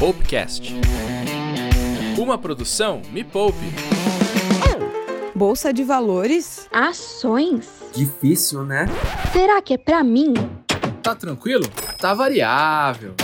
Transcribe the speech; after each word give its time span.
Poupecast. 0.00 0.72
Uma 2.16 2.38
produção 2.38 3.02
Me 3.12 3.22
Poupe. 3.22 3.58
Bolsa 5.34 5.74
de 5.74 5.84
valores? 5.84 6.66
Ações? 6.72 7.68
Difícil, 7.94 8.64
né? 8.64 8.86
Será 9.30 9.60
que 9.60 9.74
é 9.74 9.76
pra 9.76 10.02
mim? 10.02 10.32
Tá 11.02 11.14
tranquilo? 11.14 11.68
Tá 11.98 12.14
variável. 12.14 13.14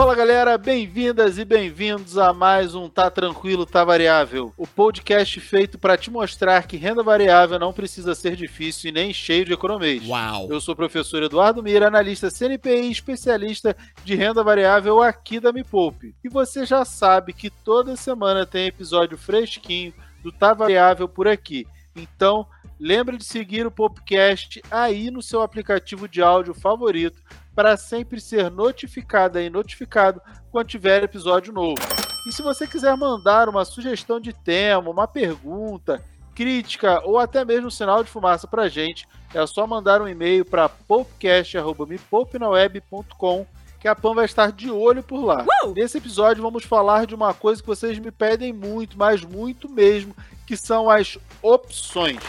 Fala 0.00 0.14
galera, 0.14 0.56
bem-vindas 0.56 1.36
e 1.36 1.44
bem-vindos 1.44 2.16
a 2.16 2.32
mais 2.32 2.74
um 2.74 2.88
Tá 2.88 3.10
Tranquilo, 3.10 3.66
Tá 3.66 3.84
Variável, 3.84 4.50
o 4.56 4.66
podcast 4.66 5.38
feito 5.40 5.78
para 5.78 5.94
te 5.94 6.10
mostrar 6.10 6.66
que 6.66 6.78
renda 6.78 7.02
variável 7.02 7.58
não 7.58 7.70
precisa 7.70 8.14
ser 8.14 8.34
difícil 8.34 8.88
e 8.88 8.92
nem 8.94 9.12
cheio 9.12 9.44
de 9.44 9.52
economias. 9.52 10.08
Uau! 10.08 10.48
Eu 10.50 10.58
sou 10.58 10.72
o 10.72 10.76
professor 10.76 11.22
Eduardo 11.22 11.62
Mira, 11.62 11.88
analista 11.88 12.30
CNPI, 12.30 12.90
especialista 12.90 13.76
de 14.02 14.14
renda 14.14 14.42
variável 14.42 15.02
aqui 15.02 15.38
da 15.38 15.52
Me 15.52 15.62
Poupe. 15.62 16.14
E 16.24 16.30
você 16.30 16.64
já 16.64 16.82
sabe 16.82 17.34
que 17.34 17.50
toda 17.50 17.94
semana 17.94 18.46
tem 18.46 18.68
episódio 18.68 19.18
fresquinho 19.18 19.92
do 20.22 20.32
Tá 20.32 20.54
Variável 20.54 21.10
por 21.10 21.28
aqui. 21.28 21.66
Então, 21.94 22.46
lembre 22.78 23.18
de 23.18 23.24
seguir 23.24 23.66
o 23.66 23.70
podcast 23.70 24.62
aí 24.70 25.10
no 25.10 25.20
seu 25.20 25.42
aplicativo 25.42 26.08
de 26.08 26.22
áudio 26.22 26.54
favorito 26.54 27.20
para 27.60 27.76
sempre 27.76 28.18
ser 28.22 28.50
notificada 28.50 29.42
e 29.42 29.50
notificado 29.50 30.22
quando 30.50 30.68
tiver 30.68 31.04
episódio 31.04 31.52
novo. 31.52 31.82
E 32.26 32.32
se 32.32 32.40
você 32.40 32.66
quiser 32.66 32.96
mandar 32.96 33.50
uma 33.50 33.66
sugestão 33.66 34.18
de 34.18 34.32
tema, 34.32 34.88
uma 34.88 35.06
pergunta, 35.06 36.02
crítica 36.34 37.02
ou 37.04 37.18
até 37.18 37.44
mesmo 37.44 37.66
um 37.66 37.70
sinal 37.70 38.02
de 38.02 38.08
fumaça 38.08 38.46
para 38.46 38.62
a 38.62 38.68
gente, 38.68 39.06
é 39.34 39.46
só 39.46 39.66
mandar 39.66 40.00
um 40.00 40.08
e-mail 40.08 40.42
para 40.42 40.70
popcast.mepopnaweb.com 40.70 43.46
que 43.78 43.88
a 43.88 43.94
Pan 43.94 44.14
vai 44.14 44.24
estar 44.24 44.52
de 44.52 44.70
olho 44.70 45.02
por 45.02 45.22
lá. 45.22 45.44
Nesse 45.76 45.98
episódio 45.98 46.42
vamos 46.42 46.64
falar 46.64 47.04
de 47.04 47.14
uma 47.14 47.34
coisa 47.34 47.60
que 47.60 47.68
vocês 47.68 47.98
me 47.98 48.10
pedem 48.10 48.54
muito, 48.54 48.96
mas 48.96 49.22
muito 49.22 49.68
mesmo, 49.68 50.16
que 50.46 50.56
são 50.56 50.88
as 50.88 51.18
opções. 51.42 52.20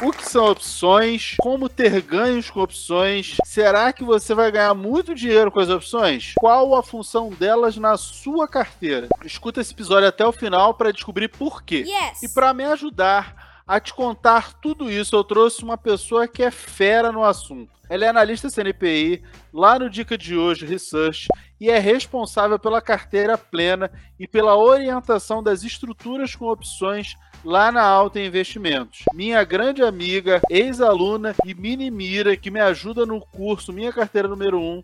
O 0.00 0.12
que 0.12 0.24
são 0.30 0.46
opções? 0.46 1.34
Como 1.40 1.68
ter 1.68 2.00
ganhos 2.00 2.48
com 2.48 2.60
opções? 2.60 3.36
Será 3.44 3.92
que 3.92 4.04
você 4.04 4.32
vai 4.32 4.52
ganhar 4.52 4.72
muito 4.72 5.12
dinheiro 5.12 5.50
com 5.50 5.58
as 5.58 5.68
opções? 5.68 6.34
Qual 6.38 6.76
a 6.76 6.84
função 6.84 7.30
delas 7.30 7.76
na 7.76 7.96
sua 7.96 8.46
carteira? 8.46 9.08
Escuta 9.24 9.60
esse 9.60 9.72
episódio 9.72 10.08
até 10.08 10.24
o 10.24 10.30
final 10.30 10.74
para 10.74 10.92
descobrir 10.92 11.26
por 11.26 11.64
quê. 11.64 11.84
Yes! 11.84 12.22
E 12.22 12.28
para 12.28 12.54
me 12.54 12.64
ajudar 12.64 13.62
a 13.66 13.80
te 13.80 13.92
contar 13.92 14.52
tudo 14.60 14.88
isso, 14.88 15.16
eu 15.16 15.24
trouxe 15.24 15.64
uma 15.64 15.76
pessoa 15.76 16.28
que 16.28 16.44
é 16.44 16.50
fera 16.52 17.10
no 17.10 17.24
assunto. 17.24 17.72
Ela 17.90 18.04
é 18.04 18.08
analista 18.08 18.48
CNPI, 18.48 19.22
lá 19.52 19.80
no 19.80 19.90
Dica 19.90 20.16
de 20.16 20.36
Hoje 20.36 20.64
Research, 20.64 21.26
e 21.60 21.70
é 21.70 21.78
responsável 21.78 22.58
pela 22.58 22.80
carteira 22.80 23.36
plena 23.36 23.90
e 24.18 24.26
pela 24.26 24.56
orientação 24.56 25.42
das 25.42 25.62
estruturas 25.62 26.34
com 26.34 26.46
opções 26.46 27.16
lá 27.44 27.70
na 27.70 27.82
Alta 27.82 28.20
Investimentos. 28.20 29.04
Minha 29.12 29.42
grande 29.44 29.82
amiga, 29.82 30.40
ex-aluna 30.50 31.34
e 31.44 31.54
mini 31.54 31.90
mira 31.90 32.36
que 32.36 32.50
me 32.50 32.60
ajuda 32.60 33.04
no 33.04 33.20
curso 33.20 33.72
Minha 33.72 33.92
Carteira 33.92 34.28
Número 34.28 34.60
1, 34.60 34.82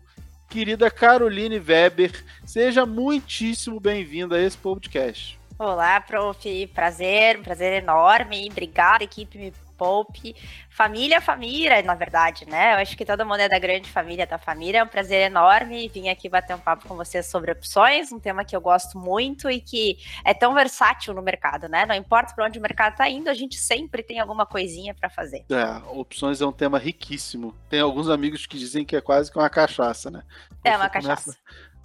querida 0.49 0.89
Caroline 0.89 1.59
Weber, 1.59 2.23
seja 2.45 2.85
muitíssimo 2.85 3.79
bem-vinda 3.79 4.35
a 4.35 4.41
esse 4.41 4.57
podcast. 4.57 5.39
Olá, 5.57 6.01
prof. 6.01 6.67
Prazer, 6.73 7.39
um 7.39 7.43
prazer 7.43 7.81
enorme. 7.81 8.47
Obrigada, 8.51 9.03
equipe 9.03 9.53
Poupe. 9.77 10.35
Família, 10.69 11.21
família, 11.21 11.81
na 11.81 11.95
verdade, 11.95 12.45
né? 12.47 12.73
Eu 12.73 12.77
acho 12.77 12.97
que 12.97 13.05
todo 13.05 13.25
mundo 13.25 13.39
é 13.39 13.49
da 13.49 13.59
grande 13.59 13.89
família 13.89 14.25
da 14.25 14.37
família. 14.37 14.79
É 14.79 14.83
um 14.83 14.87
prazer 14.87 15.21
enorme 15.21 15.87
vir 15.89 16.09
aqui 16.09 16.29
bater 16.29 16.55
um 16.55 16.59
papo 16.59 16.87
com 16.87 16.95
vocês 16.95 17.25
sobre 17.25 17.51
opções, 17.51 18.11
um 18.11 18.19
tema 18.19 18.43
que 18.43 18.55
eu 18.55 18.61
gosto 18.61 18.97
muito 18.97 19.49
e 19.49 19.59
que 19.59 19.97
é 20.23 20.33
tão 20.33 20.53
versátil 20.53 21.13
no 21.13 21.21
mercado, 21.21 21.67
né? 21.67 21.85
Não 21.85 21.95
importa 21.95 22.33
para 22.33 22.45
onde 22.45 22.59
o 22.59 22.61
mercado 22.61 22.93
está 22.93 23.09
indo, 23.09 23.29
a 23.29 23.33
gente 23.33 23.57
sempre 23.57 24.03
tem 24.03 24.19
alguma 24.19 24.45
coisinha 24.45 24.93
para 24.93 25.09
fazer. 25.09 25.45
É, 25.49 25.89
opções 25.91 26.41
é 26.41 26.45
um 26.45 26.51
tema 26.51 26.79
riquíssimo. 26.79 27.55
Tem 27.69 27.79
alguns 27.79 28.09
amigos 28.09 28.45
que 28.45 28.57
dizem 28.57 28.85
que 28.85 28.95
é 28.95 29.01
quase 29.01 29.31
que 29.31 29.37
uma 29.37 29.49
cachaça, 29.49 30.09
né? 30.09 30.23
É 30.63 30.75
uma 30.75 30.89
cachaça. 30.89 31.37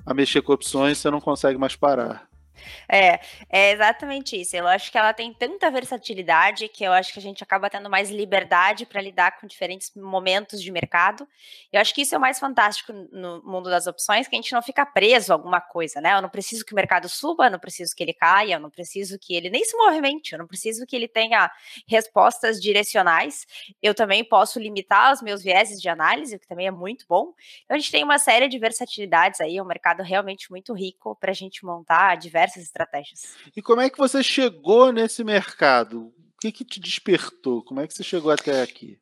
A 0.05 0.15
mexer 0.15 0.43
com 0.43 0.53
opções, 0.53 0.99
você 0.99 1.11
não 1.11 1.21
consegue 1.21 1.59
mais 1.59 1.77
parar. 1.77 2.30
É, 2.89 3.21
é 3.49 3.73
exatamente 3.73 4.41
isso. 4.41 4.57
Eu 4.57 4.67
acho 4.67 4.91
que 4.91 4.99
ela 4.99 5.13
tem 5.13 5.33
tanta 5.33 5.71
versatilidade 5.71 6.69
que 6.69 6.85
eu 6.85 6.93
acho 6.93 7.13
que 7.13 7.19
a 7.19 7.23
gente 7.23 7.43
acaba 7.43 7.71
tendo 7.71 7.89
mais 7.89 8.11
liberdade 8.11 8.87
para 8.87 9.01
lidar 9.01 9.39
com 9.39 9.47
diferentes 9.47 9.93
momentos 9.95 10.63
de 10.63 10.71
mercado. 10.71 11.27
Eu 11.73 11.81
acho 11.81 11.95
que 11.95 12.03
isso 12.03 12.15
é 12.15 12.19
o 12.19 12.21
mais 12.21 12.39
fantástico 12.39 12.93
no 12.93 13.43
mundo 13.43 13.71
das 13.71 13.87
opções, 13.87 14.29
que 14.29 14.35
a 14.35 14.41
gente 14.41 14.53
não 14.53 14.63
fica 14.63 14.85
preso 14.85 15.33
a 15.33 15.35
alguma 15.35 15.61
coisa, 15.61 16.01
né? 16.01 16.15
Eu 16.15 16.23
não 16.23 16.29
preciso 16.29 16.65
que 16.65 16.73
o 16.73 16.77
mercado 16.77 17.09
suba, 17.09 17.47
eu 17.47 17.51
não 17.51 17.59
preciso 17.59 17.95
que 17.95 18.03
ele 18.03 18.13
caia, 18.13 18.55
eu 18.55 18.61
não 18.61 18.71
preciso 18.71 19.19
que 19.19 19.35
ele 19.35 19.51
nem 19.51 19.65
se 19.65 19.77
movimente, 19.77 20.33
eu 20.33 20.39
não 20.39 20.47
preciso 20.47 20.87
que 20.87 20.97
ele 20.97 21.09
tenha 21.09 21.51
respostas 21.87 22.61
direcionais. 22.61 23.47
Eu 23.83 23.95
também 23.95 24.25
posso 24.25 24.59
limitar 24.59 25.13
os 25.13 25.23
meus 25.23 25.43
vieses 25.43 25.81
de 25.81 25.89
análise, 25.89 26.37
o 26.37 26.39
que 26.39 26.47
também 26.47 26.67
é 26.67 26.71
muito 26.71 27.07
bom. 27.09 27.35
Então 27.65 27.77
a 27.77 27.79
gente 27.79 27.91
tem 27.91 28.05
uma 28.05 28.19
série 28.19 28.49
de 28.49 28.59
versatilidades 28.59 29.41
aí, 29.41 29.57
é 29.57 29.63
um 29.63 29.67
mercado 29.67 30.03
realmente 30.03 30.51
muito 30.51 30.73
rico 30.73 31.17
para 31.17 31.31
a 31.31 31.35
gente 31.35 31.65
montar 31.65 32.17
diversas 32.51 32.65
estratégias. 32.65 33.37
E 33.57 33.63
como 33.63 33.81
é 33.81 33.89
que 33.89 33.99
você 33.99 34.23
chegou 34.23 34.93
nesse 34.93 35.23
mercado? 35.23 36.07
O 36.07 36.13
que, 36.41 36.53
que 36.53 36.65
te 36.65 36.81
despertou? 36.81 37.63
Como 37.63 37.81
é 37.81 37.87
que 37.87 37.95
você 37.95 38.03
chegou 38.03 38.31
até 38.31 38.63
aqui? 38.63 38.99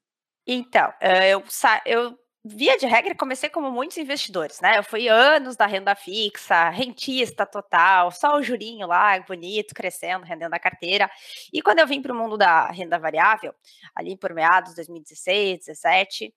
Então, 0.46 0.92
eh, 1.00 1.30
eu, 1.30 1.44
eu 1.84 2.18
via 2.44 2.78
de 2.78 2.86
regra 2.86 3.14
comecei 3.14 3.48
como 3.48 3.70
muitos 3.70 3.96
investidores, 3.98 4.60
né? 4.60 4.78
Eu 4.78 4.82
fui 4.82 5.08
anos 5.08 5.56
da 5.56 5.66
renda 5.66 5.94
fixa, 5.94 6.70
rentista 6.70 7.44
total, 7.44 8.10
só 8.10 8.36
o 8.36 8.42
jurinho 8.42 8.86
lá, 8.86 9.18
bonito, 9.20 9.74
crescendo, 9.74 10.24
rendendo 10.24 10.54
a 10.54 10.58
carteira. 10.58 11.10
E 11.52 11.60
quando 11.60 11.80
eu 11.80 11.86
vim 11.86 12.00
para 12.00 12.12
o 12.12 12.16
mundo 12.16 12.36
da 12.36 12.70
renda 12.70 12.98
variável, 12.98 13.54
ali 13.94 14.16
por 14.16 14.32
meados 14.32 14.70
de 14.70 14.76
2016, 14.76 15.66
2017, 15.66 16.34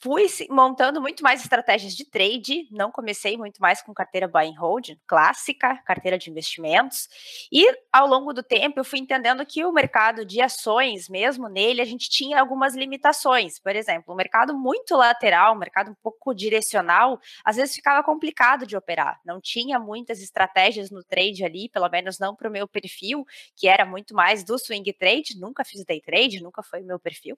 fui 0.00 0.26
montando 0.50 1.00
muito 1.00 1.22
mais 1.22 1.40
estratégias 1.40 1.94
de 1.94 2.04
trade, 2.04 2.68
não 2.70 2.90
comecei 2.90 3.36
muito 3.36 3.60
mais 3.60 3.82
com 3.82 3.92
carteira 3.92 4.28
buy 4.28 4.46
and 4.46 4.58
hold, 4.58 4.90
clássica, 5.06 5.76
carteira 5.84 6.16
de 6.16 6.30
investimentos, 6.30 7.08
e 7.52 7.66
ao 7.92 8.06
longo 8.06 8.32
do 8.32 8.42
tempo 8.42 8.78
eu 8.78 8.84
fui 8.84 8.98
entendendo 9.00 9.44
que 9.44 9.64
o 9.64 9.72
mercado 9.72 10.24
de 10.24 10.40
ações, 10.40 11.08
mesmo 11.08 11.48
nele, 11.48 11.80
a 11.80 11.84
gente 11.84 12.08
tinha 12.08 12.38
algumas 12.40 12.76
limitações. 12.76 13.58
Por 13.58 13.74
exemplo, 13.74 14.14
um 14.14 14.16
mercado 14.16 14.56
muito 14.56 14.94
lateral, 14.94 15.54
um 15.54 15.58
mercado 15.58 15.90
um 15.90 15.96
pouco 16.02 16.32
direcional, 16.32 17.18
às 17.44 17.56
vezes 17.56 17.74
ficava 17.74 18.02
complicado 18.04 18.66
de 18.66 18.76
operar. 18.76 19.18
Não 19.24 19.40
tinha 19.40 19.78
muitas 19.78 20.20
estratégias 20.20 20.90
no 20.90 21.02
trade 21.02 21.44
ali, 21.44 21.68
pelo 21.68 21.88
menos 21.88 22.18
não 22.18 22.36
para 22.36 22.48
o 22.48 22.52
meu 22.52 22.68
perfil, 22.68 23.24
que 23.56 23.66
era 23.66 23.84
muito 23.84 24.14
mais 24.14 24.44
do 24.44 24.58
swing 24.58 24.92
trade, 24.92 25.38
nunca 25.40 25.64
fiz 25.64 25.84
day 25.84 26.00
trade, 26.00 26.42
nunca 26.42 26.62
foi 26.62 26.82
o 26.82 26.86
meu 26.86 26.98
perfil. 27.00 27.36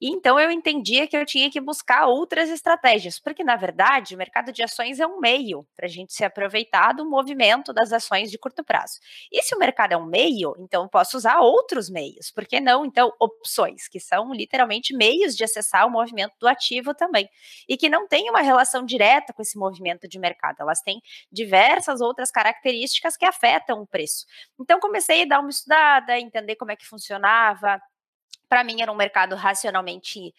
E 0.00 0.08
então 0.10 0.38
eu 0.40 0.50
entendia 0.50 1.06
que 1.06 1.16
eu 1.16 1.26
tinha 1.26 1.50
que 1.50 1.60
buscar 1.60 1.97
outras 2.06 2.50
estratégias, 2.50 3.18
porque 3.18 3.42
na 3.42 3.56
verdade 3.56 4.14
o 4.14 4.18
mercado 4.18 4.52
de 4.52 4.62
ações 4.62 5.00
é 5.00 5.06
um 5.06 5.18
meio 5.20 5.66
para 5.76 5.86
a 5.86 5.88
gente 5.88 6.12
se 6.12 6.24
aproveitar 6.24 6.92
do 6.92 7.08
movimento 7.08 7.72
das 7.72 7.92
ações 7.92 8.30
de 8.30 8.38
curto 8.38 8.62
prazo. 8.64 8.98
E 9.32 9.42
se 9.42 9.54
o 9.54 9.58
mercado 9.58 9.92
é 9.92 9.96
um 9.96 10.04
meio, 10.04 10.54
então 10.58 10.82
eu 10.82 10.88
posso 10.88 11.16
usar 11.16 11.40
outros 11.40 11.88
meios. 11.90 12.30
Por 12.30 12.46
que 12.46 12.60
não, 12.60 12.84
então, 12.84 13.12
opções, 13.20 13.88
que 13.88 14.00
são 14.00 14.32
literalmente 14.32 14.94
meios 14.94 15.36
de 15.36 15.44
acessar 15.44 15.86
o 15.86 15.90
movimento 15.90 16.34
do 16.40 16.48
ativo 16.48 16.94
também. 16.94 17.28
E 17.68 17.76
que 17.76 17.88
não 17.88 18.06
tem 18.06 18.28
uma 18.30 18.40
relação 18.40 18.84
direta 18.84 19.32
com 19.32 19.42
esse 19.42 19.58
movimento 19.58 20.08
de 20.08 20.18
mercado. 20.18 20.56
Elas 20.60 20.80
têm 20.80 21.00
diversas 21.30 22.00
outras 22.00 22.30
características 22.30 23.16
que 23.16 23.24
afetam 23.24 23.82
o 23.82 23.86
preço. 23.86 24.26
Então, 24.60 24.80
comecei 24.80 25.22
a 25.22 25.26
dar 25.26 25.40
uma 25.40 25.50
estudada, 25.50 26.18
entender 26.18 26.56
como 26.56 26.72
é 26.72 26.76
que 26.76 26.86
funcionava. 26.86 27.80
Para 28.48 28.64
mim, 28.64 28.80
era 28.80 28.90
um 28.90 28.96
mercado 28.96 29.34
racionalmente 29.36 30.34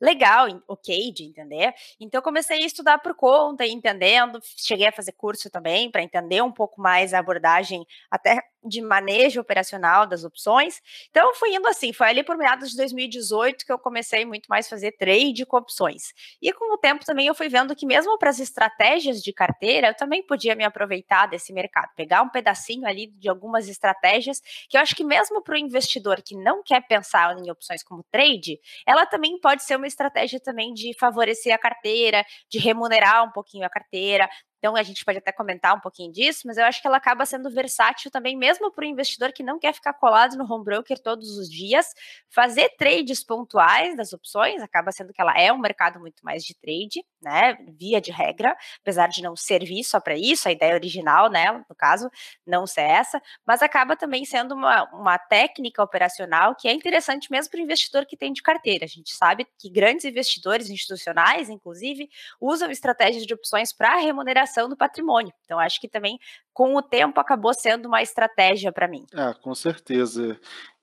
legal, 0.00 0.48
ok 0.66 1.12
de 1.12 1.24
entender. 1.24 1.74
Então 2.00 2.22
comecei 2.22 2.62
a 2.62 2.66
estudar 2.66 2.98
por 2.98 3.14
conta, 3.14 3.66
entendendo, 3.66 4.40
cheguei 4.56 4.86
a 4.86 4.92
fazer 4.92 5.12
curso 5.12 5.50
também 5.50 5.90
para 5.90 6.02
entender 6.02 6.42
um 6.42 6.52
pouco 6.52 6.80
mais 6.80 7.12
a 7.12 7.18
abordagem 7.18 7.84
até 8.10 8.40
de 8.64 8.80
manejo 8.80 9.40
operacional 9.40 10.06
das 10.06 10.24
opções. 10.24 10.80
Então 11.10 11.34
fui 11.34 11.54
indo 11.54 11.66
assim, 11.68 11.92
foi 11.92 12.08
ali 12.08 12.22
por 12.22 12.36
meados 12.36 12.70
de 12.70 12.76
2018 12.76 13.64
que 13.64 13.72
eu 13.72 13.78
comecei 13.78 14.24
muito 14.24 14.46
mais 14.48 14.68
fazer 14.68 14.92
trade 14.92 15.46
com 15.46 15.56
opções. 15.56 16.12
E 16.40 16.52
com 16.52 16.74
o 16.74 16.78
tempo 16.78 17.04
também 17.04 17.26
eu 17.26 17.34
fui 17.34 17.48
vendo 17.48 17.74
que 17.74 17.86
mesmo 17.86 18.18
para 18.18 18.30
as 18.30 18.38
estratégias 18.38 19.22
de 19.22 19.32
carteira, 19.32 19.88
eu 19.88 19.94
também 19.94 20.22
podia 20.22 20.54
me 20.54 20.64
aproveitar 20.64 21.26
desse 21.26 21.52
mercado, 21.52 21.90
pegar 21.96 22.22
um 22.22 22.28
pedacinho 22.28 22.86
ali 22.86 23.08
de 23.08 23.28
algumas 23.28 23.68
estratégias 23.68 24.40
que 24.68 24.76
eu 24.76 24.80
acho 24.80 24.94
que 24.94 25.04
mesmo 25.04 25.42
para 25.42 25.54
o 25.54 25.58
investidor 25.58 26.22
que 26.22 26.36
não 26.36 26.62
quer 26.62 26.86
pensar 26.86 27.36
em 27.38 27.50
opções 27.50 27.82
como 27.82 28.04
trade, 28.10 28.58
ela 28.86 29.06
também 29.06 29.38
pode 29.40 29.62
ser 29.64 29.76
uma 29.76 29.86
estratégia 29.86 30.40
também 30.40 30.72
de 30.72 30.94
favorecer 30.98 31.54
a 31.54 31.58
carteira, 31.58 32.24
de 32.48 32.58
remunerar 32.58 33.24
um 33.24 33.30
pouquinho 33.30 33.64
a 33.64 33.70
carteira, 33.70 34.28
Então 34.60 34.76
a 34.76 34.82
gente 34.82 35.04
pode 35.06 35.16
até 35.16 35.32
comentar 35.32 35.74
um 35.74 35.80
pouquinho 35.80 36.12
disso, 36.12 36.42
mas 36.46 36.58
eu 36.58 36.64
acho 36.66 36.82
que 36.82 36.86
ela 36.86 36.98
acaba 36.98 37.24
sendo 37.24 37.50
versátil 37.50 38.10
também, 38.10 38.36
mesmo 38.36 38.70
para 38.70 38.84
o 38.84 38.86
investidor 38.86 39.32
que 39.32 39.42
não 39.42 39.58
quer 39.58 39.72
ficar 39.72 39.94
colado 39.94 40.36
no 40.36 40.44
home 40.44 40.62
broker 40.62 40.98
todos 40.98 41.38
os 41.38 41.48
dias, 41.50 41.86
fazer 42.28 42.68
trades 42.76 43.24
pontuais 43.24 43.96
das 43.96 44.12
opções, 44.12 44.62
acaba 44.62 44.92
sendo 44.92 45.14
que 45.14 45.20
ela 45.20 45.32
é 45.34 45.50
um 45.50 45.58
mercado 45.58 45.98
muito 45.98 46.22
mais 46.22 46.44
de 46.44 46.54
trade, 46.54 47.02
né? 47.22 47.56
Via 47.78 48.00
de 48.00 48.10
regra, 48.10 48.56
apesar 48.80 49.08
de 49.08 49.22
não 49.22 49.36
servir 49.36 49.84
só 49.84 50.00
para 50.00 50.16
isso, 50.16 50.48
a 50.48 50.52
ideia 50.52 50.74
original, 50.74 51.30
né? 51.30 51.64
No 51.68 51.74
caso, 51.74 52.10
não 52.46 52.66
ser 52.66 52.82
essa, 52.82 53.20
mas 53.46 53.62
acaba 53.62 53.96
também 53.96 54.24
sendo 54.24 54.54
uma, 54.54 54.84
uma 54.92 55.18
técnica 55.18 55.82
operacional 55.82 56.54
que 56.54 56.68
é 56.68 56.72
interessante 56.72 57.30
mesmo 57.30 57.50
para 57.50 57.60
o 57.60 57.62
investidor 57.62 58.06
que 58.06 58.16
tem 58.16 58.32
de 58.32 58.42
carteira. 58.42 58.84
A 58.84 58.88
gente 58.88 59.14
sabe 59.14 59.46
que 59.58 59.70
grandes 59.70 60.04
investidores 60.04 60.70
institucionais, 60.70 61.48
inclusive, 61.48 62.08
usam 62.40 62.70
estratégias 62.70 63.26
de 63.26 63.34
opções 63.34 63.72
para 63.72 63.96
remuneração 63.96 64.68
do 64.68 64.76
patrimônio. 64.76 65.32
Então, 65.44 65.58
acho 65.58 65.80
que 65.80 65.88
também, 65.88 66.18
com 66.52 66.74
o 66.76 66.82
tempo, 66.82 67.20
acabou 67.20 67.52
sendo 67.54 67.86
uma 67.86 68.02
estratégia 68.02 68.72
para 68.72 68.88
mim. 68.88 69.04
Ah, 69.14 69.34
com 69.34 69.54
certeza. 69.54 70.38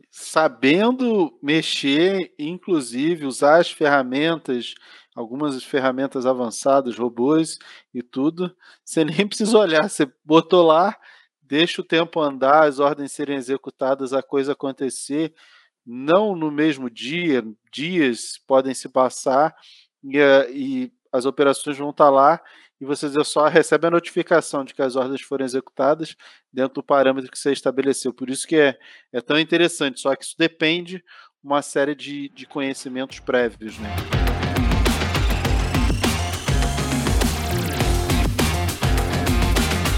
Sabendo 0.09 1.37
mexer, 1.41 2.33
inclusive 2.39 3.25
usar 3.25 3.57
as 3.57 3.71
ferramentas, 3.71 4.73
algumas 5.17 5.63
ferramentas 5.63 6.27
avançadas, 6.27 6.95
robôs 6.95 7.57
e 7.91 8.03
tudo, 8.03 8.55
você 8.85 9.03
nem 9.03 9.25
precisa 9.27 9.57
olhar, 9.57 9.89
você 9.89 10.07
botou 10.23 10.63
lá, 10.63 10.95
deixa 11.41 11.81
o 11.81 11.83
tempo 11.83 12.21
andar, 12.21 12.67
as 12.67 12.79
ordens 12.79 13.13
serem 13.13 13.35
executadas, 13.35 14.13
a 14.13 14.21
coisa 14.21 14.51
acontecer, 14.51 15.33
não 15.83 16.35
no 16.35 16.51
mesmo 16.51 16.87
dia, 16.87 17.43
dias 17.71 18.39
podem 18.45 18.75
se 18.75 18.89
passar 18.89 19.55
e, 20.03 20.19
eh, 20.19 20.51
e 20.51 20.91
as 21.11 21.25
operações 21.25 21.77
vão 21.79 21.89
estar 21.89 22.11
lá 22.11 22.39
e 22.79 22.85
você 22.85 23.09
só 23.23 23.47
recebe 23.47 23.87
a 23.87 23.91
notificação 23.91 24.63
de 24.63 24.75
que 24.75 24.83
as 24.83 24.95
ordens 24.95 25.21
foram 25.21 25.43
executadas 25.43 26.15
dentro 26.53 26.75
do 26.75 26.83
parâmetro 26.83 27.31
que 27.31 27.39
você 27.39 27.51
estabeleceu. 27.51 28.13
Por 28.13 28.29
isso 28.29 28.47
que 28.47 28.55
é, 28.55 28.77
é 29.11 29.19
tão 29.19 29.39
interessante, 29.39 29.99
só 29.99 30.15
que 30.15 30.23
isso 30.23 30.35
depende 30.37 31.03
uma 31.43 31.63
série 31.63 31.95
de, 31.95 32.29
de 32.29 32.45
conhecimentos 32.45 33.19
prévios. 33.19 33.79
Né? 33.79 33.89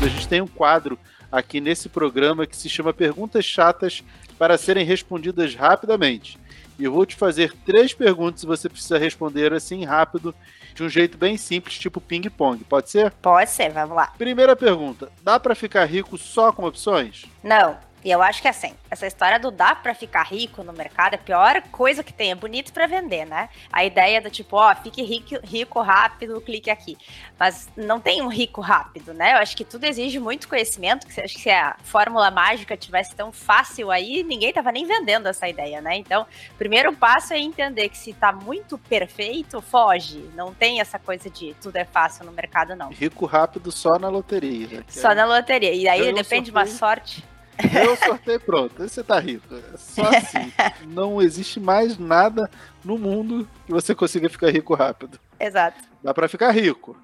A 0.10 0.12
gente 0.12 0.28
tem 0.28 0.42
um 0.42 0.48
quadro 0.48 0.98
aqui 1.32 1.62
nesse 1.62 1.88
programa 1.88 2.48
que 2.48 2.58
se 2.58 2.68
chama 2.68 2.92
Perguntas 2.92 3.46
Chatas 3.46 4.04
para 4.40 4.58
serem 4.58 4.84
respondidas 4.84 5.54
rapidamente. 5.54 6.36
E 6.80 6.84
eu 6.84 6.92
vou 6.92 7.06
te 7.06 7.16
fazer 7.16 7.54
três 7.64 7.94
perguntas 7.94 8.42
e 8.42 8.48
você 8.48 8.68
precisa 8.68 8.98
responder 8.98 9.54
assim 9.54 9.86
rápido 9.86 10.34
de 10.74 10.82
um 10.84 10.90
jeito 10.90 11.16
bem 11.16 11.38
simples, 11.38 11.78
tipo 11.78 12.02
ping-pong. 12.02 12.64
Pode 12.64 12.90
ser? 12.90 13.12
Pode 13.22 13.52
ser, 13.52 13.70
vamos 13.70 13.96
lá. 13.96 14.08
Primeira 14.18 14.56
pergunta: 14.56 15.12
dá 15.22 15.40
para 15.40 15.54
ficar 15.54 15.86
rico 15.86 16.18
só 16.18 16.52
com 16.52 16.66
opções? 16.66 17.26
Não. 17.44 17.78
E 18.04 18.10
eu 18.10 18.22
acho 18.22 18.42
que 18.42 18.48
assim, 18.48 18.74
essa 18.90 19.06
história 19.06 19.40
do 19.40 19.52
dá 19.52 19.76
para 19.76 19.94
ficar 19.94 20.24
rico 20.24 20.64
no 20.64 20.72
mercado 20.72 21.14
é 21.14 21.16
a 21.16 21.20
pior 21.20 21.62
coisa 21.72 22.04
que 22.04 22.14
tem. 22.14 22.32
É 22.32 22.36
bonito 22.36 22.72
para 22.72 22.88
vender, 22.88 23.26
né? 23.26 23.50
A 23.72 23.84
ideia 23.84 24.22
do 24.22 24.30
tipo, 24.30 24.56
ó, 24.56 24.74
fique 24.76 25.02
rico, 25.02 25.36
rico 25.44 25.82
rápido, 25.82 26.40
clique 26.42 26.70
aqui. 26.70 26.98
Mas 27.38 27.70
não 27.76 28.00
tem 28.00 28.22
um 28.22 28.28
rico 28.28 28.62
rápido, 28.62 29.14
né? 29.14 29.34
Eu 29.34 29.38
acho 29.38 29.56
que 29.56 29.66
tudo 29.66 29.84
exige 29.84 30.20
muito 30.20 30.48
conhecimento. 30.48 31.06
Que 31.06 31.22
acho 31.22 31.36
que 31.36 31.42
se 31.42 31.50
a 31.50 31.76
fórmula 31.84 32.32
mágica 32.32 32.78
tivesse 32.78 33.16
tão 33.16 33.32
fácil 33.32 33.92
aí, 33.92 34.24
ninguém 34.24 34.54
tava 34.54 34.72
nem 34.72 34.86
vendendo 34.86 35.28
essa 35.28 35.48
ideia, 35.48 35.82
né? 35.82 35.98
Então, 35.98 36.26
o 36.54 36.58
primeiro 36.58 36.96
passo 36.96 37.34
é 37.34 37.40
entender 37.40 37.90
que 37.90 37.98
se 37.98 38.14
tá 38.14 38.32
muito 38.32 38.78
perfeito, 38.78 39.62
foge. 39.62 40.30
Não 40.36 40.54
tem 40.54 40.80
essa 40.80 40.98
coisa 40.98 41.30
de 41.30 41.54
tudo 41.62 41.76
é 41.76 41.86
fácil 41.86 42.26
no 42.26 42.32
mercado, 42.32 42.76
não. 42.76 42.90
Rico 42.90 43.26
rápido 43.26 43.72
só 43.72 44.00
na 44.00 44.10
loteria. 44.10 44.80
Né? 44.80 44.84
Só 44.88 45.14
na 45.14 45.26
loteria. 45.26 45.74
E 45.74 45.88
aí 45.88 46.14
depende 46.14 46.46
de 46.46 46.52
uma 46.52 46.66
sorte. 46.66 47.24
Eu 47.84 47.96
sorteio 47.96 48.40
pronto. 48.40 48.82
Aí 48.82 48.90
você 48.90 49.04
tá 49.04 49.20
rico. 49.20 49.54
É 49.54 49.78
só 49.78 50.04
assim. 50.04 50.52
Não 50.88 51.22
existe 51.22 51.60
mais 51.60 51.98
nada 51.98 52.50
no 52.84 52.98
mundo 52.98 53.48
que 53.66 53.72
você 53.72 53.94
consiga 53.94 54.30
ficar 54.30 54.52
rico 54.52 54.74
rápido. 54.74 55.20
Exato. 55.40 55.84
Dá 56.04 56.14
para 56.14 56.30
ficar 56.30 56.52
rico, 56.52 56.98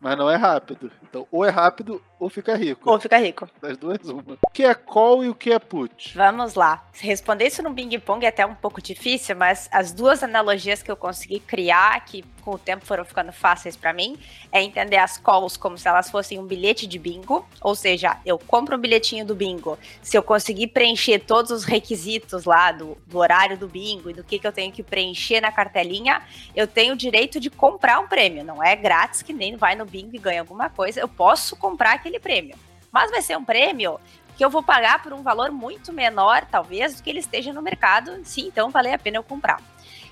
mas 0.00 0.18
não 0.18 0.28
é 0.28 0.36
rápido. 0.36 0.90
Então, 1.02 1.26
ou 1.30 1.44
é 1.44 1.50
rápido 1.50 2.02
ou 2.18 2.28
fica 2.28 2.56
rico. 2.56 2.88
Ou 2.88 2.98
fica 2.98 3.18
rico. 3.18 3.48
Das 3.60 3.76
duas, 3.76 3.98
uma. 4.08 4.34
O 4.34 4.50
que 4.52 4.64
é 4.64 4.74
call 4.74 5.24
e 5.24 5.28
o 5.28 5.34
que 5.34 5.52
é 5.52 5.58
put? 5.58 6.16
Vamos 6.16 6.54
lá. 6.54 6.86
Responder 6.94 7.46
isso 7.46 7.62
no 7.62 7.70
Bing 7.70 7.98
Pong 7.98 8.24
é 8.24 8.28
até 8.28 8.46
um 8.46 8.54
pouco 8.54 8.80
difícil, 8.80 9.36
mas 9.36 9.68
as 9.72 9.92
duas 9.92 10.22
analogias 10.22 10.82
que 10.82 10.90
eu 10.90 10.96
consegui 10.96 11.40
criar, 11.40 12.04
que 12.04 12.24
com 12.44 12.52
o 12.52 12.58
tempo 12.58 12.84
foram 12.84 13.04
ficando 13.04 13.32
fáceis 13.32 13.74
para 13.74 13.92
mim, 13.92 14.18
é 14.52 14.62
entender 14.62 14.98
as 14.98 15.16
calls 15.16 15.56
como 15.56 15.78
se 15.78 15.88
elas 15.88 16.10
fossem 16.10 16.38
um 16.38 16.44
bilhete 16.44 16.86
de 16.86 16.98
bingo, 16.98 17.48
ou 17.60 17.74
seja, 17.74 18.18
eu 18.24 18.38
compro 18.38 18.76
um 18.76 18.78
bilhetinho 18.78 19.24
do 19.24 19.34
bingo, 19.34 19.78
se 20.02 20.16
eu 20.16 20.22
conseguir 20.22 20.68
preencher 20.68 21.20
todos 21.20 21.50
os 21.50 21.64
requisitos 21.64 22.44
lá 22.44 22.70
do, 22.70 22.98
do 23.06 23.18
horário 23.18 23.56
do 23.56 23.66
bingo 23.66 24.10
e 24.10 24.12
do 24.12 24.22
que, 24.22 24.38
que 24.38 24.46
eu 24.46 24.52
tenho 24.52 24.70
que 24.70 24.82
preencher 24.82 25.40
na 25.40 25.50
cartelinha, 25.50 26.22
eu 26.54 26.66
tenho 26.66 26.92
o 26.92 26.96
direito 26.96 27.40
de 27.40 27.48
comprar 27.48 27.98
um 27.98 28.06
prêmio. 28.06 28.44
Não 28.44 28.62
é 28.62 28.76
grátis 28.76 29.22
que 29.22 29.32
nem 29.32 29.56
vai 29.56 29.74
no 29.74 29.86
bingo 29.86 30.14
e 30.14 30.18
ganha 30.18 30.40
alguma 30.40 30.68
coisa, 30.68 31.00
eu 31.00 31.08
posso 31.08 31.56
comprar 31.56 31.94
aquele 32.04 32.20
prêmio. 32.20 32.56
Mas 32.92 33.10
vai 33.10 33.22
ser 33.22 33.36
um 33.36 33.44
prêmio 33.44 33.98
que 34.36 34.44
eu 34.44 34.50
vou 34.50 34.62
pagar 34.62 35.02
por 35.02 35.12
um 35.12 35.22
valor 35.22 35.50
muito 35.50 35.92
menor, 35.92 36.44
talvez, 36.50 36.96
do 36.96 37.02
que 37.02 37.08
ele 37.08 37.20
esteja 37.20 37.52
no 37.52 37.62
mercado, 37.62 38.20
sim, 38.24 38.46
então 38.46 38.68
vale 38.70 38.92
a 38.92 38.98
pena 38.98 39.16
eu 39.16 39.22
comprar. 39.22 39.60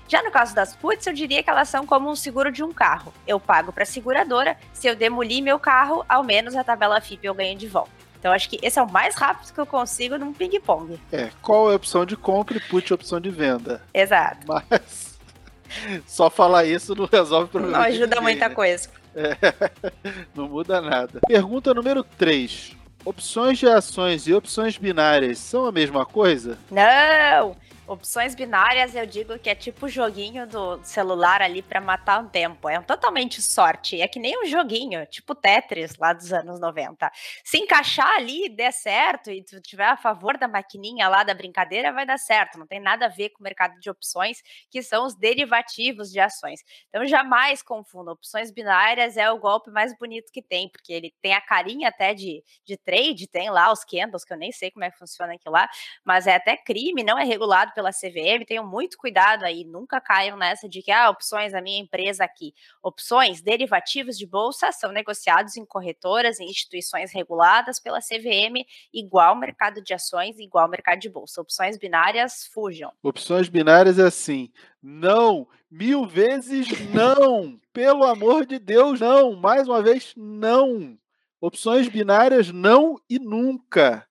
Já 0.07 0.21
no 0.21 0.31
caso 0.31 0.53
das 0.53 0.75
puts, 0.75 1.05
eu 1.07 1.13
diria 1.13 1.41
que 1.43 1.49
elas 1.49 1.69
são 1.69 1.85
como 1.85 2.09
um 2.09 2.15
seguro 2.15 2.51
de 2.51 2.63
um 2.63 2.73
carro. 2.73 3.13
Eu 3.25 3.39
pago 3.39 3.71
para 3.71 3.83
a 3.83 3.85
seguradora, 3.85 4.57
se 4.73 4.87
eu 4.87 4.95
demolir 4.95 5.41
meu 5.41 5.59
carro, 5.59 6.05
ao 6.07 6.23
menos 6.23 6.55
a 6.55 6.63
tabela 6.63 6.99
FIP 6.99 7.25
eu 7.25 7.33
ganho 7.33 7.57
de 7.57 7.67
volta. 7.67 7.91
Então 8.19 8.31
acho 8.31 8.49
que 8.49 8.59
esse 8.61 8.79
é 8.79 8.81
o 8.81 8.89
mais 8.89 9.15
rápido 9.15 9.53
que 9.53 9.59
eu 9.59 9.65
consigo 9.65 10.17
num 10.17 10.33
ping-pong. 10.33 10.99
É, 11.11 11.29
qual 11.41 11.69
é 11.69 11.73
a 11.73 11.75
opção 11.75 12.05
de 12.05 12.15
compra 12.15 12.57
e 12.57 12.59
put 12.61 12.91
é 12.91 12.93
a 12.93 12.95
opção 12.95 13.19
de 13.19 13.29
venda. 13.29 13.81
Exato. 13.93 14.45
Mas 14.47 15.17
só 16.07 16.29
falar 16.29 16.65
isso 16.65 16.95
não 16.95 17.05
resolve 17.05 17.45
o 17.45 17.49
problema. 17.49 17.77
Não 17.79 17.85
ajuda 17.85 18.07
ninguém, 18.07 18.21
muita 18.21 18.49
né? 18.49 18.55
coisa. 18.55 18.89
É, 19.15 19.37
não 20.35 20.47
muda 20.47 20.81
nada. 20.81 21.19
Pergunta 21.27 21.73
número 21.73 22.03
3. 22.03 22.75
Opções 23.05 23.59
de 23.59 23.67
ações 23.67 24.27
e 24.27 24.33
opções 24.33 24.77
binárias 24.77 25.37
são 25.37 25.65
a 25.65 25.71
mesma 25.71 26.05
coisa? 26.05 26.57
Não! 26.71 27.55
Opções 27.85 28.33
binárias, 28.33 28.95
eu 28.95 29.05
digo 29.05 29.37
que 29.37 29.49
é 29.49 29.55
tipo 29.55 29.87
o 29.87 29.89
joguinho 29.89 30.47
do 30.47 30.81
celular 30.85 31.41
ali 31.41 31.61
para 31.61 31.81
matar 31.81 32.17
um 32.23 32.29
tempo. 32.29 32.69
É 32.69 32.79
um 32.79 32.83
totalmente 32.83 33.41
sorte. 33.41 33.99
É 33.99 34.07
que 34.07 34.19
nem 34.19 34.41
um 34.41 34.45
joguinho, 34.45 35.05
tipo 35.07 35.35
Tetris 35.35 35.97
lá 35.97 36.13
dos 36.13 36.31
anos 36.31 36.61
90. 36.61 37.11
Se 37.43 37.57
encaixar 37.57 38.09
ali 38.15 38.45
e 38.45 38.49
der 38.49 38.71
certo 38.71 39.29
e 39.29 39.43
tu 39.43 39.59
tiver 39.59 39.85
a 39.85 39.97
favor 39.97 40.37
da 40.37 40.47
maquininha 40.47 41.09
lá 41.09 41.25
da 41.25 41.33
brincadeira, 41.33 41.91
vai 41.91 42.05
dar 42.05 42.17
certo. 42.17 42.57
Não 42.57 42.65
tem 42.65 42.79
nada 42.79 43.07
a 43.07 43.09
ver 43.09 43.31
com 43.31 43.41
o 43.41 43.43
mercado 43.43 43.77
de 43.77 43.89
opções, 43.89 44.41
que 44.71 44.81
são 44.81 45.05
os 45.05 45.13
derivativos 45.13 46.09
de 46.09 46.21
ações. 46.21 46.61
Então 46.87 47.05
jamais 47.05 47.61
confunda. 47.61 48.13
Opções 48.13 48.49
binárias 48.49 49.17
é 49.17 49.29
o 49.29 49.37
golpe 49.37 49.69
mais 49.71 49.93
bonito 49.97 50.31
que 50.31 50.41
tem, 50.41 50.69
porque 50.69 50.93
ele 50.93 51.13
tem 51.21 51.33
a 51.33 51.41
carinha 51.41 51.89
até 51.89 52.13
de, 52.13 52.41
de 52.63 52.77
trade, 52.77 53.27
tem 53.27 53.49
lá 53.49 53.73
os 53.73 53.83
candles, 53.83 54.23
que 54.23 54.31
eu 54.31 54.37
nem 54.37 54.53
sei 54.53 54.71
como 54.71 54.85
é 54.85 54.89
que 54.89 54.97
funciona 54.97 55.33
aquilo 55.33 55.53
lá, 55.53 55.67
mas 56.05 56.27
é 56.27 56.35
até 56.35 56.55
crime, 56.55 57.03
não 57.03 57.19
é 57.19 57.25
regulado 57.25 57.72
pela 57.73 57.91
CVM, 57.91 58.45
tenham 58.45 58.65
muito 58.65 58.97
cuidado 58.97 59.43
aí, 59.43 59.63
nunca 59.63 59.99
caiam 59.99 60.37
nessa 60.37 60.69
de 60.69 60.81
que, 60.81 60.91
ah, 60.91 61.09
opções 61.09 61.51
da 61.51 61.61
minha 61.61 61.79
empresa 61.79 62.23
aqui. 62.23 62.53
Opções, 62.81 63.41
derivativos 63.41 64.17
de 64.17 64.25
bolsa 64.25 64.71
são 64.71 64.91
negociados 64.91 65.57
em 65.57 65.65
corretoras 65.65 66.39
e 66.39 66.43
instituições 66.43 67.11
reguladas 67.11 67.79
pela 67.79 67.99
CVM, 67.99 68.65
igual 68.93 69.35
mercado 69.35 69.81
de 69.81 69.93
ações, 69.93 70.39
igual 70.39 70.67
mercado 70.69 70.99
de 70.99 71.09
bolsa. 71.09 71.41
Opções 71.41 71.77
binárias, 71.77 72.45
fujam. 72.53 72.91
Opções 73.01 73.49
binárias 73.49 73.99
é 73.99 74.03
assim, 74.03 74.51
não, 74.81 75.47
mil 75.69 76.05
vezes 76.05 76.67
não, 76.89 77.59
pelo 77.71 78.03
amor 78.03 78.45
de 78.45 78.59
Deus, 78.59 78.99
não, 78.99 79.35
mais 79.35 79.67
uma 79.67 79.81
vez, 79.81 80.13
não. 80.15 80.97
Opções 81.41 81.89
binárias, 81.89 82.51
não 82.51 82.95
e 83.09 83.19
nunca. 83.19 84.07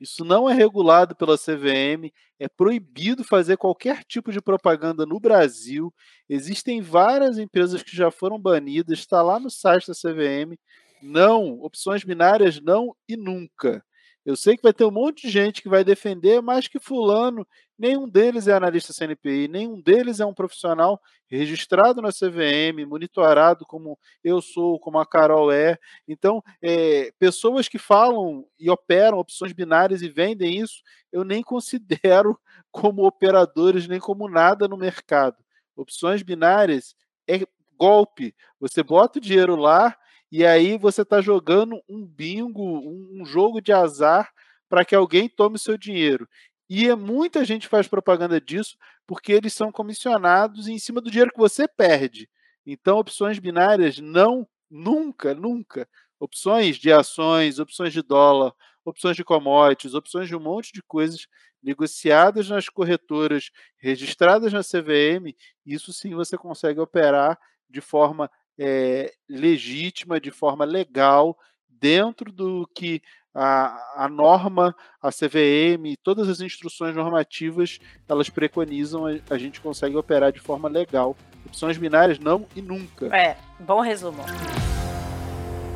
Isso 0.00 0.24
não 0.24 0.48
é 0.48 0.54
regulado 0.54 1.16
pela 1.16 1.38
CVM, 1.38 2.12
é 2.38 2.48
proibido 2.48 3.24
fazer 3.24 3.56
qualquer 3.56 4.04
tipo 4.04 4.30
de 4.30 4.42
propaganda 4.42 5.06
no 5.06 5.18
Brasil. 5.18 5.92
Existem 6.28 6.82
várias 6.82 7.38
empresas 7.38 7.82
que 7.82 7.96
já 7.96 8.10
foram 8.10 8.38
banidas, 8.38 8.98
está 8.98 9.22
lá 9.22 9.40
no 9.40 9.50
site 9.50 9.88
da 9.88 9.94
CVM. 9.94 10.58
Não, 11.02 11.60
opções 11.60 12.04
binárias 12.04 12.60
não 12.60 12.94
e 13.08 13.16
nunca. 13.16 13.82
Eu 14.26 14.34
sei 14.34 14.56
que 14.56 14.62
vai 14.64 14.72
ter 14.72 14.84
um 14.84 14.90
monte 14.90 15.22
de 15.22 15.30
gente 15.32 15.62
que 15.62 15.68
vai 15.68 15.84
defender, 15.84 16.42
mas 16.42 16.66
que 16.66 16.80
fulano, 16.80 17.46
nenhum 17.78 18.08
deles 18.08 18.48
é 18.48 18.52
analista 18.52 18.92
CNPI, 18.92 19.46
nenhum 19.46 19.80
deles 19.80 20.18
é 20.18 20.26
um 20.26 20.34
profissional 20.34 21.00
registrado 21.28 22.02
na 22.02 22.08
CVM, 22.08 22.84
monitorado 22.88 23.64
como 23.64 23.96
eu 24.24 24.42
sou, 24.42 24.80
como 24.80 24.98
a 24.98 25.06
Carol 25.06 25.52
é. 25.52 25.78
Então, 26.08 26.42
é, 26.60 27.12
pessoas 27.20 27.68
que 27.68 27.78
falam 27.78 28.44
e 28.58 28.68
operam 28.68 29.18
opções 29.18 29.52
binárias 29.52 30.02
e 30.02 30.08
vendem 30.08 30.58
isso, 30.58 30.82
eu 31.12 31.22
nem 31.22 31.40
considero 31.46 32.36
como 32.72 33.06
operadores, 33.06 33.86
nem 33.86 34.00
como 34.00 34.28
nada 34.28 34.66
no 34.66 34.76
mercado. 34.76 35.36
Opções 35.76 36.24
binárias 36.24 36.96
é 37.28 37.46
golpe. 37.78 38.34
Você 38.58 38.82
bota 38.82 39.20
o 39.20 39.22
dinheiro 39.22 39.54
lá 39.54 39.96
e 40.36 40.44
aí 40.44 40.76
você 40.76 41.00
está 41.00 41.22
jogando 41.22 41.82
um 41.88 42.04
bingo, 42.04 42.62
um, 42.62 43.24
jogo 43.24 43.58
de 43.58 43.72
azar 43.72 44.30
para 44.68 44.84
que 44.84 44.94
alguém 44.94 45.30
tome 45.30 45.58
seu 45.58 45.78
dinheiro. 45.78 46.28
E 46.68 46.90
é, 46.90 46.94
muita 46.94 47.42
gente 47.42 47.66
faz 47.66 47.88
propaganda 47.88 48.38
disso 48.38 48.76
porque 49.06 49.32
eles 49.32 49.54
são 49.54 49.72
comissionados 49.72 50.68
em 50.68 50.78
cima 50.78 51.00
do 51.00 51.10
dinheiro 51.10 51.32
que 51.32 51.38
você 51.38 51.66
perde. 51.66 52.28
Então, 52.66 52.98
opções 52.98 53.38
binárias 53.38 53.98
não, 53.98 54.46
nunca, 54.70 55.34
nunca. 55.34 55.88
Opções 56.20 56.76
de 56.76 56.92
ações, 56.92 57.58
opções 57.58 57.94
de 57.94 58.02
dólar, 58.02 58.52
opções 58.84 59.16
de 59.16 59.24
commodities, 59.24 59.94
opções 59.94 60.28
de 60.28 60.36
um 60.36 60.40
monte 60.40 60.70
de 60.70 60.82
coisas 60.82 61.26
negociadas 61.62 62.50
nas 62.50 62.68
corretoras, 62.68 63.50
registradas 63.78 64.52
na 64.52 64.60
CVM, 64.60 65.34
isso 65.64 65.94
sim 65.94 66.14
você 66.14 66.36
consegue 66.36 66.78
operar 66.78 67.38
de 67.70 67.80
forma 67.80 68.30
é, 68.58 69.12
legítima, 69.28 70.20
de 70.20 70.30
forma 70.30 70.64
legal, 70.64 71.38
dentro 71.68 72.32
do 72.32 72.68
que 72.74 73.02
a, 73.34 74.04
a 74.04 74.08
norma, 74.08 74.74
a 75.00 75.10
CVM, 75.10 75.94
todas 76.02 76.28
as 76.28 76.40
instruções 76.40 76.96
normativas, 76.96 77.78
elas 78.08 78.30
preconizam, 78.30 79.06
a, 79.06 79.10
a 79.28 79.36
gente 79.36 79.60
consegue 79.60 79.96
operar 79.96 80.32
de 80.32 80.40
forma 80.40 80.68
legal. 80.68 81.14
Opções 81.44 81.76
binárias 81.76 82.18
não 82.18 82.46
e 82.56 82.62
nunca. 82.62 83.14
É, 83.14 83.36
bom 83.60 83.80
resumo. 83.80 84.22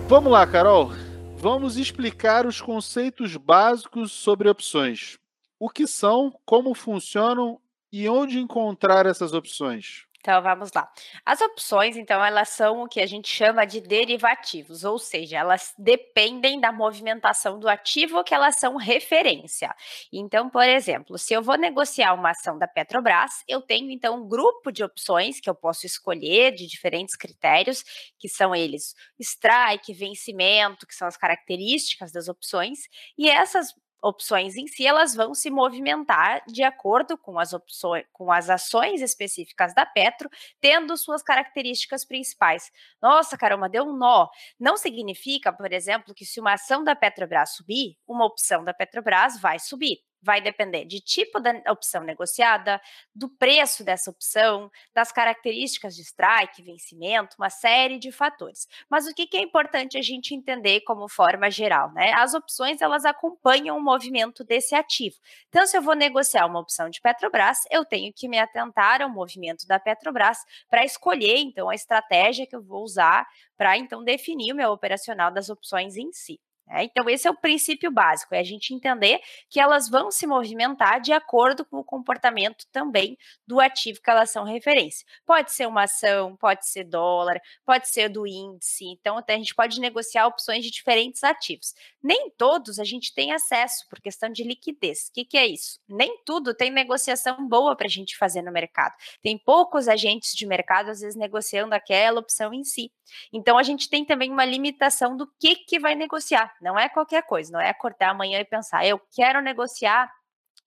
Vamos 0.09 0.33
lá, 0.33 0.47
Carol. 0.47 0.91
Vamos 1.37 1.77
explicar 1.77 2.47
os 2.47 2.61
conceitos 2.61 3.37
básicos 3.37 4.11
sobre 4.11 4.49
opções. 4.49 5.19
O 5.59 5.69
que 5.69 5.87
são, 5.87 6.35
como 6.45 6.75
funcionam 6.75 7.61
e 7.93 8.09
onde 8.09 8.39
encontrar 8.39 9.07
essas 9.07 9.33
opções. 9.33 10.07
Então 10.21 10.43
vamos 10.43 10.71
lá. 10.75 10.87
As 11.25 11.41
opções, 11.41 11.97
então, 11.97 12.23
elas 12.23 12.51
são 12.51 12.83
o 12.83 12.89
que 12.89 13.01
a 13.01 13.07
gente 13.07 13.27
chama 13.29 13.65
de 13.67 13.81
derivativos, 13.81 14.85
ou 14.85 14.99
seja, 14.99 15.39
elas 15.39 15.73
dependem 15.79 16.61
da 16.61 16.71
movimentação 16.71 17.59
do 17.59 17.67
ativo 17.67 18.23
que 18.23 18.35
elas 18.35 18.57
são 18.57 18.77
referência. 18.77 19.75
Então, 20.13 20.51
por 20.51 20.65
exemplo, 20.65 21.17
se 21.17 21.33
eu 21.33 21.43
vou 21.43 21.57
negociar 21.57 22.13
uma 22.13 22.31
ação 22.31 22.59
da 22.59 22.69
Petrobras, 22.69 23.43
eu 23.49 23.63
tenho 23.63 23.91
então 23.91 24.23
um 24.23 24.29
grupo 24.29 24.71
de 24.71 24.85
opções 24.85 25.41
que 25.41 25.49
eu 25.49 25.55
posso 25.55 25.87
escolher 25.87 26.53
de 26.55 26.67
diferentes 26.67 27.17
critérios, 27.17 27.83
que 28.19 28.29
são 28.29 28.55
eles 28.55 28.95
strike, 29.19 29.95
vencimento, 29.95 30.87
que 30.87 30.95
são 30.95 31.09
as 31.09 31.17
características 31.17 32.13
das 32.13 32.29
opções, 32.29 32.81
e 33.17 33.31
essas 33.31 33.73
opções 34.03 34.57
em 34.57 34.67
si, 34.67 34.87
elas 34.87 35.15
vão 35.15 35.35
se 35.35 35.51
movimentar 35.51 36.43
de 36.47 36.63
acordo 36.63 37.17
com 37.17 37.39
as 37.39 37.53
opções, 37.53 38.05
com 38.13 38.31
as 38.33 38.51
ações 38.51 39.01
específicas 39.01 39.75
da 39.75 39.87
Petro, 39.87 40.29
tendo 40.61 40.97
suas 40.97 41.23
características 41.23 42.05
principais. 42.05 42.71
Nossa, 43.01 43.37
caramba, 43.37 43.69
deu 43.69 43.85
um 43.85 43.97
nó. 43.97 44.29
Não 44.59 44.77
significa, 44.77 45.53
por 45.53 45.73
exemplo, 45.73 46.15
que 46.15 46.25
se 46.25 46.41
uma 46.41 46.55
ação 46.55 46.85
da 46.85 46.95
Petrobras 46.95 47.55
subir, 47.55 47.97
uma 48.07 48.25
opção 48.25 48.65
da 48.65 48.75
Petrobras 48.75 49.41
vai 49.41 49.59
subir 49.59 49.99
vai 50.23 50.41
depender 50.41 50.85
de 50.85 51.01
tipo 51.01 51.41
da 51.41 51.53
opção 51.71 52.03
negociada, 52.03 52.81
do 53.15 53.29
preço 53.29 53.85
dessa 53.85 54.11
opção, 54.11 54.71
das 54.95 55.11
características 55.13 55.97
de 55.97 56.03
strike, 56.03 56.63
vencimento, 56.63 57.37
uma 57.39 57.51
série 57.51 57.99
de 57.99 58.13
fatores. 58.13 58.67
Mas 58.89 59.07
o 59.07 59.15
que, 59.15 59.29
é 59.37 59.41
importante 59.41 59.97
a 59.97 60.03
gente 60.03 60.35
entender 60.35 60.81
como 60.83 61.09
forma 61.09 61.51
geral, 61.51 61.93
né? 61.93 62.13
As 62.15 62.35
opções 62.35 62.81
elas 62.81 63.05
acompanham 63.05 63.77
o 63.77 63.83
movimento 63.83 64.45
desse 64.45 64.75
ativo. 64.75 65.17
Então, 65.49 65.67
se 65.67 65.77
eu 65.77 65.83
vou 65.83 65.95
negociar 65.95 66.47
uma 66.47 66.61
opção 66.61 66.91
de 66.91 67.01
Petrobras, 67.01 67.59
eu 67.71 67.85
tenho 67.85 68.13
que 68.13 68.29
me 68.29 68.39
atentar 68.39 69.03
ao 69.03 69.09
movimento 69.09 69.67
da 69.67 69.79
Petrobras 69.79 70.39
para 70.69 70.85
escolher 70.85 71.39
então 71.39 71.69
a 71.69 71.75
estratégia 71.75 72.47
que 72.47 72.57
eu 72.57 72.63
vou 72.63 72.83
usar 72.83 73.27
para 73.57 73.77
então 73.77 74.03
definir 74.03 74.53
o 74.53 74.57
meu 74.57 74.71
operacional 74.71 75.31
das 75.31 75.49
opções 75.49 75.97
em 75.97 76.13
si. 76.13 76.41
É, 76.73 76.85
então, 76.85 77.11
esse 77.11 77.27
é 77.27 77.31
o 77.31 77.37
princípio 77.37 77.91
básico, 77.91 78.33
é 78.33 78.39
a 78.39 78.45
gente 78.45 78.73
entender 78.73 79.21
que 79.49 79.59
elas 79.59 79.89
vão 79.89 80.09
se 80.11 80.25
movimentar 80.25 81.01
de 81.01 81.13
acordo 81.13 81.65
com 81.65 81.79
o 81.79 81.85
comportamento 81.85 82.65
também 82.71 83.19
do 83.45 83.59
ativo 83.59 84.01
que 84.01 84.09
elas 84.09 84.31
são 84.31 84.45
referência. 84.45 85.05
Pode 85.27 85.53
ser 85.53 85.67
uma 85.67 85.83
ação, 85.85 86.37
pode 86.37 86.69
ser 86.69 86.85
dólar, 86.85 87.41
pode 87.67 87.89
ser 87.89 88.09
do 88.09 88.25
índice, 88.25 88.85
então 88.85 89.19
até 89.19 89.35
a 89.35 89.39
gente 89.39 89.55
pode 89.55 89.81
negociar 89.81 90.29
opções 90.29 90.65
de 90.65 90.71
diferentes 90.71 91.25
ativos. 91.25 91.75
Nem 92.01 92.31
todos 92.31 92.79
a 92.79 92.85
gente 92.85 93.13
tem 93.13 93.33
acesso 93.33 93.89
por 93.89 94.01
questão 94.01 94.31
de 94.31 94.45
liquidez. 94.45 95.09
O 95.09 95.13
que, 95.15 95.25
que 95.25 95.37
é 95.37 95.47
isso? 95.47 95.81
Nem 95.89 96.23
tudo 96.25 96.55
tem 96.55 96.71
negociação 96.71 97.49
boa 97.49 97.75
para 97.75 97.87
a 97.87 97.91
gente 97.91 98.17
fazer 98.17 98.43
no 98.43 98.53
mercado. 98.53 98.95
Tem 99.23 99.37
poucos 99.37 99.89
agentes 99.89 100.35
de 100.35 100.47
mercado, 100.47 100.91
às 100.91 101.01
vezes, 101.01 101.17
negociando 101.17 101.75
aquela 101.75 102.21
opção 102.21 102.55
em 102.55 102.63
si. 102.63 102.93
Então, 103.33 103.59
a 103.59 103.63
gente 103.63 103.89
tem 103.89 104.05
também 104.05 104.31
uma 104.31 104.45
limitação 104.45 105.17
do 105.17 105.27
que, 105.39 105.57
que 105.57 105.81
vai 105.81 105.95
negociar 105.95 106.55
não 106.61 106.79
é 106.79 106.89
qualquer 106.89 107.23
coisa, 107.23 107.53
não 107.53 107.61
é 107.61 107.71
acordar 107.71 108.11
amanhã 108.11 108.41
e 108.41 108.45
pensar, 108.45 108.87
eu 108.87 109.01
quero 109.15 109.41
negociar 109.41 110.11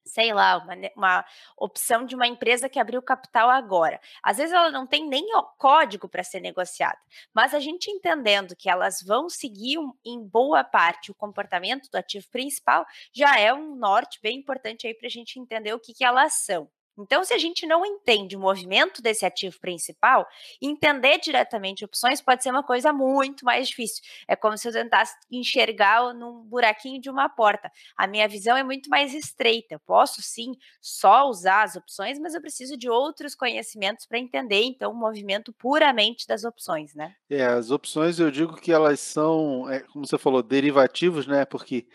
sei 0.06 0.34
lá, 0.34 0.58
uma, 0.58 0.76
uma, 0.96 1.26
opção 1.58 2.06
de 2.06 2.16
uma 2.16 2.28
empresa 2.28 2.68
que 2.68 2.80
abriu 2.80 3.02
capital 3.02 3.50
agora. 3.50 4.00
Às 4.22 4.38
vezes 4.38 4.54
ela 4.54 4.70
não 4.70 4.86
tem 4.86 5.08
nem 5.08 5.34
o 5.36 5.44
código 5.58 6.10
para 6.10 6.24
ser 6.24 6.40
negociada, 6.40 6.98
mas 7.34 7.54
a 7.54 7.60
gente 7.60 7.90
entendendo 7.90 8.56
que 8.56 8.70
elas 8.70 9.02
vão 9.02 9.30
seguir 9.30 9.78
um, 9.80 9.94
em 10.06 10.22
boa 10.22 10.64
parte 10.64 11.12
o 11.12 11.16
comportamento 11.16 11.90
do 11.90 11.96
ativo 11.96 12.28
principal, 12.30 12.86
já 13.14 13.40
é 13.40 13.54
um 13.54 13.76
norte 13.76 14.20
bem 14.22 14.38
importante 14.38 14.88
aí 14.88 14.94
para 14.94 15.08
a 15.08 15.12
gente 15.12 15.40
entender 15.40 15.74
o 15.74 15.80
que, 15.80 15.94
que 15.94 16.04
elas 16.04 16.34
são. 16.34 16.70
Então, 16.98 17.24
se 17.24 17.34
a 17.34 17.38
gente 17.38 17.66
não 17.66 17.86
entende 17.86 18.36
o 18.36 18.40
movimento 18.40 19.02
desse 19.02 19.26
ativo 19.26 19.60
principal, 19.60 20.28
entender 20.62 21.20
diretamente 21.20 21.84
opções 21.84 22.22
pode 22.22 22.44
ser 22.44 22.52
uma 22.52 22.64
coisa 22.64 22.94
muito 22.94 23.44
mais 23.44 23.68
difícil. 23.68 24.04
É 24.28 24.36
como 24.36 24.58
se 24.58 24.68
eu 24.68 24.72
tentasse 24.72 25.16
enxergar 25.32 26.14
num 26.14 26.44
buraquinho 26.44 27.02
de 27.02 27.10
uma 27.10 27.28
porta. 27.28 27.72
A 27.98 28.06
minha 28.06 28.28
visão 28.28 28.56
é 28.56 28.64
muito 28.64 28.90
mais 28.90 29.14
estreita. 29.14 29.76
Eu 29.76 29.80
posso 29.80 30.22
sim 30.22 30.54
só 30.80 31.28
usar 31.28 31.64
as 31.64 31.76
opções, 31.76 32.20
mas 32.20 32.36
eu 32.36 32.42
preciso 32.42 32.78
de 32.78 32.90
outros 32.90 33.34
conhecimentos 33.36 34.06
para 34.06 34.20
entender 34.20 34.64
então 34.64 34.92
o 34.92 34.96
movimento 34.96 35.52
puramente 35.54 36.28
das 36.28 36.44
opções, 36.44 36.94
né? 36.94 37.16
É, 37.30 37.44
as 37.46 37.72
opções 37.72 38.20
eu 38.20 38.30
digo 38.30 38.56
que 38.56 38.72
elas 38.72 39.00
são, 39.00 39.70
é, 39.70 39.80
como 39.80 40.06
você 40.06 40.18
falou, 40.18 40.44
derivativos, 40.44 41.26
né? 41.26 41.46
Porque 41.46 41.88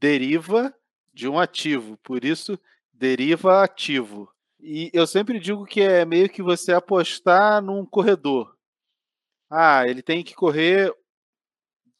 deriva 0.00 0.74
de 1.12 1.28
um 1.28 1.38
ativo, 1.38 1.96
por 1.98 2.24
isso 2.24 2.58
deriva 2.92 3.62
ativo. 3.62 4.30
E 4.68 4.90
eu 4.92 5.06
sempre 5.06 5.38
digo 5.38 5.64
que 5.64 5.80
é 5.80 6.04
meio 6.04 6.28
que 6.28 6.42
você 6.42 6.72
apostar 6.72 7.62
num 7.62 7.86
corredor. 7.86 8.52
Ah, 9.50 9.84
ele 9.86 10.02
tem 10.02 10.24
que 10.24 10.34
correr, 10.34 10.92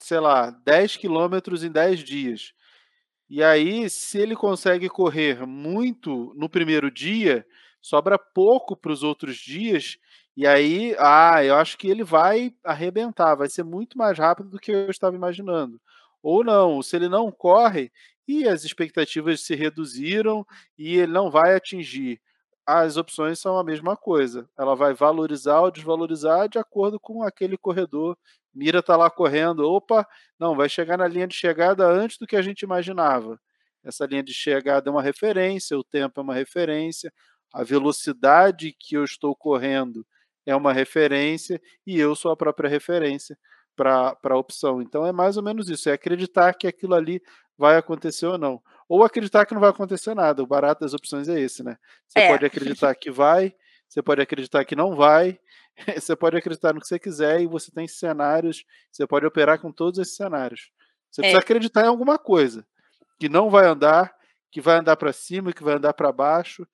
sei 0.00 0.18
lá, 0.20 0.50
10 0.50 0.96
quilômetros 0.96 1.62
em 1.62 1.70
10 1.70 2.00
dias. 2.00 2.52
E 3.30 3.42
aí, 3.42 3.88
se 3.90 4.18
ele 4.18 4.36
consegue 4.36 4.88
correr 4.88 5.46
muito 5.46 6.34
no 6.36 6.48
primeiro 6.48 6.90
dia, 6.90 7.46
sobra 7.80 8.18
pouco 8.18 8.76
para 8.76 8.92
os 8.92 9.04
outros 9.04 9.36
dias. 9.36 9.98
E 10.36 10.46
aí, 10.46 10.96
ah, 10.98 11.44
eu 11.44 11.56
acho 11.56 11.78
que 11.78 11.88
ele 11.88 12.04
vai 12.04 12.52
arrebentar, 12.64 13.36
vai 13.36 13.48
ser 13.48 13.64
muito 13.64 13.98
mais 13.98 14.18
rápido 14.18 14.50
do 14.50 14.58
que 14.58 14.72
eu 14.72 14.90
estava 14.90 15.16
imaginando. 15.16 15.80
Ou 16.22 16.44
não, 16.44 16.82
se 16.82 16.96
ele 16.96 17.08
não 17.08 17.30
corre 17.32 17.92
e 18.26 18.48
as 18.48 18.64
expectativas 18.64 19.42
se 19.42 19.54
reduziram 19.54 20.44
e 20.78 20.96
ele 20.98 21.12
não 21.12 21.30
vai 21.30 21.54
atingir 21.54 22.20
as 22.66 22.96
opções 22.96 23.38
são 23.38 23.58
a 23.58 23.64
mesma 23.64 23.96
coisa. 23.96 24.48
Ela 24.58 24.74
vai 24.74 24.92
valorizar 24.92 25.60
ou 25.60 25.70
desvalorizar 25.70 26.48
de 26.48 26.58
acordo 26.58 26.98
com 26.98 27.22
aquele 27.22 27.56
corredor. 27.56 28.18
Mira 28.54 28.80
está 28.80 28.96
lá 28.96 29.10
correndo, 29.10 29.60
opa, 29.70 30.06
não, 30.38 30.56
vai 30.56 30.68
chegar 30.68 30.96
na 30.98 31.06
linha 31.06 31.26
de 31.28 31.34
chegada 31.36 31.86
antes 31.86 32.18
do 32.18 32.26
que 32.26 32.36
a 32.36 32.42
gente 32.42 32.62
imaginava. 32.62 33.38
Essa 33.84 34.06
linha 34.06 34.22
de 34.22 34.34
chegada 34.34 34.88
é 34.90 34.92
uma 34.92 35.02
referência, 35.02 35.78
o 35.78 35.84
tempo 35.84 36.20
é 36.20 36.22
uma 36.22 36.34
referência, 36.34 37.12
a 37.54 37.62
velocidade 37.62 38.74
que 38.78 38.96
eu 38.96 39.04
estou 39.04 39.36
correndo 39.36 40.04
é 40.44 40.56
uma 40.56 40.72
referência 40.72 41.60
e 41.86 41.98
eu 41.98 42.14
sou 42.16 42.30
a 42.30 42.36
própria 42.36 42.68
referência 42.68 43.38
para 43.76 44.16
a 44.24 44.36
opção. 44.36 44.80
Então 44.82 45.06
é 45.06 45.12
mais 45.12 45.36
ou 45.36 45.42
menos 45.42 45.68
isso, 45.68 45.88
é 45.88 45.92
acreditar 45.92 46.52
que 46.54 46.66
aquilo 46.66 46.94
ali 46.94 47.20
vai 47.56 47.76
acontecer 47.76 48.26
ou 48.26 48.38
não. 48.38 48.60
Ou 48.88 49.04
acreditar 49.04 49.44
que 49.46 49.54
não 49.54 49.60
vai 49.60 49.70
acontecer 49.70 50.14
nada. 50.14 50.42
O 50.42 50.46
barato 50.46 50.80
das 50.80 50.94
opções 50.94 51.28
é 51.28 51.40
esse, 51.40 51.62
né? 51.62 51.76
Você 52.06 52.20
é. 52.20 52.28
pode 52.28 52.46
acreditar 52.46 52.94
que 52.94 53.10
vai, 53.10 53.54
você 53.88 54.02
pode 54.02 54.20
acreditar 54.20 54.64
que 54.64 54.76
não 54.76 54.94
vai, 54.94 55.38
você 55.96 56.14
pode 56.14 56.36
acreditar 56.36 56.72
no 56.72 56.80
que 56.80 56.86
você 56.86 56.98
quiser 56.98 57.40
e 57.40 57.46
você 57.46 57.70
tem 57.70 57.86
cenários, 57.88 58.64
você 58.90 59.06
pode 59.06 59.26
operar 59.26 59.60
com 59.60 59.72
todos 59.72 59.98
esses 59.98 60.16
cenários. 60.16 60.70
Você 61.10 61.20
é. 61.20 61.22
precisa 61.22 61.40
acreditar 61.40 61.84
em 61.84 61.88
alguma 61.88 62.18
coisa 62.18 62.66
que 63.18 63.28
não 63.28 63.50
vai 63.50 63.66
andar, 63.66 64.14
que 64.50 64.60
vai 64.60 64.78
andar 64.78 64.96
para 64.96 65.12
cima, 65.12 65.52
que 65.52 65.64
vai 65.64 65.74
andar 65.74 65.94
para 65.94 66.12
baixo, 66.12 66.66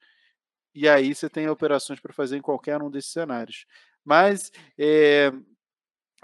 e 0.75 0.88
aí 0.88 1.14
você 1.14 1.28
tem 1.28 1.49
operações 1.49 2.00
para 2.00 2.12
fazer 2.12 2.37
em 2.37 2.42
qualquer 2.42 2.81
um 2.83 2.90
desses 2.90 3.12
cenários. 3.12 3.66
Mas 4.04 4.50
é, 4.78 5.33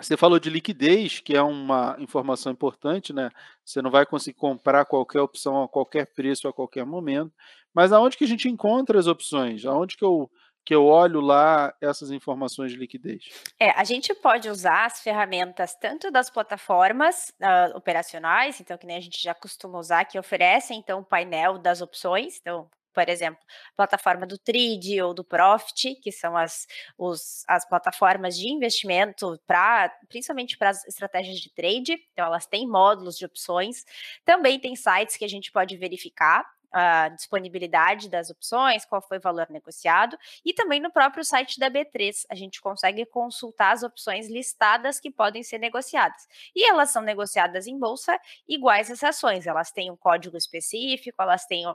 você 0.01 0.17
falou 0.17 0.39
de 0.39 0.49
liquidez, 0.49 1.19
que 1.19 1.37
é 1.37 1.43
uma 1.43 1.97
informação 1.99 2.53
importante, 2.53 3.13
né? 3.13 3.31
Você 3.65 3.83
não 3.83 3.91
vai 3.91 4.07
conseguir 4.07 4.39
comprar 4.39 4.85
qualquer 4.85 5.21
opção 5.21 5.63
a 5.63 5.69
qualquer 5.69 6.07
preço 6.07 6.47
a 6.47 6.53
qualquer 6.53 6.87
momento. 6.87 7.33
Mas 7.75 7.93
aonde 7.93 8.17
que 8.17 8.25
a 8.25 8.29
gente 8.29 8.49
encontra 8.49 8.99
as 8.99 9.09
opções? 9.09 9.65
Aonde 9.65 9.97
que 9.97 10.05
eu, 10.05 10.31
que 10.65 10.75
eu 10.75 10.87
olho 10.87 11.21
lá 11.21 11.75
essas 11.81 12.13
informações 12.13 12.71
de 12.71 12.79
liquidez? 12.79 13.25
É, 13.59 13.71
a 13.71 13.83
gente 13.83 14.15
pode 14.15 14.49
usar 14.49 14.85
as 14.87 15.01
ferramentas 15.01 15.75
tanto 15.75 16.11
das 16.11 16.31
plataformas 16.31 17.33
uh, 17.41 17.77
operacionais, 17.77 18.61
então 18.61 18.79
que 18.79 18.87
nem 18.87 18.97
a 18.97 19.01
gente 19.01 19.21
já 19.21 19.35
costuma 19.35 19.79
usar, 19.79 20.05
que 20.05 20.19
oferecem 20.19 20.79
então 20.79 21.01
o 21.01 21.05
painel 21.05 21.59
das 21.59 21.81
opções, 21.81 22.39
então 22.41 22.71
por 22.99 23.09
exemplo, 23.09 23.41
plataforma 23.77 24.27
do 24.27 24.37
Tride 24.37 25.01
ou 25.01 25.15
do 25.15 25.23
Profit, 25.23 25.95
que 26.03 26.11
são 26.11 26.37
as, 26.37 26.67
os, 26.99 27.45
as 27.47 27.65
plataformas 27.65 28.37
de 28.37 28.49
investimento 28.49 29.41
para 29.47 29.89
principalmente 30.09 30.59
para 30.59 30.71
as 30.71 30.85
estratégias 30.85 31.39
de 31.39 31.49
trade. 31.49 31.93
Então, 32.13 32.27
elas 32.27 32.45
têm 32.45 32.67
módulos 32.67 33.17
de 33.17 33.25
opções. 33.25 33.85
Também 34.25 34.59
tem 34.59 34.75
sites 34.75 35.17
que 35.17 35.25
a 35.25 35.29
gente 35.29 35.53
pode 35.53 35.77
verificar 35.77 36.45
a 36.73 37.09
disponibilidade 37.09 38.09
das 38.09 38.31
opções, 38.31 38.85
qual 38.85 39.01
foi 39.01 39.19
o 39.19 39.21
valor 39.21 39.49
negociado, 39.51 40.17
e 40.45 40.53
também 40.53 40.81
no 40.81 40.91
próprio 40.91 41.25
site 41.25 41.59
da 41.59 41.71
B3 41.71 42.25
a 42.31 42.35
gente 42.35 42.61
consegue 42.61 43.05
consultar 43.07 43.73
as 43.73 43.83
opções 43.83 44.29
listadas 44.29 45.01
que 45.01 45.11
podem 45.11 45.43
ser 45.43 45.59
negociadas. 45.59 46.27
E 46.55 46.69
elas 46.69 46.91
são 46.91 47.03
negociadas 47.03 47.67
em 47.67 47.79
bolsa 47.79 48.19
iguais 48.47 48.91
às 48.91 49.03
ações, 49.03 49.47
elas 49.47 49.71
têm 49.71 49.91
um 49.91 49.97
código 49.97 50.37
específico, 50.37 51.21
elas 51.21 51.47
têm 51.47 51.67
uh, 51.67 51.75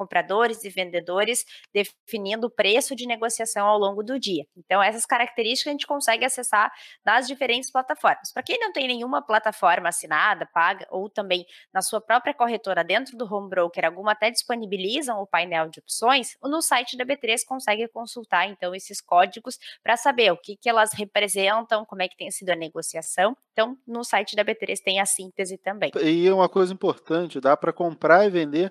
compradores 0.00 0.64
e 0.64 0.70
vendedores 0.70 1.44
definindo 1.74 2.46
o 2.46 2.50
preço 2.50 2.96
de 2.96 3.06
negociação 3.06 3.66
ao 3.66 3.78
longo 3.78 4.02
do 4.02 4.18
dia. 4.18 4.46
Então, 4.56 4.82
essas 4.82 5.04
características 5.04 5.68
a 5.68 5.72
gente 5.72 5.86
consegue 5.86 6.24
acessar 6.24 6.72
nas 7.04 7.26
diferentes 7.26 7.70
plataformas. 7.70 8.32
Para 8.32 8.42
quem 8.42 8.58
não 8.58 8.72
tem 8.72 8.88
nenhuma 8.88 9.20
plataforma 9.20 9.90
assinada, 9.90 10.48
paga, 10.54 10.86
ou 10.90 11.10
também 11.10 11.44
na 11.70 11.82
sua 11.82 12.00
própria 12.00 12.32
corretora 12.32 12.82
dentro 12.82 13.14
do 13.18 13.30
home 13.30 13.50
broker, 13.50 13.84
alguma 13.84 14.14
até 14.20 14.30
disponibilizam 14.30 15.18
o 15.18 15.26
painel 15.26 15.70
de 15.70 15.80
opções, 15.80 16.36
no 16.42 16.60
site 16.60 16.94
da 16.94 17.06
B3 17.06 17.38
consegue 17.46 17.88
consultar 17.88 18.46
então 18.46 18.74
esses 18.74 19.00
códigos 19.00 19.58
para 19.82 19.96
saber 19.96 20.30
o 20.30 20.36
que, 20.36 20.56
que 20.56 20.68
elas 20.68 20.92
representam, 20.92 21.86
como 21.86 22.02
é 22.02 22.08
que 22.08 22.16
tem 22.16 22.30
sido 22.30 22.50
a 22.50 22.56
negociação. 22.56 23.34
Então, 23.52 23.78
no 23.86 24.04
site 24.04 24.36
da 24.36 24.44
B3 24.44 24.78
tem 24.84 25.00
a 25.00 25.06
síntese 25.06 25.56
também. 25.56 25.90
E 26.02 26.30
uma 26.30 26.48
coisa 26.48 26.72
importante, 26.72 27.40
dá 27.40 27.56
para 27.56 27.72
comprar 27.72 28.26
e 28.26 28.30
vender 28.30 28.70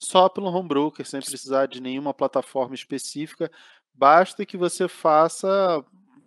só 0.00 0.28
pelo 0.28 0.48
home 0.48 0.68
broker, 0.68 1.06
sem 1.06 1.20
precisar 1.20 1.66
de 1.66 1.80
nenhuma 1.80 2.12
plataforma 2.12 2.74
específica. 2.74 3.50
Basta 3.94 4.44
que 4.44 4.56
você 4.56 4.88
faça 4.88 5.48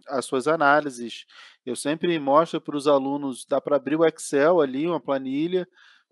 as 0.08 0.26
suas 0.26 0.48
análises. 0.48 1.26
Eu 1.66 1.76
sempre 1.76 2.18
mostro 2.20 2.62
para 2.62 2.76
os 2.76 2.88
alunos, 2.88 3.46
dá 3.46 3.60
para 3.60 3.76
abrir 3.76 3.98
o 3.98 4.06
Excel 4.06 4.62
ali, 4.62 4.88
uma 4.88 5.00
planilha, 5.00 5.68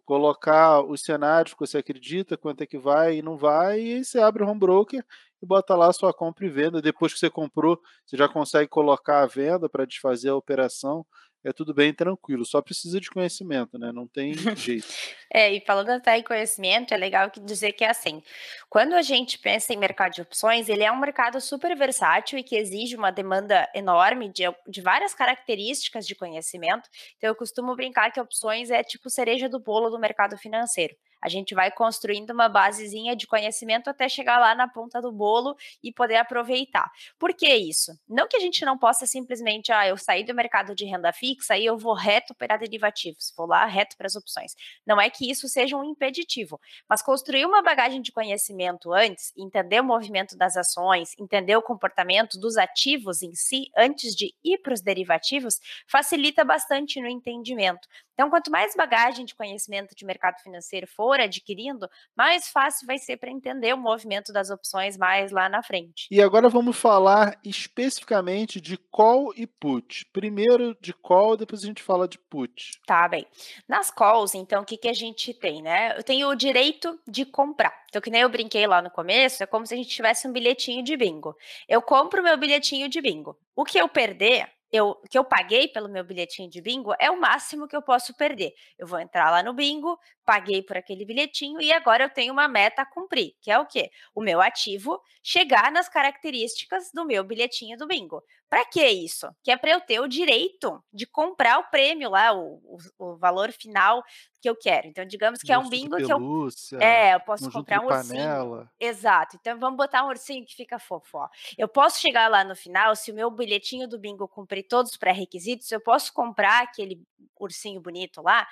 colocar 0.10 0.82
os 0.82 1.02
cenários 1.04 1.54
que 1.54 1.60
você 1.60 1.78
acredita, 1.78 2.36
quanto 2.36 2.64
é 2.64 2.66
que 2.66 2.80
vai 2.80 3.18
e 3.18 3.22
não 3.22 3.38
vai, 3.38 3.80
e 3.80 4.04
você 4.04 4.18
abre 4.18 4.44
o 4.44 4.48
home 4.48 4.60
broker 4.60 5.06
e 5.40 5.46
bota 5.46 5.76
lá 5.76 5.88
a 5.88 5.94
sua 5.94 6.12
compra 6.12 6.48
e 6.48 6.50
venda. 6.50 6.82
Depois 6.82 7.14
que 7.14 7.20
você 7.20 7.30
comprou, 7.30 7.80
você 8.04 8.18
já 8.18 8.28
consegue 8.28 8.68
colocar 8.68 9.22
a 9.22 9.28
venda 9.28 9.70
para 9.70 9.86
desfazer 9.86 10.30
a 10.30 10.36
operação 10.36 11.06
é 11.44 11.54
tudo 11.54 11.74
bem 11.74 11.94
tranquilo, 11.94 12.46
só 12.46 12.62
precisa 12.62 13.00
de 13.00 13.10
conhecimento, 13.10 13.78
né? 13.78 13.92
Não 13.92 14.08
tem 14.08 14.34
jeito. 14.58 14.88
é, 15.34 15.54
e 15.54 15.62
falando 15.62 15.90
até 15.92 16.18
em 16.18 16.24
conhecimento, 16.24 16.94
é 16.94 16.98
legal 16.98 17.32
dizer 17.44 17.74
que 17.74 17.84
é 17.84 17.90
assim, 17.90 18.22
quando 18.70 18.94
a 18.94 19.02
gente 19.02 19.38
pensa 19.40 19.74
em 19.74 19.78
mercado 19.78 20.14
de 20.14 20.22
opções, 20.22 20.68
ele 20.68 20.84
é 20.84 20.92
um 20.92 21.00
mercado 21.00 21.40
super 21.40 21.76
versátil 21.76 22.38
e 22.38 22.44
que 22.44 22.56
exige 22.56 22.96
uma 22.96 23.12
demanda 23.12 23.70
enorme 23.74 24.30
de, 24.30 24.44
de 24.68 24.82
várias 24.82 25.14
características 25.14 26.06
de 26.06 26.16
conhecimento. 26.16 26.90
Então, 27.18 27.30
eu 27.30 27.36
costumo 27.36 27.76
brincar 27.76 28.12
que 28.12 28.20
opções 28.20 28.70
é 28.70 28.84
tipo 28.84 29.10
cereja 29.10 29.48
do 29.48 29.60
bolo 29.60 29.90
do 29.90 30.00
mercado 30.00 30.38
financeiro. 30.38 30.96
A 31.22 31.30
gente 31.30 31.54
vai 31.54 31.72
construindo 31.72 32.32
uma 32.32 32.48
basezinha 32.48 33.16
de 33.16 33.28
conhecimento 33.28 33.90
até 33.90 34.08
chegar 34.08 34.40
lá 34.40 34.56
na 34.56 34.68
ponta 34.68 35.02
do 35.02 35.12
bolo 35.12 35.56
e 35.84 35.92
poder 35.92 36.16
aproveitar. 36.16 36.90
Por 37.18 37.34
que 37.34 37.48
isso? 37.54 37.92
Não 38.08 38.28
que 38.28 38.38
a 38.38 38.40
gente 38.40 38.64
não 38.66 38.78
possa 38.78 39.06
simplesmente, 39.06 39.72
ah, 39.72 39.88
eu 39.88 39.98
saí 39.98 40.24
do 40.24 40.34
mercado 40.34 40.74
de 40.76 40.86
renda 40.86 41.12
fixa 41.12 41.58
e 41.58 41.66
eu 41.66 41.78
vou 41.78 41.94
reto 41.94 42.34
operar 42.34 42.60
derivativos, 42.60 43.34
vou 43.36 43.48
lá 43.48 43.66
reto 43.66 43.98
para 43.98 44.08
as 44.08 44.16
opções. 44.16 44.56
Não 44.86 45.00
é 45.00 45.10
que 45.10 45.30
isso 45.30 45.48
seja 45.48 45.76
um 45.76 45.84
impeditivo, 45.84 46.60
mas 46.88 47.02
construir 47.02 47.46
uma 47.46 47.62
bagagem 47.62 48.02
de 48.02 48.12
conhecimento 48.12 48.94
antes, 48.94 49.34
entender 49.38 49.80
o 49.82 49.84
movimento 49.84 50.38
das 50.38 50.56
ações, 50.56 51.12
entender 51.20 51.56
o 51.56 51.62
comportamento 51.62 52.40
dos 52.40 52.58
ativos 52.58 53.22
em 53.22 53.34
si 53.34 53.70
antes 53.78 54.16
de 54.16 54.34
ir 54.44 54.60
para 54.60 54.74
os 54.74 54.82
derivativos, 54.82 55.60
facilita 55.88 56.44
bastante 56.44 57.00
no 57.02 57.08
entendimento. 57.08 57.88
Então, 58.20 58.30
quanto 58.30 58.52
mais 58.52 58.76
bagagem 58.76 59.24
de 59.24 59.34
conhecimento 59.34 59.96
de 59.96 60.04
mercado 60.04 60.42
financeiro 60.42 60.86
for 60.86 61.22
adquirindo, 61.22 61.90
mais 62.14 62.50
fácil 62.50 62.86
vai 62.86 62.98
ser 62.98 63.16
para 63.16 63.32
entender 63.32 63.74
o 63.74 63.78
movimento 63.78 64.34
das 64.34 64.50
opções 64.50 64.98
mais 64.98 65.32
lá 65.32 65.48
na 65.48 65.64
frente. 65.64 66.06
E 66.12 66.22
agora 66.22 66.50
vamos 66.50 66.76
falar 66.76 67.40
especificamente 67.46 68.60
de 68.60 68.78
call 68.78 69.32
e 69.38 69.48
put. 69.48 70.06
Primeiro 70.12 70.76
de 70.82 70.92
call, 70.92 71.38
depois 71.38 71.64
a 71.64 71.66
gente 71.66 71.82
fala 71.82 72.10
de 72.10 72.20
put. 72.20 72.82
Tá 72.86 73.08
bem. 73.08 73.26
Nas 73.66 73.90
calls, 73.90 74.36
então, 74.36 74.64
o 74.64 74.66
que, 74.66 74.76
que 74.76 74.90
a 74.90 74.94
gente 74.94 75.34
tem, 75.34 75.62
né? 75.62 75.98
Eu 75.98 76.04
tenho 76.04 76.28
o 76.28 76.36
direito 76.36 77.00
de 77.08 77.24
comprar. 77.24 77.86
Então, 77.88 78.02
que 78.02 78.12
nem 78.12 78.20
eu 78.20 78.30
brinquei 78.30 78.68
lá 78.68 78.82
no 78.82 78.92
começo, 78.92 79.42
é 79.44 79.46
como 79.46 79.66
se 79.66 79.74
a 79.74 79.78
gente 79.78 79.88
tivesse 79.88 80.28
um 80.28 80.34
bilhetinho 80.34 80.84
de 80.84 80.98
bingo. 80.98 81.38
Eu 81.70 81.82
compro 81.82 82.22
meu 82.22 82.38
bilhetinho 82.38 82.90
de 82.90 83.00
bingo. 83.00 83.38
O 83.56 83.64
que 83.64 83.78
eu 83.78 83.88
perder, 83.88 84.52
eu, 84.72 84.96
que 85.10 85.18
eu 85.18 85.24
paguei 85.24 85.68
pelo 85.68 85.90
meu 85.90 86.04
bilhetinho 86.04 86.50
de 86.50 86.62
bingo 86.62 86.94
é 87.00 87.10
o 87.10 87.20
máximo 87.20 87.68
que 87.68 87.76
eu 87.76 87.82
posso 87.82 88.16
perder. 88.16 88.54
Eu 88.78 88.88
vou 88.88 89.00
entrar 89.00 89.30
lá 89.32 89.42
no 89.44 89.54
bingo, 89.54 89.98
paguei 90.30 90.62
por 90.62 90.78
aquele 90.78 91.06
bilhetinho 91.06 91.60
e 91.60 91.74
agora 91.74 92.04
eu 92.04 92.10
tenho 92.10 92.32
uma 92.32 92.48
meta 92.48 92.84
a 92.84 92.86
cumprir, 92.86 93.34
que 93.42 93.50
é 93.50 93.58
o 93.58 93.66
quê? 93.66 93.90
O 94.14 94.22
meu 94.22 94.40
ativo 94.40 95.02
chegar 95.24 95.72
nas 95.72 95.90
características 95.90 96.92
do 96.94 97.04
meu 97.04 97.24
bilhetinho 97.24 97.76
do 97.76 97.88
bingo. 97.88 98.24
Para 98.48 98.64
que 98.66 98.84
isso? 98.88 99.28
Que 99.44 99.52
é 99.52 99.58
para 99.58 99.72
eu 99.72 99.82
ter 99.82 100.00
o 100.00 100.08
direito 100.08 100.84
de 100.94 101.08
comprar 101.08 101.60
o 101.60 101.70
prêmio 101.70 102.12
lá, 102.12 102.32
o, 102.34 102.60
o, 102.64 102.78
o, 102.98 103.18
valor 103.18 103.52
final 103.52 104.04
que 104.42 104.50
eu 104.50 104.56
quero. 104.56 104.88
Então, 104.88 105.06
digamos 105.06 105.40
que 105.42 105.52
é 105.52 105.58
um 105.58 105.70
bingo 105.70 105.98
pelúcia, 105.98 106.78
que 106.78 106.84
eu. 106.84 106.88
É, 106.88 107.14
eu 107.16 107.20
posso 107.20 107.52
comprar 107.52 107.82
um 107.82 107.86
ursinho. 107.86 108.68
Exato. 108.80 109.38
Então, 109.40 109.60
vamos 109.60 109.78
botar 109.78 110.04
um 110.04 110.08
ursinho 110.08 110.46
que 110.46 110.56
fica 110.56 110.80
fofo. 110.80 111.20
Ó. 111.20 111.28
Eu 111.58 111.68
posso 111.68 112.00
chegar 112.00 112.28
lá 112.28 112.44
no 112.44 112.56
final, 112.56 112.96
se 112.96 113.12
o 113.12 113.16
meu 113.16 113.30
bilhetinho 113.30 113.88
do 113.88 114.00
bingo 114.00 114.28
cumprir 114.28 114.64
todos 114.68 114.92
os 114.92 114.98
pré-requisitos, 114.98 115.72
eu 115.72 115.82
posso 115.82 116.12
comprar 116.12 116.64
aquele 116.64 117.04
ursinho 117.40 117.80
bonito 117.80 118.22
lá 118.22 118.48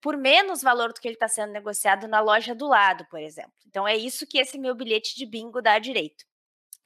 por 0.00 0.16
menos 0.16 0.62
valor 0.62 0.92
do 0.92 1.00
que 1.00 1.08
ele 1.08 1.14
está 1.14 1.28
sendo 1.28 1.52
negociado 1.52 2.08
na 2.08 2.20
loja 2.20 2.54
do 2.54 2.66
lado, 2.66 3.06
por 3.10 3.20
exemplo. 3.20 3.52
Então 3.66 3.86
é 3.86 3.96
isso 3.96 4.26
que 4.26 4.38
esse 4.38 4.58
meu 4.58 4.74
bilhete 4.74 5.16
de 5.16 5.26
bingo 5.26 5.60
dá 5.62 5.78
direito. 5.78 6.24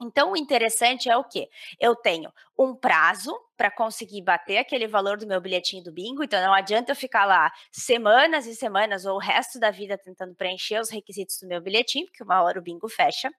Então, 0.02 0.32
o 0.32 0.36
interessante 0.36 1.08
é 1.08 1.16
o 1.16 1.24
quê? 1.24 1.48
Eu 1.78 1.94
tenho 1.94 2.32
um 2.58 2.74
prazo 2.74 3.32
para 3.56 3.70
conseguir 3.70 4.22
bater 4.22 4.58
aquele 4.58 4.88
valor 4.88 5.16
do 5.16 5.26
meu 5.26 5.40
bilhetinho 5.40 5.84
do 5.84 5.92
bingo, 5.92 6.24
então 6.24 6.42
não 6.44 6.52
adianta 6.52 6.90
eu 6.90 6.96
ficar 6.96 7.24
lá 7.24 7.52
semanas 7.70 8.46
e 8.46 8.54
semanas 8.56 9.04
ou 9.04 9.14
o 9.14 9.20
resto 9.20 9.60
da 9.60 9.70
vida 9.70 9.96
tentando 9.96 10.34
preencher 10.34 10.80
os 10.80 10.90
requisitos 10.90 11.38
do 11.40 11.46
meu 11.46 11.60
bilhetinho, 11.60 12.06
porque 12.06 12.24
uma 12.24 12.42
hora 12.42 12.58
o 12.58 12.62
bingo 12.62 12.88
fecha. 12.88 13.30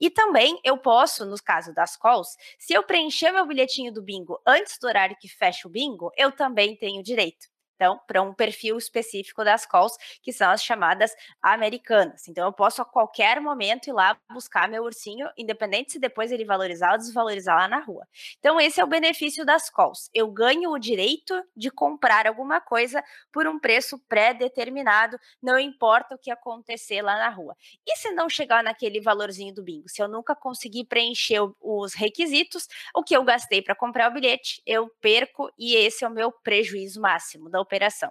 E 0.00 0.08
também 0.08 0.58
eu 0.64 0.78
posso, 0.78 1.26
no 1.26 1.36
caso 1.42 1.74
das 1.74 1.96
calls, 1.96 2.36
se 2.58 2.72
eu 2.72 2.84
preencher 2.84 3.32
meu 3.32 3.44
bilhetinho 3.46 3.92
do 3.92 4.02
bingo 4.02 4.40
antes 4.46 4.78
do 4.78 4.86
horário 4.86 5.16
que 5.20 5.28
fecha 5.28 5.66
o 5.66 5.70
bingo, 5.70 6.12
eu 6.16 6.30
também 6.30 6.76
tenho 6.76 7.02
direito. 7.02 7.46
Então, 7.76 8.00
para 8.06 8.22
um 8.22 8.34
perfil 8.34 8.76
específico 8.76 9.44
das 9.44 9.64
calls, 9.66 9.92
que 10.22 10.32
são 10.32 10.50
as 10.50 10.62
chamadas 10.62 11.12
americanas. 11.40 12.26
Então, 12.26 12.46
eu 12.46 12.52
posso 12.52 12.82
a 12.82 12.84
qualquer 12.84 13.40
momento 13.40 13.88
ir 13.88 13.92
lá 13.92 14.18
buscar 14.32 14.68
meu 14.68 14.82
ursinho, 14.84 15.28
independente 15.36 15.92
se 15.92 15.98
depois 15.98 16.32
ele 16.32 16.44
valorizar 16.44 16.92
ou 16.92 16.98
desvalorizar 16.98 17.56
lá 17.56 17.68
na 17.68 17.78
rua. 17.80 18.06
Então, 18.38 18.60
esse 18.60 18.80
é 18.80 18.84
o 18.84 18.86
benefício 18.86 19.44
das 19.44 19.70
calls. 19.70 20.10
Eu 20.14 20.30
ganho 20.30 20.70
o 20.70 20.78
direito 20.78 21.34
de 21.56 21.70
comprar 21.70 22.26
alguma 22.26 22.60
coisa 22.60 23.02
por 23.32 23.46
um 23.46 23.58
preço 23.58 23.98
pré-determinado, 24.08 25.18
não 25.42 25.58
importa 25.58 26.14
o 26.14 26.18
que 26.18 26.30
acontecer 26.30 27.02
lá 27.02 27.16
na 27.16 27.28
rua. 27.28 27.54
E 27.86 27.96
se 27.96 28.10
não 28.12 28.28
chegar 28.28 28.62
naquele 28.62 29.00
valorzinho 29.00 29.54
do 29.54 29.62
bingo? 29.62 29.88
Se 29.88 30.02
eu 30.02 30.08
nunca 30.08 30.34
conseguir 30.34 30.84
preencher 30.86 31.40
os 31.60 31.94
requisitos, 31.94 32.66
o 32.94 33.02
que 33.02 33.16
eu 33.16 33.24
gastei 33.24 33.62
para 33.62 33.74
comprar 33.74 34.10
o 34.10 34.14
bilhete, 34.14 34.62
eu 34.66 34.88
perco 35.00 35.50
e 35.58 35.74
esse 35.76 36.04
é 36.04 36.08
o 36.08 36.10
meu 36.10 36.32
prejuízo 36.32 37.00
máximo 37.00 37.50
da 37.50 37.60
operação. 37.66 38.10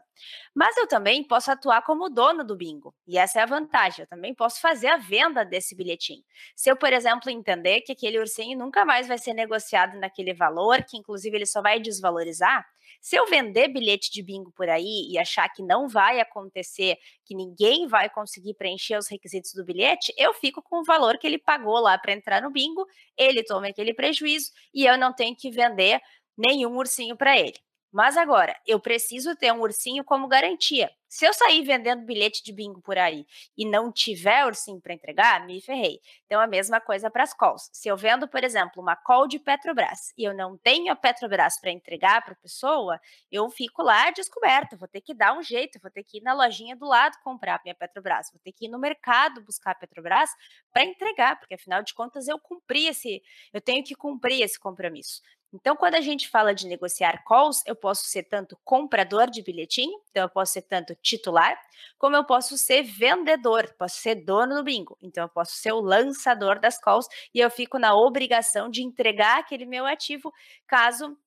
Mas 0.53 0.77
eu 0.77 0.87
também 0.87 1.23
posso 1.23 1.49
atuar 1.49 1.81
como 1.81 2.09
dono 2.09 2.43
do 2.43 2.55
bingo, 2.55 2.93
e 3.07 3.17
essa 3.17 3.39
é 3.39 3.43
a 3.43 3.47
vantagem. 3.47 4.03
Eu 4.03 4.07
também 4.07 4.35
posso 4.35 4.61
fazer 4.61 4.87
a 4.87 4.97
venda 4.97 5.43
desse 5.43 5.75
bilhetinho. 5.75 6.23
Se 6.55 6.69
eu, 6.69 6.77
por 6.77 6.93
exemplo, 6.93 7.31
entender 7.31 7.81
que 7.81 7.93
aquele 7.93 8.19
ursinho 8.19 8.57
nunca 8.57 8.85
mais 8.85 9.07
vai 9.07 9.17
ser 9.17 9.33
negociado 9.33 9.97
naquele 9.99 10.33
valor, 10.33 10.83
que 10.83 10.97
inclusive 10.97 11.35
ele 11.35 11.45
só 11.45 11.61
vai 11.61 11.79
desvalorizar, 11.79 12.65
se 13.01 13.15
eu 13.15 13.27
vender 13.27 13.67
bilhete 13.67 14.11
de 14.11 14.23
bingo 14.23 14.51
por 14.51 14.67
aí 14.67 15.07
e 15.11 15.17
achar 15.19 15.47
que 15.49 15.61
não 15.61 15.87
vai 15.87 16.19
acontecer, 16.19 16.97
que 17.23 17.35
ninguém 17.35 17.87
vai 17.87 18.09
conseguir 18.09 18.55
preencher 18.55 18.97
os 18.97 19.07
requisitos 19.07 19.53
do 19.53 19.63
bilhete, 19.63 20.13
eu 20.17 20.33
fico 20.33 20.61
com 20.61 20.79
o 20.79 20.83
valor 20.83 21.17
que 21.17 21.27
ele 21.27 21.37
pagou 21.37 21.79
lá 21.79 21.97
para 21.97 22.13
entrar 22.13 22.41
no 22.41 22.51
bingo, 22.51 22.85
ele 23.15 23.43
toma 23.43 23.67
aquele 23.67 23.93
prejuízo 23.93 24.51
e 24.73 24.85
eu 24.85 24.97
não 24.97 25.13
tenho 25.13 25.35
que 25.35 25.51
vender 25.51 26.01
nenhum 26.37 26.75
ursinho 26.77 27.15
para 27.15 27.37
ele. 27.37 27.59
Mas 27.95 28.17
agora, 28.17 28.53
eu 28.67 28.77
preciso 28.77 29.37
ter 29.37 29.53
um 29.53 29.61
ursinho 29.61 30.03
como 30.03 30.27
garantia. 30.27 30.91
Se 31.07 31.25
eu 31.25 31.33
sair 31.33 31.63
vendendo 31.63 32.03
bilhete 32.03 32.43
de 32.43 32.51
bingo 32.51 32.81
por 32.81 32.97
aí 32.97 33.25
e 33.57 33.63
não 33.65 33.89
tiver 33.89 34.45
ursinho 34.45 34.81
para 34.81 34.93
entregar, 34.93 35.45
me 35.45 35.61
ferrei. 35.61 36.01
Então, 36.25 36.41
a 36.41 36.45
mesma 36.45 36.81
coisa 36.81 37.09
para 37.09 37.23
as 37.23 37.33
calls. 37.33 37.69
Se 37.71 37.87
eu 37.87 37.95
vendo, 37.95 38.27
por 38.27 38.43
exemplo, 38.43 38.81
uma 38.81 38.97
call 38.97 39.29
de 39.29 39.39
Petrobras 39.39 40.11
e 40.17 40.25
eu 40.25 40.33
não 40.33 40.57
tenho 40.57 40.91
a 40.91 40.95
Petrobras 40.97 41.57
para 41.57 41.71
entregar 41.71 42.21
para 42.21 42.33
a 42.33 42.35
pessoa, 42.35 42.99
eu 43.31 43.49
fico 43.49 43.81
lá 43.81 44.11
descoberta. 44.11 44.75
Vou 44.75 44.89
ter 44.89 44.99
que 44.99 45.13
dar 45.13 45.31
um 45.31 45.41
jeito, 45.41 45.79
vou 45.81 45.89
ter 45.89 46.03
que 46.03 46.17
ir 46.17 46.21
na 46.21 46.33
lojinha 46.33 46.75
do 46.75 46.85
lado 46.85 47.17
comprar 47.23 47.61
minha 47.63 47.73
Petrobras, 47.75 48.29
vou 48.29 48.41
ter 48.43 48.51
que 48.51 48.65
ir 48.65 48.69
no 48.69 48.77
mercado 48.77 49.41
buscar 49.41 49.71
a 49.71 49.75
Petrobras 49.75 50.31
para 50.73 50.83
entregar, 50.83 51.39
porque 51.39 51.53
afinal 51.53 51.81
de 51.81 51.93
contas 51.93 52.27
eu 52.27 52.37
cumpri 52.37 52.87
esse, 52.87 53.23
eu 53.53 53.61
tenho 53.61 53.85
que 53.85 53.95
cumprir 53.95 54.41
esse 54.41 54.59
compromisso. 54.59 55.21
Então, 55.55 55.73
quando 55.73 55.95
a 55.95 56.01
gente 56.01 56.27
fala 56.27 56.53
de 56.53 56.67
negociar 56.67 57.23
calls, 57.25 57.63
eu 57.65 57.75
posso 57.75 58.05
ser 58.07 58.23
tanto 58.23 58.57
comprador 58.63 59.29
de 59.29 59.41
bilhetinho, 59.41 59.97
então 60.11 60.23
eu 60.23 60.29
posso 60.29 60.51
ser 60.51 60.63
tanto 60.63 60.93
titular, 60.95 61.57
como 61.97 62.13
eu 62.13 62.25
posso 62.25 62.57
ser 62.57 62.83
vendedor, 62.83 63.73
posso 63.79 64.01
ser 64.01 64.15
dono 64.15 64.55
do 64.55 64.63
bingo, 64.63 64.97
então 65.01 65.23
eu 65.23 65.29
posso 65.29 65.53
ser 65.53 65.71
o 65.71 65.79
lançador 65.79 66.59
das 66.59 66.77
calls 66.77 67.07
e 67.33 67.39
eu 67.39 67.49
fico 67.49 67.79
na 67.79 67.95
obrigação 67.95 68.69
de 68.69 68.83
entregar 68.83 69.39
aquele 69.39 69.65
meu 69.65 69.85
ativo 69.85 70.29
caso 70.67 71.17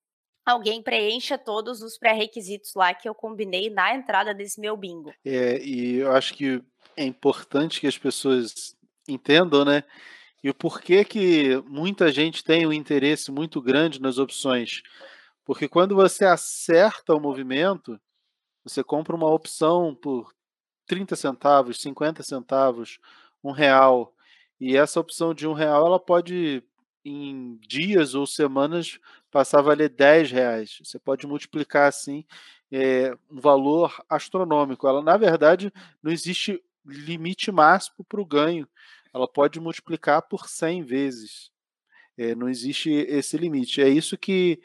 alguém 0.45 0.83
preencha 0.83 1.39
todos 1.39 1.83
os 1.83 1.99
pré-requisitos 1.99 2.75
lá 2.75 2.93
que 2.93 3.09
eu 3.09 3.15
combinei 3.15 3.71
na 3.71 3.95
entrada 3.95 4.35
desse 4.35 4.61
meu 4.61 4.77
bingo. 4.77 5.13
É, 5.25 5.59
e 5.63 5.97
eu 5.97 6.13
acho 6.13 6.35
que 6.35 6.63
é 6.97 7.05
importante 7.05 7.81
que 7.81 7.87
as 7.87 7.97
pessoas 7.97 8.77
entendam, 9.09 9.65
né? 9.65 9.85
E 10.43 10.51
o 10.51 10.55
porquê 10.55 11.05
que 11.05 11.63
muita 11.67 12.13
gente 12.13 12.45
tem 12.45 12.67
um 12.67 12.73
interesse 12.73 13.31
muito 13.31 13.61
grande 13.61 14.01
nas 14.01 14.19
opções. 14.19 14.83
Porque 15.45 15.69
quando 15.69 15.95
você 15.95 16.25
acerta 16.25 17.15
o 17.15 17.21
movimento, 17.21 18.01
você 18.63 18.85
compra 18.85 19.17
uma 19.17 19.31
opção 19.31 19.95
por 19.95 20.33
30 20.87 21.17
centavos, 21.17 21.81
50 21.81 22.23
centavos, 22.23 22.99
um 23.43 23.51
real. 23.51 24.15
E 24.61 24.77
essa 24.77 25.01
opção 25.01 25.35
de 25.35 25.47
um 25.47 25.53
real, 25.53 25.87
ela 25.87 25.99
pode, 25.99 26.63
em 27.05 27.59
dias 27.67 28.15
ou 28.15 28.27
semanas, 28.27 28.99
passar 29.31 29.59
a 29.59 29.63
valer 29.63 29.89
10 29.89 30.31
reais. 30.31 30.79
Você 30.85 30.99
pode 30.99 31.27
multiplicar 31.27 31.89
assim 31.89 32.25
é, 32.71 33.17
um 33.31 33.41
valor 33.41 34.03
astronômico. 34.09 34.87
Ela, 34.87 35.03
na 35.03 35.17
verdade, 35.17 35.73
não 36.03 36.13
existe 36.13 36.63
limite 36.85 37.51
máximo 37.51 38.05
para 38.05 38.21
o 38.21 38.27
ganho 38.27 38.69
ela 39.13 39.29
pode 39.29 39.61
multiplicar 39.61 40.23
por 40.23 40.49
100 40.49 40.83
vezes. 40.83 41.51
É, 42.17 42.35
não 42.35 42.49
existe 42.49 42.91
esse 42.91 43.37
limite. 43.37 43.81
É 43.81 43.89
isso 43.89 44.19
que 44.19 44.61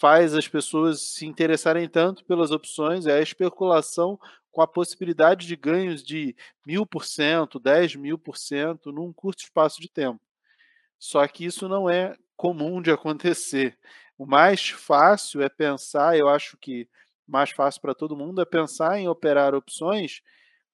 faz 0.00 0.34
as 0.34 0.48
pessoas 0.48 1.02
se 1.02 1.26
interessarem 1.26 1.88
tanto 1.88 2.24
pelas 2.24 2.50
opções, 2.50 3.06
é 3.06 3.18
a 3.18 3.22
especulação 3.22 4.18
com 4.50 4.62
a 4.62 4.66
possibilidade 4.66 5.46
de 5.46 5.54
ganhos 5.54 6.02
de 6.02 6.34
mil 6.66 6.86
por 6.86 7.04
cento, 7.04 7.60
dez 7.60 7.94
mil 7.94 8.18
por 8.18 8.36
cento 8.36 8.90
num 8.90 9.12
curto 9.12 9.44
espaço 9.44 9.80
de 9.80 9.88
tempo. 9.88 10.20
Só 10.98 11.26
que 11.28 11.44
isso 11.44 11.68
não 11.68 11.88
é 11.88 12.16
comum 12.36 12.80
de 12.82 12.90
acontecer. 12.90 13.78
O 14.18 14.26
mais 14.26 14.70
fácil 14.70 15.42
é 15.42 15.48
pensar, 15.48 16.16
eu 16.18 16.28
acho 16.28 16.56
que 16.58 16.88
mais 17.26 17.50
fácil 17.50 17.80
para 17.80 17.94
todo 17.94 18.16
mundo 18.16 18.40
é 18.40 18.44
pensar 18.44 18.98
em 18.98 19.08
operar 19.08 19.54
opções 19.54 20.20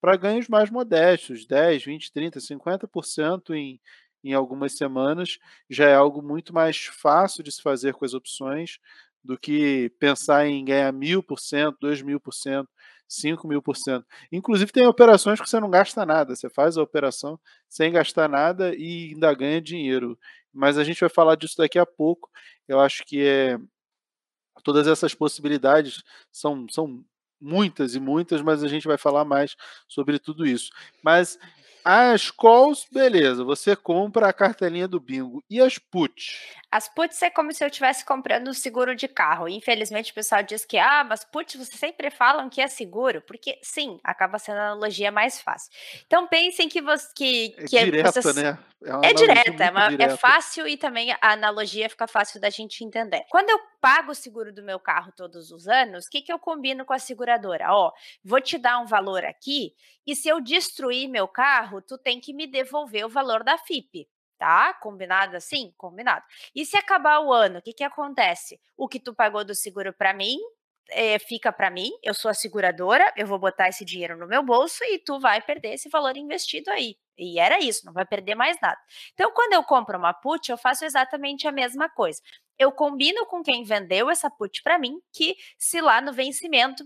para 0.01 0.15
ganhos 0.17 0.47
mais 0.47 0.69
modestos, 0.69 1.45
10, 1.45 1.83
20, 1.85 2.11
30, 2.11 2.39
50% 2.39 3.51
em, 3.55 3.79
em 4.23 4.33
algumas 4.33 4.77
semanas, 4.77 5.39
já 5.69 5.87
é 5.89 5.95
algo 5.95 6.21
muito 6.21 6.53
mais 6.53 6.85
fácil 6.85 7.43
de 7.43 7.51
se 7.51 7.61
fazer 7.61 7.93
com 7.93 8.05
as 8.05 8.13
opções 8.13 8.79
do 9.23 9.37
que 9.37 9.89
pensar 9.99 10.47
em 10.47 10.63
ganhar 10.63 10.91
mil 10.93 11.21
por 11.23 11.39
cento, 11.39 11.77
dois 11.81 12.01
mil 12.01 12.19
por 12.19 12.33
cento, 12.33 12.69
cinco 13.07 13.47
mil 13.47 13.61
por 13.61 13.75
cento. 13.75 14.05
Inclusive 14.31 14.71
tem 14.71 14.85
operações 14.87 15.39
que 15.41 15.49
você 15.49 15.59
não 15.59 15.69
gasta 15.69 16.05
nada, 16.05 16.35
você 16.35 16.49
faz 16.49 16.77
a 16.77 16.83
operação 16.83 17.39
sem 17.69 17.91
gastar 17.91 18.29
nada 18.29 18.73
e 18.75 19.11
ainda 19.13 19.33
ganha 19.33 19.61
dinheiro. 19.61 20.17
Mas 20.53 20.77
a 20.77 20.83
gente 20.83 20.99
vai 21.01 21.09
falar 21.09 21.35
disso 21.35 21.57
daqui 21.57 21.77
a 21.79 21.85
pouco. 21.85 22.29
Eu 22.67 22.79
acho 22.79 23.03
que 23.05 23.21
é 23.25 23.57
todas 24.63 24.87
essas 24.87 25.13
possibilidades 25.13 26.03
são, 26.31 26.67
são 26.69 27.03
muitas 27.39 27.95
e 27.95 27.99
muitas, 27.99 28.41
mas 28.41 28.63
a 28.63 28.67
gente 28.67 28.87
vai 28.87 28.97
falar 28.97 29.25
mais 29.25 29.55
sobre 29.87 30.19
tudo 30.19 30.45
isso. 30.45 30.71
Mas 31.03 31.37
as 31.89 32.29
calls, 32.29 32.85
beleza, 32.91 33.45
você 33.45 33.73
compra 33.73 34.27
a 34.27 34.33
cartelinha 34.33 34.89
do 34.89 34.99
bingo. 34.99 35.41
E 35.49 35.61
as 35.61 35.77
puts? 35.77 36.37
As 36.69 36.93
puts 36.93 37.21
é 37.21 37.29
como 37.29 37.53
se 37.53 37.63
eu 37.63 37.69
estivesse 37.69 38.03
comprando 38.03 38.49
um 38.49 38.53
seguro 38.53 38.93
de 38.93 39.07
carro. 39.07 39.47
Infelizmente, 39.47 40.11
o 40.11 40.13
pessoal 40.13 40.43
diz 40.43 40.65
que, 40.65 40.77
ah, 40.77 41.05
mas 41.05 41.23
puts, 41.23 41.55
vocês 41.55 41.79
sempre 41.79 42.09
falam 42.09 42.49
que 42.49 42.59
é 42.59 42.67
seguro, 42.67 43.21
porque 43.21 43.57
sim, 43.63 44.01
acaba 44.03 44.37
sendo 44.37 44.57
a 44.57 44.71
analogia 44.71 45.13
mais 45.13 45.39
fácil. 45.39 45.71
Então 46.05 46.27
pensem 46.27 46.67
que 46.67 46.81
você. 46.81 47.07
Que, 47.15 47.55
é 47.57 47.63
que 47.63 47.85
direta, 47.85 48.21
vocês... 48.21 48.35
né? 48.35 48.59
É, 48.83 49.09
é 49.09 49.13
direta, 49.13 49.63
é, 49.63 49.71
uma, 49.71 49.93
é, 49.93 50.17
fácil 50.17 50.67
e 50.67 50.77
também 50.77 51.11
a 51.13 51.31
analogia 51.31 51.89
fica 51.89 52.05
fácil 52.05 52.39
da 52.39 52.49
gente 52.49 52.83
entender. 52.83 53.23
Quando 53.29 53.49
eu 53.49 53.59
pago 53.81 54.11
o 54.11 54.15
seguro 54.15 54.53
do 54.53 54.61
meu 54.61 54.79
carro 54.79 55.11
todos 55.15 55.51
os 55.51 55.67
anos, 55.67 56.05
o 56.05 56.09
que, 56.09 56.21
que 56.21 56.31
eu 56.31 56.37
combino 56.37 56.85
com 56.85 56.93
a 56.93 56.99
seguradora? 56.99 57.71
Ó, 57.71 57.91
vou 58.23 58.39
te 58.39 58.57
dar 58.57 58.79
um 58.79 58.85
valor 58.85 59.25
aqui, 59.25 59.73
e 60.05 60.15
se 60.15 60.29
eu 60.29 60.39
destruir 60.39 61.09
meu 61.09 61.27
carro, 61.27 61.76
tu 61.81 61.97
tem 61.97 62.19
que 62.19 62.33
me 62.33 62.47
devolver 62.47 63.05
o 63.05 63.09
valor 63.09 63.43
da 63.43 63.57
FIP. 63.57 64.07
Tá? 64.37 64.73
Combinado 64.75 65.35
assim? 65.35 65.73
Combinado. 65.77 66.23
E 66.53 66.65
se 66.65 66.77
acabar 66.77 67.19
o 67.21 67.33
ano, 67.33 67.57
o 67.57 67.61
que, 67.61 67.73
que 67.73 67.83
acontece? 67.83 68.59
O 68.77 68.87
que 68.87 68.99
tu 68.99 69.13
pagou 69.13 69.43
do 69.43 69.55
seguro 69.55 69.91
para 69.91 70.13
mim, 70.13 70.37
é, 70.89 71.19
fica 71.19 71.51
para 71.51 71.69
mim, 71.69 71.91
eu 72.03 72.13
sou 72.13 72.29
a 72.29 72.33
seguradora, 72.33 73.11
eu 73.15 73.25
vou 73.27 73.39
botar 73.39 73.67
esse 73.69 73.83
dinheiro 73.83 74.17
no 74.17 74.27
meu 74.27 74.43
bolso 74.43 74.83
e 74.83 74.99
tu 74.99 75.19
vai 75.19 75.41
perder 75.41 75.73
esse 75.73 75.89
valor 75.89 76.15
investido 76.17 76.69
aí. 76.71 76.97
E 77.17 77.39
era 77.39 77.59
isso, 77.59 77.85
não 77.85 77.93
vai 77.93 78.05
perder 78.05 78.35
mais 78.35 78.59
nada. 78.61 78.79
Então, 79.13 79.31
quando 79.31 79.53
eu 79.53 79.63
compro 79.63 79.97
uma 79.97 80.13
put, 80.13 80.49
eu 80.49 80.57
faço 80.57 80.85
exatamente 80.85 81.47
a 81.47 81.51
mesma 81.51 81.89
coisa. 81.89 82.21
Eu 82.57 82.71
combino 82.71 83.25
com 83.25 83.41
quem 83.43 83.63
vendeu 83.63 84.09
essa 84.09 84.29
put 84.29 84.61
para 84.63 84.77
mim 84.77 84.99
que 85.11 85.35
se 85.57 85.81
lá 85.81 85.99
no 85.99 86.13
vencimento 86.13 86.83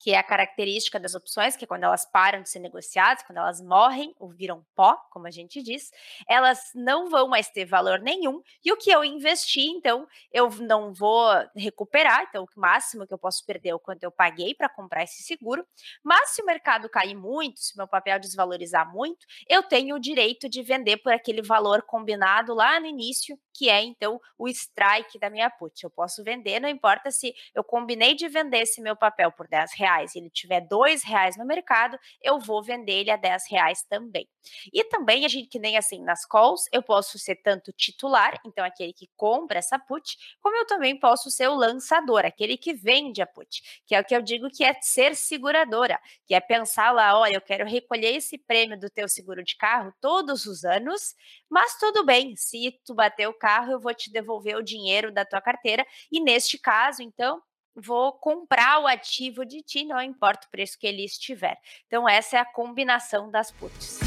que 0.00 0.12
é 0.12 0.18
a 0.18 0.22
característica 0.22 0.98
das 0.98 1.14
opções, 1.14 1.56
que 1.56 1.64
é 1.64 1.68
quando 1.68 1.84
elas 1.84 2.06
param 2.06 2.42
de 2.42 2.48
ser 2.48 2.58
negociadas, 2.58 3.22
quando 3.22 3.36
elas 3.36 3.60
morrem 3.60 4.14
ou 4.18 4.30
viram 4.30 4.64
pó, 4.74 4.96
como 5.12 5.26
a 5.26 5.30
gente 5.30 5.62
diz, 5.62 5.90
elas 6.26 6.70
não 6.74 7.10
vão 7.10 7.28
mais 7.28 7.50
ter 7.50 7.66
valor 7.66 8.00
nenhum, 8.00 8.42
e 8.64 8.72
o 8.72 8.76
que 8.78 8.90
eu 8.90 9.04
investi, 9.04 9.60
então, 9.60 10.08
eu 10.32 10.48
não 10.60 10.94
vou 10.94 11.28
recuperar, 11.54 12.26
então 12.28 12.44
o 12.44 12.60
máximo 12.60 13.06
que 13.06 13.12
eu 13.12 13.18
posso 13.18 13.44
perder 13.44 13.68
é 13.68 13.74
o 13.74 13.78
quanto 13.78 14.02
eu 14.02 14.10
paguei 14.10 14.54
para 14.54 14.70
comprar 14.70 15.02
esse 15.02 15.22
seguro, 15.22 15.66
mas 16.02 16.30
se 16.30 16.42
o 16.42 16.46
mercado 16.46 16.88
cair 16.88 17.14
muito, 17.14 17.60
se 17.60 17.76
meu 17.76 17.86
papel 17.86 18.18
desvalorizar 18.18 18.90
muito, 18.90 19.26
eu 19.46 19.62
tenho 19.62 19.96
o 19.96 20.00
direito 20.00 20.48
de 20.48 20.62
vender 20.62 20.96
por 20.96 21.12
aquele 21.12 21.42
valor 21.42 21.82
combinado 21.82 22.54
lá 22.54 22.80
no 22.80 22.86
início, 22.86 23.38
que 23.52 23.68
é 23.68 23.82
então 23.82 24.18
o 24.38 24.48
strike 24.48 25.18
da 25.18 25.28
minha 25.28 25.50
put. 25.50 25.84
Eu 25.84 25.90
posso 25.90 26.24
vender, 26.24 26.58
não 26.60 26.68
importa 26.68 27.10
se 27.10 27.34
eu 27.54 27.62
combinei 27.62 28.14
de 28.14 28.26
vender 28.28 28.62
esse 28.62 28.80
meu 28.80 28.96
papel 28.96 29.30
por 29.30 29.46
10 29.46 29.72
reais, 29.74 29.89
reais 29.90 30.14
e 30.14 30.18
ele 30.18 30.30
tiver 30.30 30.60
dois 30.60 31.02
reais 31.02 31.36
no 31.36 31.44
mercado, 31.44 31.98
eu 32.22 32.38
vou 32.38 32.62
vender 32.62 32.92
ele 32.92 33.10
a 33.10 33.16
10 33.16 33.44
reais 33.50 33.82
também. 33.88 34.28
E 34.72 34.84
também 34.84 35.24
a 35.24 35.28
gente, 35.28 35.48
que 35.48 35.58
nem 35.58 35.76
assim 35.76 36.02
nas 36.02 36.24
calls, 36.24 36.64
eu 36.72 36.82
posso 36.82 37.18
ser 37.18 37.36
tanto 37.36 37.72
titular, 37.72 38.40
então 38.44 38.64
aquele 38.64 38.92
que 38.92 39.08
compra 39.16 39.58
essa 39.58 39.78
put, 39.78 40.16
como 40.40 40.56
eu 40.56 40.66
também 40.66 40.98
posso 40.98 41.30
ser 41.30 41.48
o 41.48 41.54
lançador, 41.54 42.24
aquele 42.24 42.56
que 42.56 42.72
vende 42.72 43.20
a 43.20 43.26
put, 43.26 43.82
que 43.86 43.94
é 43.94 44.00
o 44.00 44.04
que 44.04 44.14
eu 44.14 44.22
digo 44.22 44.48
que 44.50 44.64
é 44.64 44.74
ser 44.80 45.14
seguradora, 45.14 45.98
que 46.26 46.34
é 46.34 46.40
pensar 46.40 46.92
lá, 46.92 47.18
olha, 47.18 47.34
eu 47.34 47.40
quero 47.40 47.66
recolher 47.66 48.14
esse 48.16 48.38
prêmio 48.38 48.78
do 48.78 48.88
teu 48.88 49.08
seguro 49.08 49.42
de 49.42 49.56
carro 49.56 49.92
todos 50.00 50.46
os 50.46 50.64
anos, 50.64 51.14
mas 51.48 51.78
tudo 51.78 52.04
bem, 52.04 52.34
se 52.36 52.78
tu 52.84 52.94
bater 52.94 53.28
o 53.28 53.34
carro, 53.34 53.72
eu 53.72 53.80
vou 53.80 53.94
te 53.94 54.10
devolver 54.10 54.56
o 54.56 54.62
dinheiro 54.62 55.12
da 55.12 55.24
tua 55.24 55.40
carteira, 55.40 55.84
e 56.10 56.20
neste 56.20 56.58
caso, 56.58 57.02
então, 57.02 57.42
vou 57.74 58.12
comprar 58.12 58.80
o 58.80 58.86
ativo 58.86 59.44
de 59.44 59.62
ti, 59.62 59.84
não 59.84 60.00
importa 60.00 60.46
o 60.46 60.50
preço 60.50 60.78
que 60.78 60.86
ele 60.86 61.04
estiver. 61.04 61.58
Então, 61.86 62.08
essa 62.08 62.36
é 62.36 62.40
a 62.40 62.44
combinação 62.44 63.30
das 63.30 63.50
puts. 63.50 64.00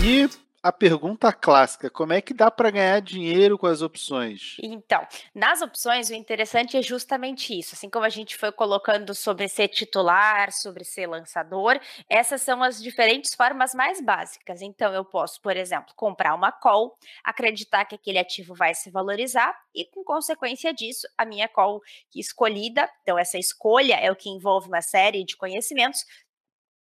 E 0.00 0.47
a 0.62 0.72
pergunta 0.72 1.32
clássica: 1.32 1.90
como 1.90 2.12
é 2.12 2.20
que 2.20 2.34
dá 2.34 2.50
para 2.50 2.70
ganhar 2.70 3.00
dinheiro 3.00 3.58
com 3.58 3.66
as 3.66 3.82
opções? 3.82 4.56
Então, 4.62 5.06
nas 5.34 5.62
opções, 5.62 6.10
o 6.10 6.14
interessante 6.14 6.76
é 6.76 6.82
justamente 6.82 7.58
isso. 7.58 7.74
Assim 7.74 7.88
como 7.88 8.04
a 8.04 8.08
gente 8.08 8.36
foi 8.36 8.52
colocando 8.52 9.14
sobre 9.14 9.48
ser 9.48 9.68
titular, 9.68 10.52
sobre 10.52 10.84
ser 10.84 11.06
lançador, 11.06 11.78
essas 12.08 12.42
são 12.42 12.62
as 12.62 12.82
diferentes 12.82 13.34
formas 13.34 13.74
mais 13.74 14.00
básicas. 14.00 14.62
Então, 14.62 14.92
eu 14.92 15.04
posso, 15.04 15.40
por 15.40 15.56
exemplo, 15.56 15.94
comprar 15.94 16.34
uma 16.34 16.52
call, 16.52 16.96
acreditar 17.24 17.84
que 17.84 17.94
aquele 17.94 18.18
ativo 18.18 18.54
vai 18.54 18.74
se 18.74 18.90
valorizar 18.90 19.54
e, 19.74 19.84
com 19.84 20.02
consequência 20.04 20.72
disso, 20.72 21.06
a 21.16 21.24
minha 21.24 21.48
call 21.48 21.80
escolhida, 22.14 22.88
então, 23.02 23.18
essa 23.18 23.38
escolha 23.38 23.94
é 23.94 24.10
o 24.10 24.16
que 24.16 24.28
envolve 24.28 24.68
uma 24.68 24.82
série 24.82 25.24
de 25.24 25.36
conhecimentos, 25.36 26.04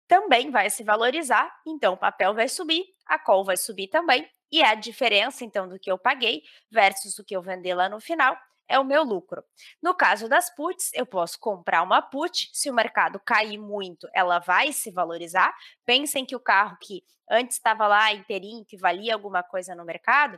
também 0.07 0.49
vai 0.51 0.69
se 0.69 0.83
valorizar, 0.83 1.51
então 1.65 1.93
o 1.93 1.97
papel 1.97 2.33
vai 2.33 2.47
subir, 2.47 2.85
a 3.05 3.19
call 3.19 3.43
vai 3.43 3.57
subir 3.57 3.87
também, 3.87 4.27
E 4.51 4.63
a 4.63 4.75
diferença, 4.75 5.43
então, 5.43 5.67
do 5.67 5.79
que 5.79 5.91
eu 5.91 5.97
paguei 5.97 6.41
versus 6.71 7.19
o 7.19 7.23
que 7.23 7.35
eu 7.35 7.41
vender 7.41 7.73
lá 7.75 7.89
no 7.89 7.99
final 7.99 8.37
é 8.69 8.79
o 8.79 8.83
meu 8.83 9.03
lucro. 9.03 9.43
No 9.81 9.93
caso 9.93 10.27
das 10.27 10.53
puts, 10.53 10.91
eu 10.93 11.05
posso 11.05 11.39
comprar 11.39 11.81
uma 11.83 12.01
put, 12.01 12.49
se 12.53 12.69
o 12.69 12.73
mercado 12.73 13.19
cair 13.19 13.57
muito, 13.57 14.07
ela 14.13 14.39
vai 14.39 14.73
se 14.73 14.91
valorizar. 14.91 15.53
Pensem 15.85 16.25
que 16.25 16.35
o 16.35 16.39
carro 16.39 16.77
que 16.81 17.03
antes 17.29 17.57
estava 17.57 17.87
lá 17.87 18.13
inteirinho, 18.13 18.65
que 18.65 18.77
valia 18.77 19.13
alguma 19.13 19.43
coisa 19.43 19.75
no 19.75 19.85
mercado, 19.85 20.37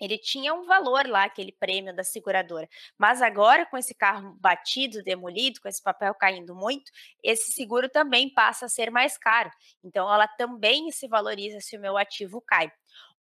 ele 0.00 0.18
tinha 0.18 0.54
um 0.54 0.64
valor 0.64 1.06
lá, 1.06 1.24
aquele 1.24 1.52
prêmio 1.52 1.94
da 1.94 2.04
seguradora. 2.04 2.68
Mas 2.98 3.22
agora, 3.22 3.66
com 3.66 3.76
esse 3.76 3.94
carro 3.94 4.36
batido, 4.40 5.02
demolido, 5.02 5.60
com 5.60 5.68
esse 5.68 5.82
papel 5.82 6.14
caindo 6.14 6.54
muito, 6.54 6.90
esse 7.22 7.52
seguro 7.52 7.88
também 7.88 8.32
passa 8.32 8.66
a 8.66 8.68
ser 8.68 8.90
mais 8.90 9.16
caro. 9.18 9.50
Então, 9.82 10.12
ela 10.12 10.28
também 10.28 10.90
se 10.90 11.08
valoriza 11.08 11.60
se 11.60 11.76
o 11.76 11.80
meu 11.80 11.96
ativo 11.96 12.40
cai. 12.40 12.70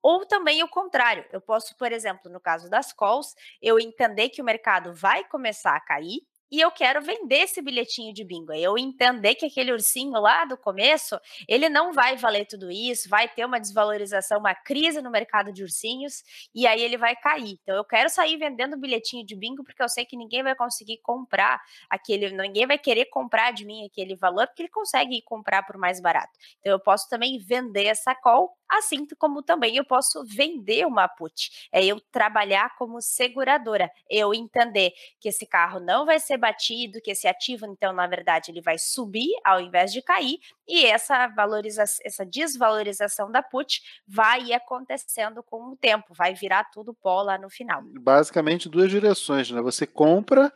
Ou 0.02 0.26
também 0.26 0.62
o 0.62 0.68
contrário, 0.68 1.24
eu 1.32 1.40
posso, 1.40 1.74
por 1.78 1.90
exemplo, 1.90 2.30
no 2.30 2.38
caso 2.38 2.68
das 2.68 2.92
calls, 2.92 3.34
eu 3.62 3.80
entender 3.80 4.28
que 4.28 4.42
o 4.42 4.44
mercado 4.44 4.92
vai 4.92 5.24
começar 5.24 5.74
a 5.74 5.80
cair, 5.80 6.20
e 6.50 6.60
eu 6.60 6.70
quero 6.70 7.02
vender 7.02 7.40
esse 7.40 7.60
bilhetinho 7.60 8.12
de 8.12 8.24
bingo. 8.24 8.52
Eu 8.52 8.78
entender 8.78 9.34
que 9.34 9.46
aquele 9.46 9.72
ursinho 9.72 10.12
lá 10.12 10.44
do 10.44 10.56
começo, 10.56 11.18
ele 11.48 11.68
não 11.68 11.92
vai 11.92 12.16
valer 12.16 12.46
tudo 12.46 12.70
isso, 12.70 13.08
vai 13.08 13.28
ter 13.28 13.44
uma 13.44 13.58
desvalorização, 13.58 14.38
uma 14.38 14.54
crise 14.54 15.00
no 15.02 15.10
mercado 15.10 15.52
de 15.52 15.62
ursinhos, 15.62 16.22
e 16.54 16.66
aí 16.66 16.80
ele 16.80 16.96
vai 16.96 17.16
cair. 17.16 17.58
Então 17.62 17.76
eu 17.76 17.84
quero 17.84 18.08
sair 18.08 18.36
vendendo 18.36 18.78
bilhetinho 18.78 19.24
de 19.24 19.34
bingo 19.34 19.64
porque 19.64 19.82
eu 19.82 19.88
sei 19.88 20.04
que 20.04 20.16
ninguém 20.16 20.42
vai 20.42 20.54
conseguir 20.54 20.98
comprar 21.02 21.60
aquele, 21.90 22.30
ninguém 22.30 22.66
vai 22.66 22.78
querer 22.78 23.06
comprar 23.06 23.52
de 23.52 23.64
mim 23.64 23.86
aquele 23.86 24.14
valor 24.16 24.46
porque 24.46 24.62
ele 24.62 24.70
consegue 24.70 25.22
comprar 25.22 25.62
por 25.64 25.76
mais 25.76 26.00
barato. 26.00 26.32
Então 26.60 26.72
eu 26.72 26.80
posso 26.80 27.08
também 27.08 27.38
vender 27.38 27.86
essa 27.86 28.14
call 28.14 28.56
assim 28.78 29.06
como 29.18 29.42
também 29.42 29.76
eu 29.76 29.84
posso 29.84 30.24
vender 30.24 30.86
uma 30.86 31.08
put. 31.08 31.68
É 31.72 31.84
eu 31.84 32.00
trabalhar 32.12 32.74
como 32.76 33.00
seguradora, 33.00 33.90
eu 34.08 34.34
entender 34.34 34.92
que 35.20 35.28
esse 35.28 35.46
carro 35.46 35.80
não 35.80 36.04
vai 36.06 36.18
ser 36.18 36.36
batido, 36.36 37.00
que 37.00 37.10
esse 37.10 37.26
ativo, 37.26 37.66
então, 37.66 37.92
na 37.92 38.06
verdade, 38.06 38.50
ele 38.50 38.60
vai 38.60 38.78
subir 38.78 39.30
ao 39.44 39.60
invés 39.60 39.92
de 39.92 40.02
cair, 40.02 40.38
e 40.66 40.84
essa 40.86 41.26
valorização, 41.28 42.02
essa 42.04 42.24
desvalorização 42.24 43.30
da 43.30 43.42
put 43.42 43.82
vai 44.06 44.52
acontecendo 44.52 45.42
com 45.42 45.72
o 45.72 45.76
tempo, 45.76 46.14
vai 46.14 46.34
virar 46.34 46.64
tudo 46.64 46.94
pó 46.94 47.22
lá 47.22 47.38
no 47.38 47.50
final. 47.50 47.82
Basicamente, 48.00 48.68
duas 48.68 48.90
direções, 48.90 49.50
né? 49.50 49.60
Você 49.60 49.86
compra 49.86 50.52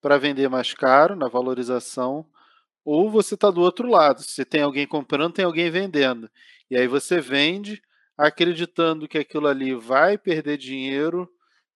para 0.00 0.18
vender 0.18 0.48
mais 0.48 0.74
caro 0.74 1.16
na 1.16 1.28
valorização, 1.28 2.26
ou 2.84 3.10
você 3.10 3.34
está 3.34 3.50
do 3.50 3.62
outro 3.62 3.88
lado. 3.88 4.22
Se 4.22 4.44
tem 4.44 4.62
alguém 4.62 4.86
comprando, 4.86 5.32
tem 5.32 5.44
alguém 5.44 5.70
vendendo. 5.70 6.28
E 6.70 6.76
aí 6.76 6.86
você 6.86 7.20
vende 7.20 7.82
acreditando 8.16 9.08
que 9.08 9.18
aquilo 9.18 9.48
ali 9.48 9.74
vai 9.74 10.16
perder 10.16 10.56
dinheiro 10.56 11.28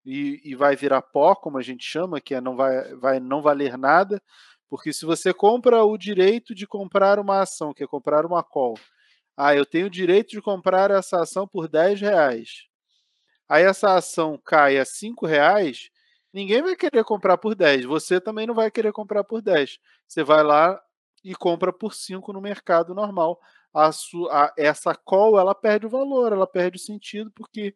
e, 0.05 0.40
e 0.44 0.55
vai 0.55 0.77
virar 0.77 1.03
pó, 1.03 1.35
como 1.35 1.59
a 1.59 1.62
gente 1.62 1.85
chama, 1.85 2.20
que 2.20 2.35
é 2.35 2.40
não 2.40 2.57
vai, 2.57 2.94
vai 2.94 3.20
não 3.20 3.42
valer 3.42 3.77
nada, 3.77 4.22
porque 4.68 4.92
se 4.92 5.05
você 5.05 5.35
compra 5.35 5.85
o 5.85 5.96
direito 5.98 6.55
de 6.55 6.66
comprar 6.66 7.18
uma 7.18 7.40
ação, 7.40 7.74
que 7.74 7.83
é 7.83 7.87
comprar 7.87 8.24
uma 8.24 8.42
call, 8.42 8.79
ah, 9.37 9.55
eu 9.55 9.64
tenho 9.66 9.87
o 9.87 9.90
direito 9.90 10.31
de 10.31 10.42
comprar 10.42 10.90
essa 10.90 11.22
ação 11.22 11.46
por 11.46 11.68
10 11.68 12.01
reais. 12.01 12.66
Aí 13.48 13.64
essa 13.64 13.94
ação 13.96 14.38
cai 14.44 14.79
a 14.79 14.85
5 14.85 15.27
reais, 15.27 15.90
ninguém 16.33 16.62
vai 16.62 16.77
querer 16.77 17.05
comprar 17.05 17.38
por 17.38 17.55
10. 17.55 17.85
Você 17.85 18.20
também 18.20 18.46
não 18.46 18.55
vai 18.55 18.70
querer 18.70 18.92
comprar 18.92 19.24
por 19.24 19.40
10. 19.40 19.79
Você 20.07 20.22
vai 20.22 20.42
lá 20.42 20.81
e 21.24 21.35
compra 21.35 21.72
por 21.72 21.94
5 21.94 22.33
no 22.33 22.40
mercado 22.40 22.94
normal 22.94 23.38
a 23.74 23.90
a, 24.31 24.52
essa 24.57 24.94
call 24.94 25.38
ela 25.38 25.54
perde 25.54 25.87
o 25.87 25.90
valor, 25.90 26.33
ela 26.33 26.46
perde 26.46 26.76
o 26.76 26.81
sentido, 26.81 27.31
porque 27.35 27.74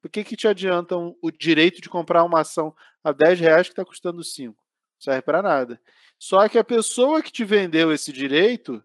por 0.00 0.10
que, 0.10 0.24
que 0.24 0.36
te 0.36 0.48
adiantam 0.48 1.16
o 1.22 1.30
direito 1.30 1.80
de 1.80 1.88
comprar 1.88 2.24
uma 2.24 2.40
ação 2.40 2.74
a 3.04 3.12
10 3.12 3.40
reais 3.40 3.66
que 3.66 3.72
está 3.72 3.84
custando 3.84 4.24
5? 4.24 4.54
Não 4.54 5.00
serve 5.00 5.22
para 5.22 5.42
nada. 5.42 5.80
Só 6.18 6.48
que 6.48 6.58
a 6.58 6.64
pessoa 6.64 7.22
que 7.22 7.32
te 7.32 7.44
vendeu 7.44 7.92
esse 7.92 8.12
direito, 8.12 8.82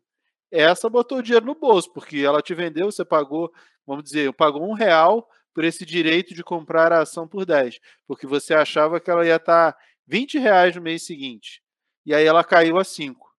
essa 0.51 0.89
botou 0.89 1.19
o 1.19 1.21
dinheiro 1.23 1.45
no 1.45 1.55
bolso, 1.55 1.91
porque 1.93 2.17
ela 2.19 2.41
te 2.41 2.53
vendeu, 2.53 2.91
você 2.91 3.05
pagou, 3.05 3.51
vamos 3.85 4.03
dizer, 4.03 4.31
pagou 4.33 4.69
um 4.69 4.73
real 4.73 5.27
por 5.53 5.63
esse 5.63 5.85
direito 5.85 6.33
de 6.33 6.43
comprar 6.43 6.91
a 6.91 7.01
ação 7.01 7.27
por 7.27 7.45
10, 7.45 7.79
porque 8.05 8.27
você 8.27 8.53
achava 8.53 8.99
que 8.99 9.09
ela 9.09 9.25
ia 9.25 9.37
estar 9.37 9.71
tá 9.71 9.79
20 10.05 10.37
reais 10.37 10.75
no 10.75 10.81
mês 10.81 11.05
seguinte. 11.05 11.61
E 12.05 12.13
aí 12.13 12.25
ela 12.25 12.43
caiu 12.43 12.77
a 12.77 12.83
5. 12.83 13.33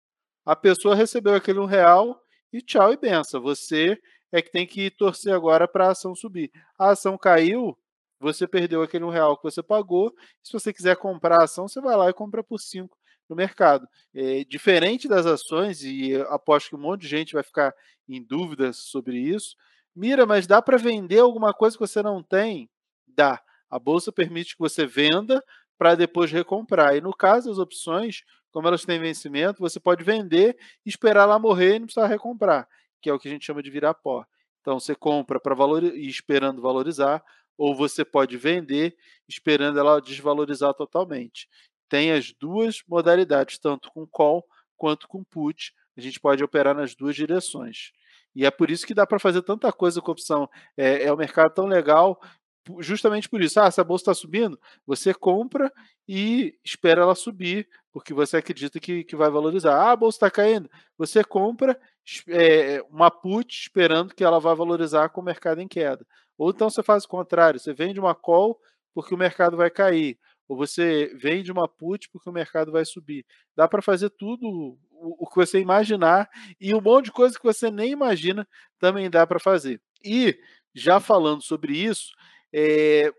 A 0.46 0.56
pessoa 0.56 0.96
recebeu 0.96 1.36
aquele 1.36 1.60
um 1.60 1.66
real 1.66 2.22
e 2.56 2.62
tchau 2.62 2.94
e 2.94 2.98
benção. 2.98 3.42
Você 3.42 4.00
é 4.32 4.42
que 4.42 4.50
tem 4.50 4.66
que 4.66 4.90
torcer 4.90 5.34
agora 5.34 5.68
para 5.68 5.88
a 5.88 5.92
ação 5.92 6.16
subir. 6.16 6.52
A 6.80 6.92
ação 6.92 7.18
caiu, 7.18 7.78
você 8.20 8.48
perdeu 8.48 8.82
aquele 8.82 9.04
um 9.04 9.10
real 9.10 9.36
que 9.36 9.44
você 9.44 9.62
pagou. 9.62 10.14
Se 10.42 10.54
você 10.54 10.72
quiser 10.72 10.96
comprar 10.96 11.42
a 11.42 11.44
ação, 11.44 11.68
você 11.68 11.82
vai 11.82 11.98
lá 11.98 12.10
e 12.10 12.14
compra 12.14 12.42
por 12.42 12.60
cinco 12.60 12.98
no 13.28 13.36
mercado. 13.36 13.88
É, 14.14 14.46
diferente 14.46 15.08
das 15.08 15.26
ações, 15.26 15.84
e 15.84 16.16
aposto 16.30 16.70
que 16.70 16.76
um 16.76 16.80
monte 16.80 17.02
de 17.02 17.08
gente 17.10 17.34
vai 17.34 17.44
ficar 17.44 17.74
em 18.08 18.24
dúvidas 18.24 18.78
sobre 18.78 19.18
isso. 19.18 19.56
Mira, 19.94 20.26
mas 20.26 20.48
dá 20.48 20.62
para 20.62 20.78
vender 20.78 21.20
alguma 21.20 21.54
coisa 21.54 21.76
que 21.76 21.86
você 21.86 22.02
não 22.02 22.24
tem? 22.24 22.70
Dá. 23.06 23.42
A 23.70 23.78
bolsa 23.78 24.12
permite 24.14 24.54
que 24.54 24.60
você 24.60 24.86
venda 24.86 25.44
para 25.78 25.96
depois 25.96 26.32
recomprar. 26.32 26.96
E 26.96 27.02
no 27.02 27.14
caso 27.14 27.50
das 27.50 27.58
opções, 27.58 28.24
como 28.56 28.70
elas 28.70 28.86
têm 28.86 28.98
vencimento, 28.98 29.60
você 29.60 29.82
pode 29.82 30.02
vender, 30.02 30.58
esperar 30.86 31.24
ela 31.24 31.38
morrer 31.38 31.76
e 31.76 31.80
não 31.80 31.88
precisar 31.88 32.08
recomprar, 32.08 32.66
que 33.02 33.10
é 33.10 33.14
o 33.14 33.20
que 33.20 33.28
a 33.28 33.32
gente 33.32 33.46
chama 33.46 33.62
de 33.62 33.70
virar 33.70 33.94
pó. 33.94 34.26
Então 34.62 34.80
você 34.80 34.96
compra 34.96 35.42
para 35.42 35.54
valorizar 35.54 35.94
e 35.94 36.08
esperando 36.08 36.62
valorizar, 36.62 37.22
ou 37.58 37.76
você 37.76 38.06
pode 38.06 38.38
vender 38.38 38.96
esperando 39.28 39.78
ela 39.78 40.00
desvalorizar 40.00 40.74
totalmente. 40.74 41.50
Tem 41.90 42.14
as 42.14 42.32
duas 42.32 42.82
modalidades, 42.88 43.60
tanto 43.60 43.92
com 43.92 44.08
call 44.08 44.42
quanto 44.78 45.06
com 45.06 45.22
put. 45.22 45.74
A 45.98 46.00
gente 46.00 46.18
pode 46.18 46.42
operar 46.42 46.74
nas 46.74 46.96
duas 46.96 47.14
direções. 47.14 47.92
E 48.34 48.46
é 48.46 48.52
por 48.52 48.72
isso 48.72 48.88
que 48.88 48.94
dá 48.94 49.06
para 49.06 49.20
fazer 49.20 49.42
tanta 49.42 49.70
coisa 49.74 50.02
com 50.02 50.14
opção. 50.14 50.50
É, 50.78 51.04
é 51.04 51.14
um 51.14 51.18
mercado 51.18 51.54
tão 51.54 51.66
legal 51.66 52.18
justamente 52.80 53.30
por 53.30 53.42
isso. 53.42 53.60
Ah, 53.60 53.70
se 53.70 53.80
a 53.80 53.84
bolsa 53.84 54.04
está 54.04 54.14
subindo, 54.14 54.60
você 54.86 55.14
compra 55.14 55.72
e 56.08 56.58
espera 56.64 57.02
ela 57.02 57.16
subir, 57.16 57.68
porque 57.92 58.14
você 58.14 58.38
acredita 58.38 58.80
que, 58.80 59.04
que 59.04 59.16
vai 59.16 59.30
valorizar. 59.30 59.76
Ah, 59.76 59.92
a 59.92 59.96
bolsa 59.96 60.18
está 60.18 60.32
caindo, 60.32 60.70
você 60.98 61.24
compra 61.24 61.80
é, 62.28 62.82
uma 62.90 63.10
put 63.10 63.54
esperando 63.54 64.14
que 64.14 64.24
ela 64.24 64.40
vai 64.40 64.56
valorizar 64.56 65.10
com 65.10 65.22
o 65.22 65.24
mercado 65.24 65.62
em 65.62 65.68
queda. 65.68 66.06
Ou 66.38 66.50
então 66.50 66.70
você 66.70 66.84
faz 66.84 67.06
o 67.06 67.10
contrário, 67.10 67.60
você 67.60 67.74
vende 67.74 68.00
uma 68.00 68.14
call 68.14 68.60
porque 68.94 69.14
o 69.14 69.18
mercado 69.18 69.58
vai 69.58 69.70
cair. 69.70 70.18
Ou 70.48 70.56
você 70.56 71.12
vende 71.16 71.52
uma 71.52 71.68
put 71.68 72.10
porque 72.12 72.30
o 72.30 72.34
mercado 72.34 72.72
vai 72.72 72.86
subir. 72.86 73.26
Dá 73.56 73.68
para 73.68 73.82
fazer 73.82 74.10
tudo 74.12 74.78
o 74.92 75.28
que 75.28 75.36
você 75.36 75.60
imaginar 75.60 76.30
e 76.60 76.74
um 76.74 76.82
monte 76.82 77.06
de 77.06 77.12
coisa 77.12 77.38
que 77.38 77.44
você 77.44 77.70
nem 77.70 77.92
imagina 77.92 78.48
também 78.80 79.10
dá 79.10 79.26
para 79.26 79.40
fazer. 79.40 79.82
E 80.04 80.38
já 80.74 81.00
falando 81.00 81.42
sobre 81.42 81.78
isso, 81.78 82.12
é, 82.58 83.12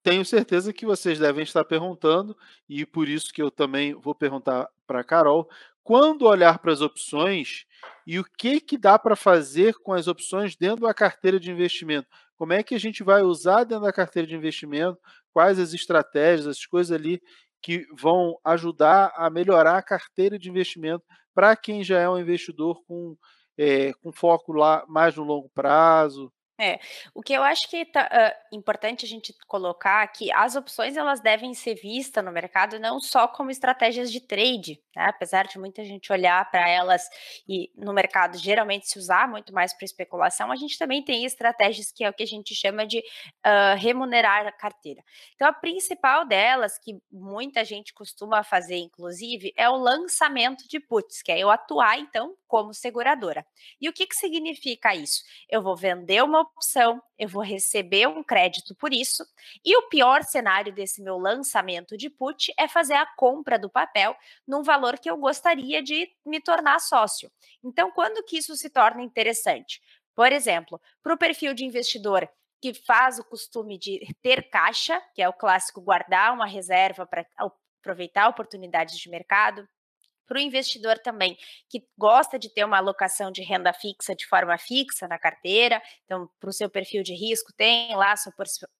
tenho 0.00 0.24
certeza 0.24 0.72
que 0.72 0.86
vocês 0.86 1.18
devem 1.18 1.42
estar 1.42 1.64
perguntando, 1.64 2.36
e 2.68 2.86
por 2.86 3.08
isso 3.08 3.32
que 3.32 3.42
eu 3.42 3.50
também 3.50 3.92
vou 3.94 4.14
perguntar 4.14 4.68
para 4.86 5.00
a 5.00 5.04
Carol, 5.04 5.50
quando 5.82 6.26
olhar 6.26 6.60
para 6.60 6.72
as 6.72 6.80
opções 6.80 7.66
e 8.06 8.20
o 8.20 8.24
que, 8.24 8.60
que 8.60 8.78
dá 8.78 8.96
para 8.96 9.16
fazer 9.16 9.74
com 9.82 9.92
as 9.92 10.06
opções 10.06 10.54
dentro 10.54 10.86
da 10.86 10.94
carteira 10.94 11.40
de 11.40 11.50
investimento. 11.50 12.06
Como 12.36 12.52
é 12.52 12.62
que 12.62 12.76
a 12.76 12.78
gente 12.78 13.02
vai 13.02 13.22
usar 13.22 13.64
dentro 13.64 13.84
da 13.84 13.92
carteira 13.92 14.28
de 14.28 14.36
investimento, 14.36 15.00
quais 15.32 15.58
as 15.58 15.74
estratégias, 15.74 16.46
as 16.46 16.64
coisas 16.64 16.92
ali 16.92 17.20
que 17.60 17.84
vão 17.92 18.38
ajudar 18.44 19.12
a 19.16 19.28
melhorar 19.28 19.78
a 19.78 19.82
carteira 19.82 20.38
de 20.38 20.48
investimento 20.48 21.04
para 21.34 21.56
quem 21.56 21.82
já 21.82 21.98
é 21.98 22.08
um 22.08 22.18
investidor 22.18 22.84
com, 22.86 23.16
é, 23.58 23.92
com 23.94 24.12
foco 24.12 24.52
lá 24.52 24.84
mais 24.86 25.16
no 25.16 25.24
longo 25.24 25.48
prazo, 25.48 26.32
é, 26.58 26.80
o 27.14 27.22
que 27.22 27.32
eu 27.32 27.42
acho 27.42 27.68
que 27.68 27.84
tá, 27.84 28.08
uh, 28.10 28.56
importante 28.56 29.04
a 29.04 29.08
gente 29.08 29.34
colocar 29.46 30.06
que 30.08 30.32
as 30.32 30.56
opções 30.56 30.96
elas 30.96 31.20
devem 31.20 31.52
ser 31.52 31.74
vistas 31.74 32.24
no 32.24 32.32
mercado 32.32 32.78
não 32.78 32.98
só 32.98 33.28
como 33.28 33.50
estratégias 33.50 34.10
de 34.10 34.20
trade, 34.20 34.80
né? 34.94 35.04
apesar 35.08 35.46
de 35.46 35.58
muita 35.58 35.84
gente 35.84 36.10
olhar 36.10 36.50
para 36.50 36.68
elas 36.68 37.02
e 37.46 37.70
no 37.76 37.92
mercado 37.92 38.38
geralmente 38.38 38.88
se 38.88 38.98
usar 38.98 39.28
muito 39.28 39.52
mais 39.52 39.74
para 39.74 39.84
especulação, 39.84 40.50
a 40.50 40.56
gente 40.56 40.78
também 40.78 41.04
tem 41.04 41.24
estratégias 41.24 41.92
que 41.92 42.02
é 42.04 42.08
o 42.08 42.14
que 42.14 42.22
a 42.22 42.26
gente 42.26 42.54
chama 42.54 42.86
de 42.86 42.98
uh, 42.98 43.76
remunerar 43.76 44.46
a 44.46 44.52
carteira. 44.52 45.02
Então, 45.34 45.48
a 45.48 45.52
principal 45.52 46.26
delas, 46.26 46.78
que 46.78 46.98
muita 47.10 47.64
gente 47.64 47.92
costuma 47.92 48.42
fazer, 48.42 48.76
inclusive, 48.76 49.52
é 49.56 49.68
o 49.68 49.76
lançamento 49.76 50.66
de 50.68 50.80
puts, 50.80 51.22
que 51.22 51.32
é 51.32 51.38
eu 51.38 51.50
atuar 51.50 51.98
então 51.98 52.34
como 52.46 52.72
seguradora. 52.72 53.46
E 53.80 53.88
o 53.88 53.92
que, 53.92 54.06
que 54.06 54.14
significa 54.14 54.94
isso? 54.94 55.22
Eu 55.48 55.62
vou 55.62 55.76
vender 55.76 56.22
uma 56.22 56.45
opção, 56.46 57.02
eu 57.18 57.28
vou 57.28 57.42
receber 57.42 58.06
um 58.06 58.22
crédito 58.22 58.74
por 58.74 58.92
isso, 58.92 59.24
e 59.64 59.76
o 59.76 59.88
pior 59.88 60.22
cenário 60.22 60.72
desse 60.72 61.02
meu 61.02 61.18
lançamento 61.18 61.96
de 61.96 62.08
put 62.08 62.52
é 62.58 62.66
fazer 62.68 62.94
a 62.94 63.06
compra 63.16 63.58
do 63.58 63.70
papel 63.70 64.16
num 64.46 64.62
valor 64.62 64.98
que 64.98 65.10
eu 65.10 65.16
gostaria 65.16 65.82
de 65.82 66.08
me 66.24 66.40
tornar 66.40 66.80
sócio. 66.80 67.30
Então, 67.62 67.90
quando 67.90 68.24
que 68.24 68.38
isso 68.38 68.56
se 68.56 68.70
torna 68.70 69.02
interessante? 69.02 69.80
Por 70.14 70.32
exemplo, 70.32 70.80
para 71.02 71.14
o 71.14 71.18
perfil 71.18 71.52
de 71.52 71.64
investidor 71.64 72.28
que 72.60 72.72
faz 72.72 73.18
o 73.18 73.24
costume 73.24 73.78
de 73.78 74.00
ter 74.22 74.48
caixa, 74.48 75.00
que 75.14 75.22
é 75.22 75.28
o 75.28 75.32
clássico 75.32 75.80
guardar 75.80 76.32
uma 76.32 76.46
reserva 76.46 77.06
para 77.06 77.26
aproveitar 77.36 78.28
oportunidades 78.28 78.98
de 78.98 79.10
mercado 79.10 79.68
para 80.26 80.38
o 80.38 80.40
investidor 80.40 80.98
também 80.98 81.36
que 81.68 81.86
gosta 81.96 82.38
de 82.38 82.48
ter 82.48 82.64
uma 82.64 82.78
alocação 82.78 83.30
de 83.30 83.42
renda 83.42 83.72
fixa 83.72 84.14
de 84.14 84.26
forma 84.26 84.56
fixa 84.58 85.06
na 85.08 85.18
carteira, 85.18 85.80
então 86.04 86.28
para 86.40 86.50
o 86.50 86.52
seu 86.52 86.68
perfil 86.68 87.02
de 87.02 87.14
risco 87.14 87.52
tem 87.56 87.94
lá 87.96 88.16
sua, 88.16 88.32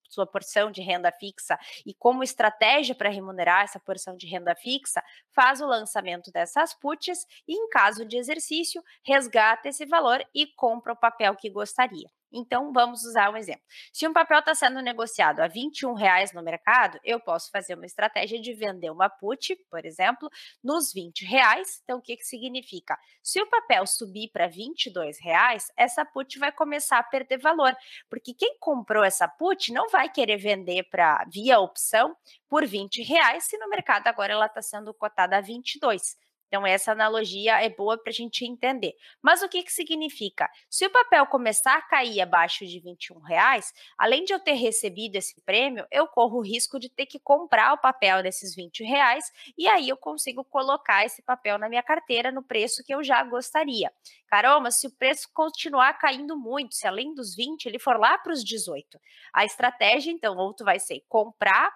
sua 0.08 0.26
porção 0.26 0.70
de 0.70 0.82
renda 0.82 1.12
fixa 1.12 1.58
e 1.84 1.94
como 1.94 2.22
estratégia 2.22 2.94
para 2.94 3.08
remunerar 3.08 3.64
essa 3.64 3.80
porção 3.80 4.16
de 4.16 4.26
renda 4.26 4.54
fixa, 4.54 5.02
faz 5.34 5.60
o 5.60 5.66
lançamento 5.66 6.30
dessas 6.30 6.74
puts 6.74 7.26
e 7.46 7.54
em 7.54 7.68
caso 7.68 8.04
de 8.04 8.16
exercício 8.16 8.82
resgata 9.04 9.68
esse 9.68 9.86
valor 9.86 10.24
e 10.34 10.46
compra 10.54 10.92
o 10.92 10.96
papel 10.96 11.34
que 11.36 11.50
gostaria. 11.50 12.08
Então, 12.32 12.72
vamos 12.72 13.04
usar 13.04 13.30
um 13.30 13.36
exemplo. 13.36 13.62
Se 13.92 14.06
um 14.06 14.12
papel 14.12 14.40
está 14.40 14.54
sendo 14.54 14.82
negociado 14.82 15.40
a 15.40 15.48
21 15.48 15.94
reais 15.94 16.32
no 16.32 16.42
mercado, 16.42 16.98
eu 17.04 17.20
posso 17.20 17.50
fazer 17.50 17.74
uma 17.74 17.86
estratégia 17.86 18.40
de 18.40 18.52
vender 18.52 18.90
uma 18.90 19.08
put, 19.08 19.56
por 19.70 19.84
exemplo, 19.84 20.28
nos 20.62 20.92
20 20.92 21.24
reais. 21.24 21.80
Então, 21.82 21.98
o 21.98 22.02
que, 22.02 22.16
que 22.16 22.24
significa? 22.24 22.98
Se 23.22 23.40
o 23.40 23.48
papel 23.48 23.86
subir 23.86 24.28
para 24.32 24.48
22 24.48 25.18
reais, 25.20 25.72
essa 25.76 26.04
put 26.04 26.38
vai 26.38 26.52
começar 26.52 26.98
a 26.98 27.02
perder 27.02 27.38
valor, 27.38 27.74
porque 28.10 28.34
quem 28.34 28.58
comprou 28.58 29.04
essa 29.04 29.28
put 29.28 29.72
não 29.72 29.88
vai 29.96 30.10
querer 30.10 30.36
vender 30.36 30.82
para 30.90 31.24
via 31.32 31.58
opção 31.58 32.14
por 32.50 32.66
20 32.66 33.02
reais, 33.02 33.44
se 33.44 33.56
no 33.56 33.66
mercado 33.66 34.06
agora 34.08 34.34
ela 34.34 34.44
está 34.44 34.60
sendo 34.60 34.92
cotada 34.92 35.38
a 35.38 35.40
22. 35.40 36.18
Então, 36.46 36.66
essa 36.66 36.92
analogia 36.92 37.62
é 37.62 37.68
boa 37.68 37.98
para 37.98 38.10
a 38.10 38.14
gente 38.14 38.44
entender. 38.44 38.94
Mas 39.20 39.42
o 39.42 39.48
que, 39.48 39.62
que 39.62 39.72
significa? 39.72 40.48
Se 40.70 40.86
o 40.86 40.90
papel 40.90 41.26
começar 41.26 41.74
a 41.74 41.82
cair 41.82 42.20
abaixo 42.20 42.64
de 42.66 42.78
21 42.80 43.20
reais, 43.20 43.72
além 43.98 44.24
de 44.24 44.32
eu 44.32 44.40
ter 44.40 44.54
recebido 44.54 45.16
esse 45.16 45.40
prêmio, 45.42 45.86
eu 45.90 46.06
corro 46.06 46.38
o 46.38 46.42
risco 46.42 46.78
de 46.78 46.88
ter 46.88 47.06
que 47.06 47.18
comprar 47.18 47.72
o 47.72 47.78
papel 47.78 48.22
desses 48.22 48.54
20 48.54 48.84
reais 48.84 49.30
e 49.58 49.66
aí 49.68 49.88
eu 49.88 49.96
consigo 49.96 50.44
colocar 50.44 51.04
esse 51.04 51.22
papel 51.22 51.58
na 51.58 51.68
minha 51.68 51.82
carteira 51.82 52.30
no 52.30 52.42
preço 52.42 52.82
que 52.84 52.94
eu 52.94 53.02
já 53.02 53.22
gostaria. 53.24 53.92
Caramba, 54.26 54.70
se 54.70 54.86
o 54.86 54.90
preço 54.90 55.28
continuar 55.32 55.94
caindo 55.94 56.36
muito, 56.36 56.74
se 56.74 56.86
além 56.86 57.14
dos 57.14 57.34
20 57.34 57.66
ele 57.66 57.78
for 57.78 57.98
lá 57.98 58.18
para 58.18 58.32
os 58.32 58.44
18, 58.44 58.98
a 59.32 59.44
estratégia, 59.44 60.10
então, 60.10 60.36
ou 60.36 60.54
tu 60.54 60.64
vai 60.64 60.78
ser 60.78 61.02
comprar 61.08 61.72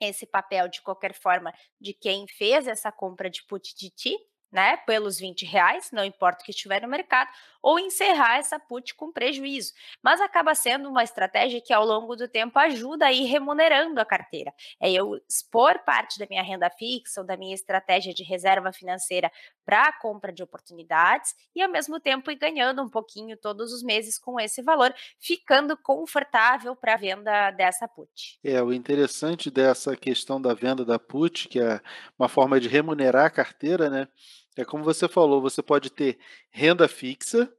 esse 0.00 0.26
papel 0.26 0.68
de 0.68 0.82
qualquer 0.82 1.14
forma 1.14 1.52
de 1.80 1.92
quem 1.92 2.26
fez 2.26 2.66
essa 2.66 2.90
compra 2.90 3.28
de 3.30 3.44
put 3.44 3.74
de 3.76 3.90
ti, 3.90 4.16
né, 4.50 4.76
pelos 4.78 5.18
20 5.18 5.44
reais, 5.44 5.90
não 5.92 6.04
importa 6.04 6.42
o 6.42 6.44
que 6.44 6.50
estiver 6.50 6.82
no 6.82 6.88
mercado, 6.88 7.30
ou 7.62 7.78
encerrar 7.78 8.38
essa 8.38 8.58
put 8.58 8.94
com 8.94 9.12
prejuízo. 9.12 9.72
Mas 10.02 10.20
acaba 10.20 10.54
sendo 10.54 10.88
uma 10.88 11.04
estratégia 11.04 11.60
que 11.60 11.72
ao 11.72 11.84
longo 11.84 12.16
do 12.16 12.26
tempo 12.26 12.58
ajuda 12.58 13.06
a 13.06 13.12
ir 13.12 13.24
remunerando 13.24 14.00
a 14.00 14.04
carteira. 14.04 14.52
É 14.80 14.90
eu 14.90 15.20
expor 15.28 15.78
parte 15.80 16.18
da 16.18 16.26
minha 16.28 16.42
renda 16.42 16.70
fixa 16.70 17.20
ou 17.20 17.26
da 17.26 17.36
minha 17.36 17.54
estratégia 17.54 18.14
de 18.14 18.24
reserva 18.24 18.72
financeira 18.72 19.30
para 19.64 19.84
a 19.84 19.92
compra 19.92 20.32
de 20.32 20.42
oportunidades 20.42 21.34
e 21.54 21.62
ao 21.62 21.70
mesmo 21.70 22.00
tempo 22.00 22.30
ir 22.30 22.36
ganhando 22.36 22.82
um 22.82 22.88
pouquinho 22.88 23.36
todos 23.36 23.72
os 23.72 23.82
meses 23.82 24.18
com 24.18 24.40
esse 24.40 24.62
valor, 24.62 24.94
ficando 25.18 25.76
confortável 25.76 26.74
para 26.74 26.94
a 26.94 26.96
venda 26.96 27.50
dessa 27.52 27.86
put. 27.86 28.38
É, 28.42 28.60
o 28.62 28.72
interessante 28.72 29.50
dessa 29.50 29.96
questão 29.96 30.40
da 30.40 30.54
venda 30.54 30.84
da 30.84 30.98
put, 30.98 31.48
que 31.48 31.60
é 31.60 31.80
uma 32.18 32.28
forma 32.28 32.58
de 32.58 32.68
remunerar 32.68 33.26
a 33.26 33.30
carteira, 33.30 33.90
né? 33.90 34.08
É 34.56 34.64
como 34.64 34.84
você 34.84 35.08
falou, 35.08 35.40
você 35.40 35.62
pode 35.62 35.90
ter 35.90 36.18
renda 36.50 36.88
fixa 36.88 37.52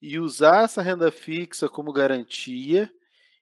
e 0.00 0.18
usar 0.18 0.64
essa 0.64 0.82
renda 0.82 1.10
fixa 1.10 1.68
como 1.68 1.92
garantia, 1.92 2.92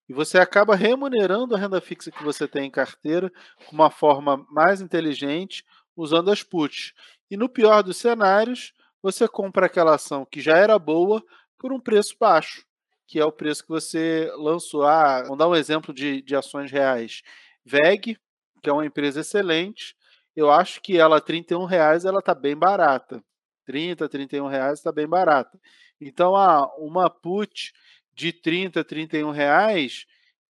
e 0.09 0.13
você 0.13 0.39
acaba 0.39 0.75
remunerando 0.75 1.55
a 1.55 1.59
renda 1.59 1.81
fixa 1.81 2.11
que 2.11 2.23
você 2.23 2.47
tem 2.47 2.67
em 2.67 2.71
carteira 2.71 3.33
com 3.67 3.75
uma 3.75 3.91
forma 3.91 4.47
mais 4.51 4.81
inteligente, 4.81 5.65
usando 5.97 6.31
as 6.31 6.43
puts. 6.43 6.93
E 7.31 7.37
no 7.37 7.49
pior 7.49 7.83
dos 7.83 7.97
cenários, 7.97 8.73
você 9.03 9.27
compra 9.27 9.67
aquela 9.67 9.95
ação 9.95 10.25
que 10.25 10.41
já 10.41 10.57
era 10.57 10.79
boa 10.79 11.23
por 11.59 11.73
um 11.73 11.81
preço 11.81 12.17
baixo, 12.19 12.65
que 13.07 13.19
é 13.19 13.25
o 13.25 13.33
preço 13.33 13.63
que 13.63 13.69
você 13.69 14.31
lançou. 14.37 14.85
Ah, 14.85 15.23
vamos 15.23 15.39
dar 15.39 15.49
um 15.49 15.57
exemplo 15.57 15.93
de, 15.95 16.23
de 16.23 16.37
ações 16.37 16.71
reais. 16.71 17.23
VEG, 17.65 18.19
que 18.63 18.71
é 18.71 18.73
uma 18.73 18.87
empresa 18.87 19.21
excelente, 19.21 19.97
eu 20.35 20.51
acho 20.51 20.81
que 20.81 20.99
ela, 20.99 21.17
R$ 21.17 21.23
31,00, 21.23 22.05
ela 22.05 22.21
está 22.21 22.35
bem 22.35 22.57
barata. 22.57 23.23
30, 23.65 24.09
31 24.09 24.47
reais 24.47 24.79
está 24.79 24.91
bem 24.91 25.07
barata. 25.07 25.59
Então, 26.01 26.35
ah, 26.35 26.71
uma 26.79 27.09
put 27.09 27.73
de 28.15 28.33
30, 28.33 28.85
31 28.85 29.31
reais 29.31 30.07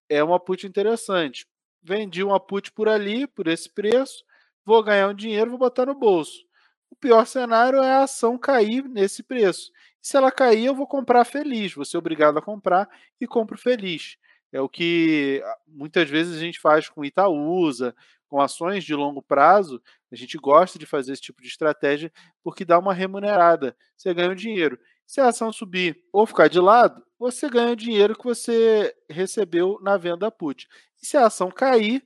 é 0.08 0.22
uma 0.22 0.40
put 0.40 0.66
interessante. 0.66 1.46
Vendi 1.82 2.22
uma 2.22 2.40
put 2.40 2.72
por 2.72 2.88
ali, 2.88 3.26
por 3.26 3.48
esse 3.48 3.68
preço, 3.68 4.24
vou 4.64 4.82
ganhar 4.82 5.08
um 5.08 5.14
dinheiro, 5.14 5.50
vou 5.50 5.58
botar 5.58 5.86
no 5.86 5.94
bolso. 5.94 6.44
O 6.90 6.96
pior 6.96 7.26
cenário 7.26 7.82
é 7.82 7.92
a 7.92 8.04
ação 8.04 8.38
cair 8.38 8.88
nesse 8.88 9.22
preço. 9.22 9.72
Se 10.00 10.16
ela 10.16 10.30
cair, 10.30 10.66
eu 10.66 10.74
vou 10.74 10.86
comprar 10.86 11.24
feliz, 11.24 11.74
vou 11.74 11.84
ser 11.84 11.96
obrigado 11.96 12.38
a 12.38 12.42
comprar 12.42 12.88
e 13.20 13.26
compro 13.26 13.58
feliz. 13.58 14.16
É 14.52 14.60
o 14.60 14.68
que 14.68 15.42
ah, 15.44 15.58
muitas 15.66 16.08
vezes 16.08 16.36
a 16.36 16.40
gente 16.40 16.60
faz 16.60 16.88
com 16.88 17.04
Itaúsa, 17.04 17.94
com 18.32 18.40
ações 18.40 18.82
de 18.82 18.94
longo 18.94 19.20
prazo, 19.20 19.78
a 20.10 20.16
gente 20.16 20.38
gosta 20.38 20.78
de 20.78 20.86
fazer 20.86 21.12
esse 21.12 21.20
tipo 21.20 21.42
de 21.42 21.48
estratégia 21.48 22.10
porque 22.42 22.64
dá 22.64 22.78
uma 22.78 22.94
remunerada. 22.94 23.76
Você 23.94 24.14
ganha 24.14 24.30
o 24.30 24.34
dinheiro. 24.34 24.78
Se 25.06 25.20
a 25.20 25.28
ação 25.28 25.52
subir 25.52 26.02
ou 26.10 26.26
ficar 26.26 26.48
de 26.48 26.58
lado, 26.58 27.04
você 27.18 27.46
ganha 27.46 27.72
o 27.72 27.76
dinheiro 27.76 28.16
que 28.16 28.24
você 28.24 28.96
recebeu 29.06 29.78
na 29.82 29.98
venda 29.98 30.30
put. 30.30 30.66
E 31.02 31.06
se 31.06 31.14
a 31.14 31.26
ação 31.26 31.50
cair, 31.50 32.02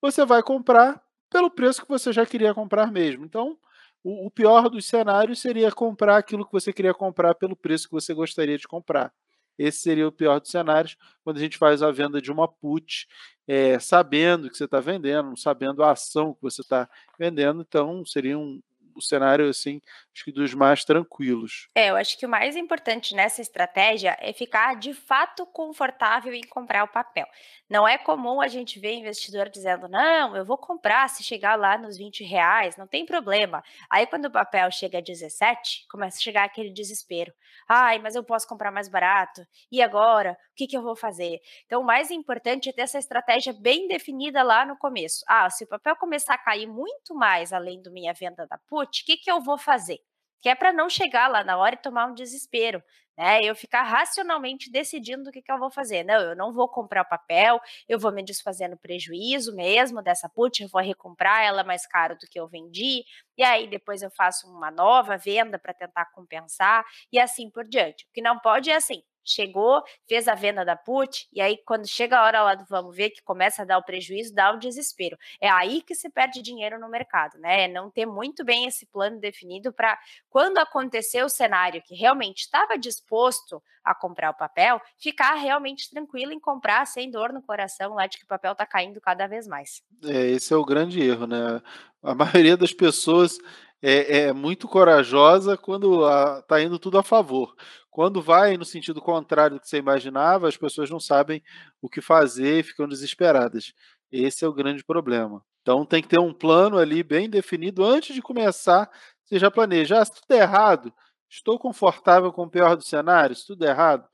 você 0.00 0.24
vai 0.24 0.40
comprar 0.40 1.02
pelo 1.28 1.50
preço 1.50 1.82
que 1.82 1.88
você 1.88 2.12
já 2.12 2.24
queria 2.24 2.54
comprar 2.54 2.92
mesmo. 2.92 3.24
Então, 3.24 3.58
o, 4.04 4.30
pior 4.30 4.68
dos 4.68 4.86
cenários 4.86 5.40
seria 5.40 5.72
comprar 5.72 6.16
aquilo 6.16 6.46
que 6.46 6.52
você 6.52 6.72
queria 6.72 6.94
comprar 6.94 7.34
pelo 7.34 7.56
preço 7.56 7.88
que 7.88 7.92
você 7.92 8.14
gostaria 8.14 8.56
de 8.56 8.68
comprar. 8.68 9.12
Esse 9.58 9.80
seria 9.80 10.06
o 10.06 10.12
pior 10.12 10.38
dos 10.38 10.52
cenários, 10.52 10.96
quando 11.24 11.38
a 11.38 11.40
gente 11.40 11.58
faz 11.58 11.82
a 11.82 11.90
venda 11.90 12.22
de 12.22 12.30
uma 12.30 12.46
put, 12.46 13.08
é, 13.46 13.78
sabendo 13.78 14.50
que 14.50 14.56
você 14.56 14.64
está 14.64 14.80
vendendo, 14.80 15.36
sabendo 15.36 15.82
a 15.82 15.92
ação 15.92 16.34
que 16.34 16.42
você 16.42 16.60
está 16.60 16.88
vendendo, 17.18 17.62
então 17.62 18.04
seria 18.04 18.38
um, 18.38 18.60
cenário, 19.00 19.48
assim, 19.48 19.80
acho 20.14 20.24
que 20.24 20.32
dos 20.32 20.54
mais 20.54 20.84
tranquilos. 20.84 21.68
É, 21.74 21.90
eu 21.90 21.96
acho 21.96 22.18
que 22.18 22.26
o 22.26 22.28
mais 22.28 22.56
importante 22.56 23.14
nessa 23.14 23.40
estratégia 23.40 24.16
é 24.20 24.32
ficar 24.32 24.76
de 24.76 24.94
fato 24.94 25.46
confortável 25.46 26.32
em 26.32 26.42
comprar 26.42 26.84
o 26.84 26.88
papel. 26.88 27.26
Não 27.68 27.86
é 27.86 27.98
comum 27.98 28.40
a 28.40 28.48
gente 28.48 28.78
ver 28.78 28.94
investidor 28.94 29.48
dizendo, 29.48 29.88
não, 29.88 30.36
eu 30.36 30.44
vou 30.44 30.56
comprar 30.56 31.08
se 31.08 31.22
chegar 31.22 31.56
lá 31.56 31.76
nos 31.76 31.96
20 31.96 32.24
reais, 32.24 32.76
não 32.76 32.86
tem 32.86 33.04
problema. 33.04 33.62
Aí 33.90 34.06
quando 34.06 34.26
o 34.26 34.30
papel 34.30 34.70
chega 34.70 34.98
a 34.98 35.02
17, 35.02 35.86
começa 35.90 36.18
a 36.18 36.22
chegar 36.22 36.44
aquele 36.44 36.70
desespero. 36.70 37.32
Ai, 37.68 37.98
mas 37.98 38.14
eu 38.14 38.22
posso 38.22 38.46
comprar 38.46 38.70
mais 38.70 38.88
barato. 38.88 39.46
E 39.70 39.82
agora? 39.82 40.38
O 40.56 40.58
que, 40.58 40.66
que 40.66 40.76
eu 40.76 40.80
vou 40.80 40.96
fazer? 40.96 41.38
Então, 41.66 41.82
o 41.82 41.84
mais 41.84 42.10
importante 42.10 42.70
é 42.70 42.72
ter 42.72 42.80
essa 42.80 42.98
estratégia 42.98 43.52
bem 43.52 43.86
definida 43.86 44.42
lá 44.42 44.64
no 44.64 44.74
começo. 44.78 45.22
Ah, 45.28 45.50
se 45.50 45.64
o 45.64 45.68
papel 45.68 45.94
começar 45.96 46.32
a 46.32 46.38
cair 46.38 46.66
muito 46.66 47.14
mais 47.14 47.52
além 47.52 47.82
do 47.82 47.92
minha 47.92 48.14
venda 48.14 48.46
da 48.46 48.56
put, 48.66 49.02
o 49.02 49.04
que, 49.04 49.18
que 49.18 49.30
eu 49.30 49.38
vou 49.42 49.58
fazer? 49.58 49.98
Que 50.40 50.48
é 50.48 50.54
para 50.54 50.72
não 50.72 50.88
chegar 50.88 51.28
lá 51.28 51.44
na 51.44 51.58
hora 51.58 51.74
e 51.74 51.78
tomar 51.78 52.06
um 52.06 52.14
desespero, 52.14 52.82
né? 53.18 53.42
Eu 53.42 53.54
ficar 53.54 53.82
racionalmente 53.82 54.70
decidindo 54.70 55.28
o 55.28 55.32
que, 55.32 55.42
que 55.42 55.52
eu 55.52 55.58
vou 55.58 55.70
fazer. 55.70 56.04
Não, 56.04 56.14
eu 56.20 56.34
não 56.34 56.54
vou 56.54 56.66
comprar 56.70 57.02
o 57.02 57.08
papel, 57.08 57.60
eu 57.86 57.98
vou 57.98 58.10
me 58.10 58.22
desfazer 58.22 58.66
no 58.68 58.78
prejuízo 58.78 59.54
mesmo 59.54 60.00
dessa 60.02 60.26
put, 60.26 60.62
eu 60.62 60.70
vou 60.70 60.80
recomprar 60.80 61.44
ela 61.44 61.62
mais 61.64 61.86
caro 61.86 62.16
do 62.16 62.26
que 62.26 62.40
eu 62.40 62.48
vendi, 62.48 63.04
e 63.36 63.42
aí 63.44 63.66
depois 63.68 64.00
eu 64.00 64.10
faço 64.10 64.48
uma 64.48 64.70
nova 64.70 65.18
venda 65.18 65.58
para 65.58 65.74
tentar 65.74 66.06
compensar, 66.12 66.82
e 67.12 67.18
assim 67.18 67.50
por 67.50 67.64
diante. 67.68 68.06
O 68.06 68.12
que 68.14 68.22
não 68.22 68.38
pode 68.38 68.70
é 68.70 68.76
assim, 68.76 69.02
chegou, 69.30 69.82
fez 70.08 70.28
a 70.28 70.34
venda 70.34 70.64
da 70.64 70.76
put, 70.76 71.28
e 71.32 71.40
aí 71.40 71.58
quando 71.64 71.86
chega 71.86 72.18
a 72.18 72.24
hora 72.24 72.42
lá 72.42 72.54
do 72.54 72.64
vamos 72.68 72.94
ver, 72.94 73.10
que 73.10 73.22
começa 73.22 73.62
a 73.62 73.64
dar 73.64 73.78
o 73.78 73.82
prejuízo, 73.82 74.34
dá 74.34 74.52
o 74.52 74.58
desespero. 74.58 75.18
É 75.40 75.48
aí 75.48 75.82
que 75.82 75.94
se 75.94 76.08
perde 76.08 76.42
dinheiro 76.42 76.78
no 76.78 76.88
mercado, 76.88 77.38
né? 77.38 77.64
É 77.64 77.68
não 77.68 77.90
ter 77.90 78.06
muito 78.06 78.44
bem 78.44 78.66
esse 78.66 78.86
plano 78.86 79.18
definido 79.18 79.72
para 79.72 79.98
quando 80.30 80.58
acontecer 80.58 81.22
o 81.24 81.28
cenário 81.28 81.82
que 81.82 81.94
realmente 81.94 82.40
estava 82.40 82.78
disposto 82.78 83.62
a 83.84 83.94
comprar 83.94 84.30
o 84.30 84.34
papel, 84.34 84.80
ficar 84.98 85.34
realmente 85.34 85.88
tranquilo 85.88 86.32
em 86.32 86.40
comprar 86.40 86.86
sem 86.86 87.10
dor 87.10 87.32
no 87.32 87.40
coração 87.40 87.94
lá 87.94 88.06
de 88.06 88.18
que 88.18 88.24
o 88.24 88.28
papel 88.28 88.52
está 88.52 88.66
caindo 88.66 89.00
cada 89.00 89.26
vez 89.28 89.46
mais. 89.46 89.80
É, 90.04 90.26
esse 90.26 90.52
é 90.52 90.56
o 90.56 90.64
grande 90.64 91.00
erro, 91.00 91.26
né? 91.26 91.62
A 92.02 92.14
maioria 92.14 92.56
das 92.56 92.72
pessoas 92.72 93.38
é, 93.80 94.22
é 94.22 94.32
muito 94.32 94.66
corajosa 94.66 95.56
quando 95.56 96.02
está 96.40 96.60
indo 96.60 96.78
tudo 96.78 96.98
a 96.98 97.02
favor. 97.02 97.54
Quando 97.96 98.20
vai 98.20 98.58
no 98.58 98.64
sentido 98.66 99.00
contrário 99.00 99.56
do 99.56 99.60
que 99.60 99.70
você 99.70 99.78
imaginava, 99.78 100.46
as 100.46 100.56
pessoas 100.58 100.90
não 100.90 101.00
sabem 101.00 101.42
o 101.80 101.88
que 101.88 102.02
fazer 102.02 102.58
e 102.58 102.62
ficam 102.62 102.86
desesperadas. 102.86 103.72
Esse 104.12 104.44
é 104.44 104.48
o 104.48 104.52
grande 104.52 104.84
problema. 104.84 105.42
Então 105.62 105.82
tem 105.86 106.02
que 106.02 106.08
ter 106.08 106.20
um 106.20 106.34
plano 106.34 106.76
ali 106.76 107.02
bem 107.02 107.26
definido 107.26 107.82
antes 107.82 108.14
de 108.14 108.20
começar. 108.20 108.90
Você 109.24 109.38
já 109.38 109.50
planeja. 109.50 109.98
Ah, 109.98 110.04
se 110.04 110.12
tudo 110.12 110.30
é 110.32 110.42
errado, 110.42 110.92
estou 111.26 111.58
confortável 111.58 112.30
com 112.30 112.42
o 112.42 112.50
pior 112.50 112.76
do 112.76 112.84
cenário. 112.84 113.34
Se 113.34 113.46
tudo 113.46 113.64
é 113.64 113.70
errado, 113.70 114.06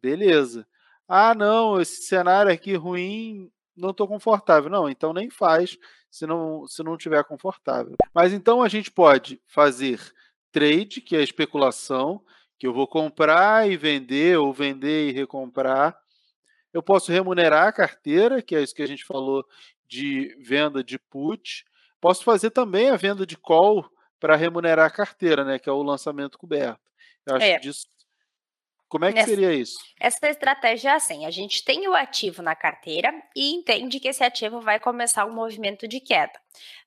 beleza. 0.00 0.64
Ah, 1.08 1.34
não, 1.34 1.80
esse 1.80 2.02
cenário 2.02 2.52
aqui 2.52 2.76
ruim, 2.76 3.50
não 3.76 3.90
estou 3.90 4.06
confortável. 4.06 4.70
Não, 4.70 4.88
então 4.88 5.12
nem 5.12 5.28
faz 5.28 5.76
se 6.08 6.24
não 6.24 6.68
se 6.68 6.84
não 6.84 6.96
tiver 6.96 7.24
confortável. 7.24 7.96
Mas 8.14 8.32
então 8.32 8.62
a 8.62 8.68
gente 8.68 8.92
pode 8.92 9.42
fazer 9.48 10.00
trade, 10.52 11.00
que 11.00 11.16
é 11.16 11.20
especulação, 11.20 12.22
que 12.58 12.66
eu 12.66 12.72
vou 12.72 12.86
comprar 12.86 13.68
e 13.70 13.76
vender 13.76 14.38
ou 14.38 14.52
vender 14.52 15.08
e 15.08 15.12
recomprar. 15.12 15.98
Eu 16.72 16.82
posso 16.82 17.12
remunerar 17.12 17.68
a 17.68 17.72
carteira, 17.72 18.42
que 18.42 18.54
é 18.56 18.62
isso 18.62 18.74
que 18.74 18.82
a 18.82 18.86
gente 18.88 19.04
falou 19.04 19.44
de 19.86 20.34
venda 20.40 20.82
de 20.82 20.98
put. 20.98 21.64
Posso 22.00 22.24
fazer 22.24 22.50
também 22.50 22.90
a 22.90 22.96
venda 22.96 23.24
de 23.26 23.36
call 23.36 23.88
para 24.18 24.36
remunerar 24.36 24.86
a 24.86 24.90
carteira, 24.90 25.44
né, 25.44 25.58
que 25.58 25.68
é 25.68 25.72
o 25.72 25.82
lançamento 25.82 26.38
coberto. 26.38 26.80
Eu 27.26 27.36
acho 27.36 27.44
É. 27.46 27.54
que 27.54 27.60
disso 27.60 27.86
como 28.88 29.06
é 29.06 29.08
que 29.08 29.16
Nessa 29.16 29.28
seria 29.30 29.52
isso? 29.52 29.78
essa 29.98 30.28
estratégia 30.28 30.90
é 30.90 30.92
assim, 30.94 31.26
a 31.26 31.30
gente 31.30 31.64
tem 31.64 31.88
o 31.88 31.94
ativo 31.94 32.42
na 32.42 32.54
carteira 32.54 33.12
e 33.34 33.52
entende 33.52 33.98
que 33.98 34.06
esse 34.06 34.22
ativo 34.22 34.60
vai 34.60 34.78
começar 34.78 35.26
um 35.26 35.34
movimento 35.34 35.88
de 35.88 35.98
queda. 35.98 36.38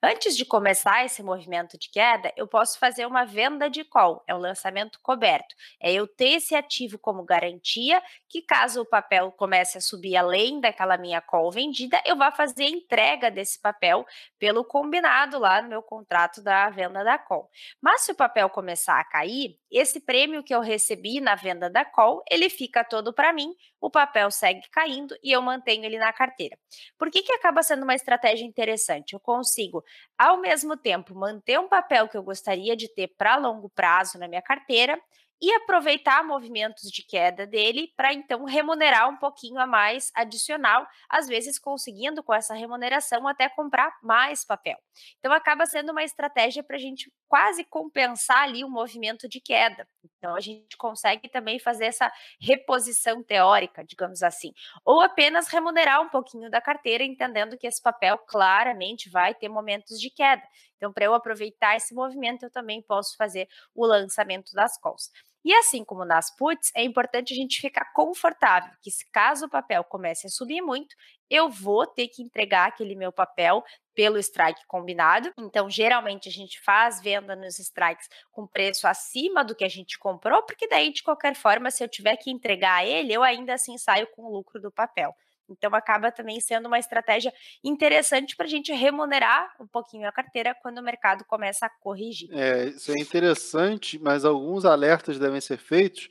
Antes 0.02 0.36
de 0.36 0.44
começar 0.44 1.04
esse 1.04 1.22
movimento 1.22 1.78
de 1.78 1.90
queda, 1.90 2.32
eu 2.36 2.46
posso 2.46 2.78
fazer 2.78 3.06
uma 3.06 3.24
venda 3.24 3.68
de 3.68 3.84
call, 3.84 4.22
é 4.26 4.34
um 4.34 4.38
lançamento 4.38 4.98
coberto. 5.02 5.54
É 5.80 5.92
eu 5.92 6.06
ter 6.06 6.36
esse 6.36 6.54
ativo 6.54 6.98
como 6.98 7.24
garantia 7.24 8.02
que 8.28 8.42
caso 8.42 8.82
o 8.82 8.86
papel 8.86 9.32
comece 9.32 9.78
a 9.78 9.80
subir 9.80 10.16
além 10.16 10.60
daquela 10.60 10.96
minha 10.96 11.20
call 11.20 11.50
vendida, 11.50 12.00
eu 12.04 12.16
vá 12.16 12.30
fazer 12.30 12.64
a 12.64 12.70
entrega 12.70 13.30
desse 13.30 13.60
papel 13.60 14.06
pelo 14.38 14.64
combinado 14.64 15.38
lá 15.38 15.62
no 15.62 15.68
meu 15.68 15.82
contrato 15.82 16.42
da 16.42 16.68
venda 16.70 17.02
da 17.02 17.18
call. 17.18 17.50
Mas 17.80 18.02
se 18.02 18.12
o 18.12 18.16
papel 18.16 18.48
começar 18.50 18.98
a 18.98 19.04
cair, 19.04 19.58
esse 19.70 20.00
prêmio 20.00 20.42
que 20.42 20.54
eu 20.54 20.60
recebi 20.60 21.20
na 21.20 21.34
venda 21.34 21.68
da 21.68 21.84
call, 21.84 22.22
ele 22.30 22.48
fica 22.48 22.84
todo 22.84 23.12
para 23.12 23.32
mim, 23.32 23.54
o 23.80 23.90
papel 23.90 24.30
segue 24.30 24.68
caindo 24.70 25.16
e 25.22 25.32
eu 25.32 25.40
mantenho 25.42 25.84
ele 25.84 25.98
na 25.98 26.12
carteira. 26.12 26.58
Por 26.98 27.10
que, 27.10 27.22
que 27.22 27.32
acaba 27.32 27.62
sendo 27.62 27.84
uma 27.84 27.94
estratégia 27.94 28.44
interessante? 28.44 29.12
Eu 29.12 29.20
consigo, 29.20 29.84
ao 30.16 30.38
mesmo 30.38 30.76
tempo, 30.76 31.14
manter 31.14 31.58
um 31.58 31.68
papel 31.68 32.08
que 32.08 32.16
eu 32.16 32.22
gostaria 32.22 32.76
de 32.76 32.88
ter 32.88 33.08
para 33.08 33.36
longo 33.36 33.68
prazo 33.68 34.18
na 34.18 34.28
minha 34.28 34.42
carteira 34.42 35.00
e 35.40 35.52
aproveitar 35.52 36.24
movimentos 36.24 36.90
de 36.90 37.02
queda 37.02 37.46
dele 37.46 37.92
para 37.96 38.12
então 38.12 38.44
remunerar 38.44 39.08
um 39.08 39.16
pouquinho 39.16 39.58
a 39.58 39.66
mais 39.66 40.10
adicional, 40.14 40.86
às 41.08 41.28
vezes 41.28 41.58
conseguindo 41.58 42.22
com 42.22 42.34
essa 42.34 42.54
remuneração 42.54 43.26
até 43.26 43.48
comprar 43.48 43.96
mais 44.02 44.44
papel. 44.44 44.76
Então 45.18 45.32
acaba 45.32 45.64
sendo 45.64 45.92
uma 45.92 46.02
estratégia 46.02 46.62
para 46.64 46.76
a 46.76 46.80
gente 46.80 47.12
quase 47.28 47.62
compensar 47.64 48.42
ali 48.42 48.64
o 48.64 48.70
movimento 48.70 49.28
de 49.28 49.40
queda. 49.40 49.86
Então 50.16 50.34
a 50.34 50.40
gente 50.40 50.76
consegue 50.76 51.28
também 51.28 51.58
fazer 51.58 51.86
essa 51.86 52.10
reposição 52.40 53.22
teórica, 53.22 53.84
digamos 53.84 54.22
assim, 54.22 54.52
ou 54.84 55.00
apenas 55.00 55.48
remunerar 55.48 56.00
um 56.00 56.08
pouquinho 56.08 56.50
da 56.50 56.60
carteira, 56.60 57.04
entendendo 57.04 57.56
que 57.56 57.66
esse 57.66 57.80
papel 57.80 58.18
claramente 58.18 59.10
vai 59.10 59.34
ter 59.34 59.48
momentos 59.48 60.00
de 60.00 60.10
queda. 60.10 60.42
Então, 60.76 60.92
para 60.92 61.04
eu 61.04 61.12
aproveitar 61.12 61.76
esse 61.76 61.92
movimento, 61.92 62.44
eu 62.44 62.50
também 62.50 62.80
posso 62.80 63.16
fazer 63.16 63.48
o 63.74 63.84
lançamento 63.84 64.52
das 64.54 64.78
calls. 64.80 65.10
E 65.44 65.54
assim 65.54 65.84
como 65.84 66.04
nas 66.04 66.34
puts, 66.36 66.70
é 66.74 66.82
importante 66.82 67.32
a 67.32 67.36
gente 67.36 67.60
ficar 67.60 67.92
confortável, 67.92 68.72
que 68.82 68.90
se 68.90 69.08
caso 69.10 69.46
o 69.46 69.50
papel 69.50 69.84
comece 69.84 70.26
a 70.26 70.30
subir 70.30 70.60
muito, 70.60 70.94
eu 71.30 71.48
vou 71.48 71.86
ter 71.86 72.08
que 72.08 72.22
entregar 72.22 72.68
aquele 72.68 72.94
meu 72.94 73.12
papel 73.12 73.64
pelo 73.98 74.16
strike 74.16 74.64
combinado. 74.68 75.32
Então, 75.36 75.68
geralmente 75.68 76.28
a 76.28 76.32
gente 76.32 76.60
faz 76.60 77.00
venda 77.00 77.34
nos 77.34 77.58
strikes 77.58 78.08
com 78.30 78.46
preço 78.46 78.86
acima 78.86 79.42
do 79.42 79.56
que 79.56 79.64
a 79.64 79.68
gente 79.68 79.98
comprou, 79.98 80.40
porque 80.44 80.68
daí 80.68 80.92
de 80.92 81.02
qualquer 81.02 81.34
forma, 81.34 81.68
se 81.68 81.82
eu 81.82 81.88
tiver 81.88 82.16
que 82.16 82.30
entregar 82.30 82.86
ele, 82.86 83.12
eu 83.12 83.24
ainda 83.24 83.54
assim 83.54 83.76
saio 83.76 84.06
com 84.14 84.22
o 84.22 84.30
lucro 84.32 84.60
do 84.60 84.70
papel. 84.70 85.12
Então, 85.50 85.74
acaba 85.74 86.12
também 86.12 86.38
sendo 86.40 86.66
uma 86.66 86.78
estratégia 86.78 87.34
interessante 87.64 88.36
para 88.36 88.46
a 88.46 88.48
gente 88.48 88.72
remunerar 88.72 89.52
um 89.58 89.66
pouquinho 89.66 90.06
a 90.06 90.12
carteira 90.12 90.54
quando 90.62 90.78
o 90.78 90.82
mercado 90.82 91.24
começa 91.24 91.66
a 91.66 91.70
corrigir. 91.80 92.28
É, 92.32 92.66
isso 92.66 92.92
é 92.92 93.00
interessante, 93.00 93.98
mas 93.98 94.24
alguns 94.24 94.64
alertas 94.64 95.18
devem 95.18 95.40
ser 95.40 95.58
feitos. 95.58 96.08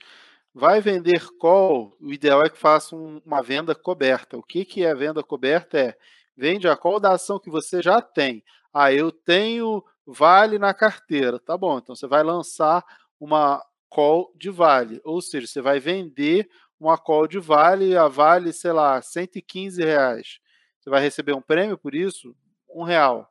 Vai 0.54 0.82
vender 0.82 1.26
call, 1.38 1.96
o 2.02 2.12
ideal 2.12 2.44
é 2.44 2.50
que 2.50 2.58
faça 2.58 2.98
um- 2.98 3.22
uma 3.26 3.42
venda 3.42 3.74
coberta. 3.74 4.38
O 4.38 4.44
que, 4.44 4.66
que 4.66 4.84
é 4.84 4.94
venda 4.94 5.24
coberta? 5.24 5.80
É 5.80 5.98
vende 6.38 6.68
a 6.68 6.78
call 6.78 7.00
da 7.00 7.14
ação 7.14 7.40
que 7.40 7.50
você 7.50 7.82
já 7.82 8.02
tem. 8.02 8.44
Ah, 8.74 8.92
eu 8.94 9.12
tenho 9.12 9.84
vale 10.06 10.60
na 10.60 10.74
carteira. 10.74 11.40
Tá 11.40 11.58
bom, 11.58 11.78
então 11.80 11.96
você 11.96 12.08
vai 12.08 12.24
lançar 12.24 12.84
uma 13.20 13.64
call 13.90 14.32
de 14.36 14.50
vale, 14.50 15.02
ou 15.04 15.22
seja, 15.22 15.48
você 15.48 15.62
vai 15.62 15.80
vender 15.80 16.50
uma 16.80 16.98
call 16.98 17.28
de 17.28 17.40
vale 17.40 17.98
a 17.98 18.08
vale, 18.08 18.54
sei 18.54 18.72
lá, 18.72 19.02
115 19.02 19.84
reais. 19.84 20.40
Você 20.80 20.90
vai 20.90 21.02
receber 21.02 21.34
um 21.34 21.42
prêmio 21.42 21.78
por 21.78 21.96
isso? 21.96 22.36
Um 22.70 22.84
real. 22.84 23.28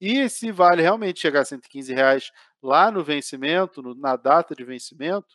E 0.00 0.28
se 0.28 0.50
vale 0.50 0.82
realmente 0.82 1.20
chegar 1.20 1.40
a 1.40 1.44
115 1.44 1.92
reais 1.92 2.30
lá 2.62 2.90
no 2.90 3.04
vencimento, 3.04 3.82
no- 3.82 3.94
na 3.94 4.16
data 4.16 4.54
de 4.54 4.64
vencimento, 4.64 5.28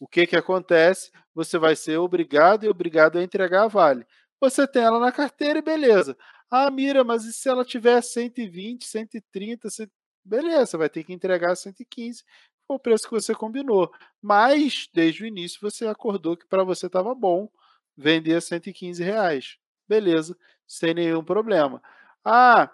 o 0.00 0.08
que, 0.08 0.26
que 0.26 0.36
acontece? 0.36 1.10
Você 1.34 1.58
vai 1.58 1.76
ser 1.76 1.98
obrigado 1.98 2.64
e 2.64 2.68
obrigado 2.70 3.18
a 3.18 3.24
entregar 3.24 3.64
a 3.64 3.68
vale. 3.68 4.06
Você 4.40 4.66
tem 4.66 4.82
ela 4.82 4.98
na 4.98 5.10
carteira 5.12 5.58
e 5.58 5.62
beleza. 5.62 6.16
Ah, 6.50 6.70
Mira, 6.70 7.02
mas 7.04 7.24
e 7.24 7.32
se 7.32 7.48
ela 7.48 7.64
tiver 7.64 8.00
120, 8.02 8.84
130, 8.86 9.70
100... 9.70 9.88
beleza, 10.24 10.76
vai 10.78 10.88
ter 10.88 11.04
que 11.04 11.12
entregar 11.12 11.56
115, 11.56 12.22
foi 12.66 12.76
o 12.76 12.80
preço 12.80 13.04
que 13.08 13.14
você 13.14 13.34
combinou. 13.34 13.90
Mas, 14.22 14.88
desde 14.92 15.24
o 15.24 15.26
início, 15.26 15.58
você 15.60 15.86
acordou 15.86 16.36
que 16.36 16.46
para 16.46 16.64
você 16.64 16.86
estava 16.86 17.14
bom 17.14 17.48
vender 17.96 18.36
a 18.36 18.40
115 18.40 19.02
reais. 19.02 19.56
Beleza, 19.88 20.36
sem 20.66 20.94
nenhum 20.94 21.24
problema. 21.24 21.82
Ah, 22.24 22.70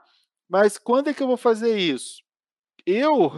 mas 0.48 0.78
quando 0.78 1.08
é 1.10 1.14
que 1.14 1.22
eu 1.22 1.26
vou 1.28 1.36
fazer 1.36 1.78
isso? 1.78 2.22
Eu, 2.86 3.30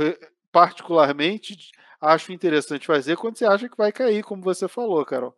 particularmente, 0.52 1.56
acho 2.00 2.32
interessante 2.32 2.86
fazer 2.86 3.16
quando 3.16 3.36
você 3.38 3.46
acha 3.46 3.68
que 3.68 3.76
vai 3.76 3.92
cair, 3.92 4.22
como 4.24 4.42
você 4.42 4.68
falou, 4.68 5.04
Carol. 5.04 5.36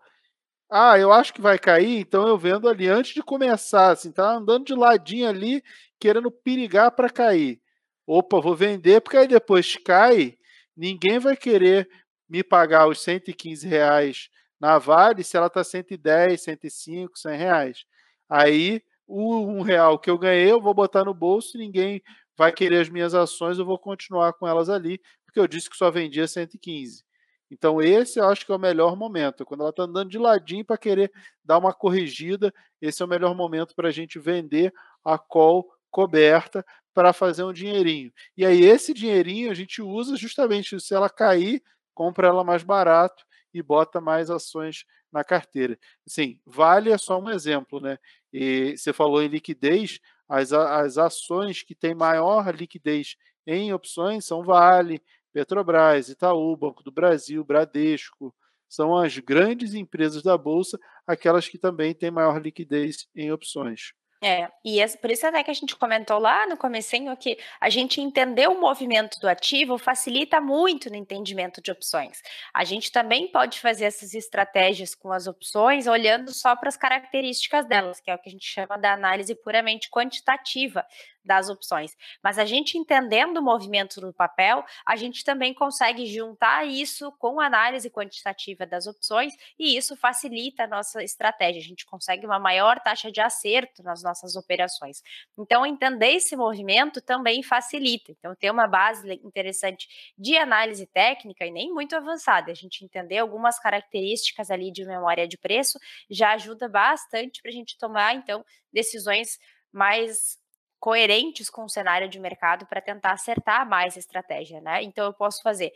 Ah, 0.71 0.99
eu 0.99 1.13
acho 1.13 1.33
que 1.33 1.41
vai 1.41 1.59
cair, 1.59 2.01
então 2.01 2.27
eu 2.27 2.37
vendo 2.37 2.69
ali 2.69 2.89
antes 2.89 3.15
de 3.15 3.23
começar, 3.23 3.93
assim, 3.93 4.11
tá 4.11 4.33
andando 4.33 4.65
de 4.65 4.75
ladinho 4.75 5.29
ali, 5.29 5.63
querendo 6.01 6.29
perigar 6.31 6.91
para 6.91 7.09
cair. 7.09 7.61
Opa, 8.05 8.41
vou 8.41 8.55
vender, 8.57 9.01
porque 9.01 9.17
aí 9.17 9.29
depois 9.29 9.77
cai, 9.77 10.37
ninguém 10.77 11.21
vai 11.21 11.37
querer 11.37 11.89
me 12.29 12.43
pagar 12.43 12.89
os 12.89 13.01
115 13.01 13.67
reais 13.69 14.29
na 14.61 14.77
Vale 14.79 15.23
se 15.23 15.37
ela 15.37 15.47
está 15.47 15.63
110, 15.63 16.43
105, 16.43 17.17
100 17.17 17.37
reais. 17.39 17.85
Aí, 18.29 18.83
o 19.07 19.37
um 19.47 19.63
real 19.63 19.99
que 20.01 20.11
eu 20.11 20.19
ganhei, 20.19 20.51
eu 20.51 20.61
vou 20.61 20.75
botar 20.75 21.05
no 21.05 21.15
bolso, 21.15 21.57
ninguém 21.57 22.03
vai 22.37 22.51
querer 22.53 22.81
as 22.81 22.89
minhas 22.89 23.15
ações, 23.15 23.57
eu 23.59 23.65
vou 23.65 23.79
continuar 23.79 24.33
com 24.33 24.49
elas 24.49 24.69
ali, 24.69 25.01
porque 25.25 25.39
eu 25.39 25.47
disse 25.47 25.71
que 25.71 25.77
só 25.77 25.91
vendia 25.93 26.27
115. 26.27 27.05
Então, 27.51 27.81
esse 27.81 28.19
eu 28.19 28.29
acho 28.29 28.45
que 28.45 28.53
é 28.53 28.55
o 28.55 28.59
melhor 28.59 28.97
momento. 28.97 29.45
Quando 29.45 29.61
ela 29.61 29.71
está 29.71 29.85
andando 29.85 30.11
de 30.11 30.19
ladinho 30.19 30.65
para 30.65 30.79
querer 30.79 31.13
dar 31.45 31.59
uma 31.59 31.73
corrigida, 31.73 32.53
esse 32.81 33.03
é 33.03 33.05
o 33.05 33.09
melhor 33.09 33.35
momento 33.35 33.75
para 33.75 33.89
a 33.89 33.93
gente 33.93 34.19
vender 34.19 34.73
a 35.05 35.19
call 35.19 35.69
coberta 35.91 36.65
para 36.93 37.13
fazer 37.13 37.45
um 37.45 37.53
dinheirinho. 37.53 38.13
E 38.37 38.45
aí, 38.45 38.63
esse 38.65 38.93
dinheirinho 38.93 39.51
a 39.51 39.55
gente 39.55 39.81
usa 39.83 40.17
justamente 40.17 40.81
se 40.81 40.95
ela 40.95 41.09
cair, 41.11 41.63
compra 41.95 42.29
ela 42.29 42.43
mais 42.43 42.63
barato 42.63 43.25
e 43.53 43.63
bota 43.63 44.01
mais 44.01 44.31
ações 44.31 44.85
na 45.13 45.25
carteira. 45.25 45.79
Assim, 46.07 46.39
Vale 46.45 46.91
é 46.91 46.99
só 46.99 47.19
um 47.21 47.31
exemplo, 47.31 47.81
né? 47.81 47.99
E 48.33 48.77
você 48.77 48.93
falou 48.93 49.23
em 49.23 49.29
liquidez, 49.29 50.01
as, 50.29 50.53
as 50.53 50.99
ações 50.99 51.63
que 51.63 51.75
têm 51.75 51.95
maior 51.95 52.55
liquidez 52.55 53.17
em 53.47 53.73
opções 53.73 54.25
são 54.25 54.43
Vale, 54.43 55.03
Petrobras, 55.37 56.09
Itaú, 56.09 56.57
Banco 56.57 56.83
do 56.83 56.91
Brasil, 56.91 57.45
Bradesco. 57.45 58.35
São 58.67 58.97
as 58.97 59.19
grandes 59.19 59.75
empresas 59.75 60.23
da 60.23 60.37
Bolsa, 60.39 60.79
aquelas 61.07 61.47
que 61.47 61.59
também 61.59 61.93
têm 61.93 62.11
maior 62.11 62.41
liquidez 62.41 63.07
em 63.15 63.31
opções. 63.31 63.93
É, 64.25 64.49
e 64.65 64.81
esse- 64.81 64.97
por 64.97 65.11
isso 65.11 65.27
até 65.27 65.45
que 65.45 65.51
a 65.51 65.55
gente 65.55 65.77
comentou 65.77 66.19
lá 66.19 66.47
no 66.47 66.57
comecinho 66.57 67.15
que 67.19 67.37
a 67.61 67.69
gente 67.69 68.01
entender 68.01 68.49
o 68.49 68.59
movimento 68.59 69.21
do 69.21 69.29
ativo 69.29 69.77
facilita 69.77 70.41
muito 70.41 70.89
no 70.89 70.97
entendimento 70.97 71.61
de 71.61 71.71
opções. 71.71 72.23
A 72.55 72.65
gente 72.65 72.91
também 72.91 73.31
pode 73.31 73.61
fazer 73.61 73.85
essas 73.85 74.15
estratégias 74.15 74.95
com 74.95 75.13
as 75.13 75.27
opções 75.27 75.87
olhando 75.87 76.33
só 76.33 76.57
para 76.57 76.71
as 76.71 76.79
características 76.79 77.67
delas, 77.67 78.01
que 78.01 78.11
é 78.11 78.15
o 78.15 78.19
que 78.19 78.31
a 78.31 78.33
gente 78.33 78.47
chama 78.47 78.79
da 78.79 78.95
análise 78.95 79.35
puramente 79.35 79.91
quantitativa 79.91 80.83
das 81.27 81.49
opções. 81.49 81.97
Mas 82.23 82.39
a 82.39 82.45
gente 82.45 82.79
entendendo 82.79 83.39
o 83.39 83.43
movimento 83.43 84.01
do 84.01 84.13
papel, 84.13 84.65
a 84.87 84.97
gente 84.97 85.25
também 85.25 85.53
consegue 85.53 86.07
juntar 86.07 86.67
isso 86.67 87.13
com 87.19 87.41
a 87.41 87.47
análise 87.47 87.91
quantitativa 87.91 88.65
das 88.65 88.87
opções 88.87 89.35
e 89.59 89.77
isso 89.77 89.97
facilita 89.97 90.65
a 90.65 90.67
nossa 90.67 91.03
estratégia. 91.03 91.61
A 91.61 91.65
gente 91.65 91.85
consegue 91.85 92.25
uma 92.25 92.39
maior 92.39 92.81
taxa 92.81 93.11
de 93.11 93.21
acerto 93.21 93.83
nas 93.83 94.03
nossas 94.03 94.37
operações. 94.37 95.03
Então, 95.39 95.67
entender 95.67 96.13
esse 96.13 96.37
movimento 96.37 97.01
também 97.01 97.43
facilita. 97.43 98.13
Então, 98.13 98.35
ter 98.35 98.51
uma 98.51 98.69
base 98.69 99.21
interessante 99.25 99.89
de 100.17 100.37
análise 100.37 100.87
técnica 100.87 101.45
e 101.45 101.51
nem 101.51 101.73
muito 101.73 101.97
avançada, 101.97 102.53
a 102.53 102.55
gente 102.55 102.85
entender 102.85 103.19
algumas 103.19 103.59
características 103.59 104.51
ali 104.51 104.71
de 104.71 104.85
memória 104.85 105.27
de 105.27 105.37
preço 105.37 105.79
já 106.09 106.33
ajuda 106.33 106.69
bastante 106.69 107.43
para 107.43 107.51
a 107.51 107.55
gente 107.55 107.77
tomar, 107.79 108.15
então, 108.15 108.45
decisões 108.73 109.39
mais 109.73 110.39
coerentes 110.79 111.51
com 111.51 111.65
o 111.65 111.69
cenário 111.69 112.09
de 112.09 112.19
mercado 112.19 112.67
para 112.67 112.81
tentar 112.81 113.13
acertar 113.13 113.69
mais 113.69 113.97
a 113.97 114.01
estratégia, 114.01 114.61
né? 114.61 114.83
Então 114.83 115.05
eu 115.05 115.13
posso 115.13 115.43
fazer 115.43 115.73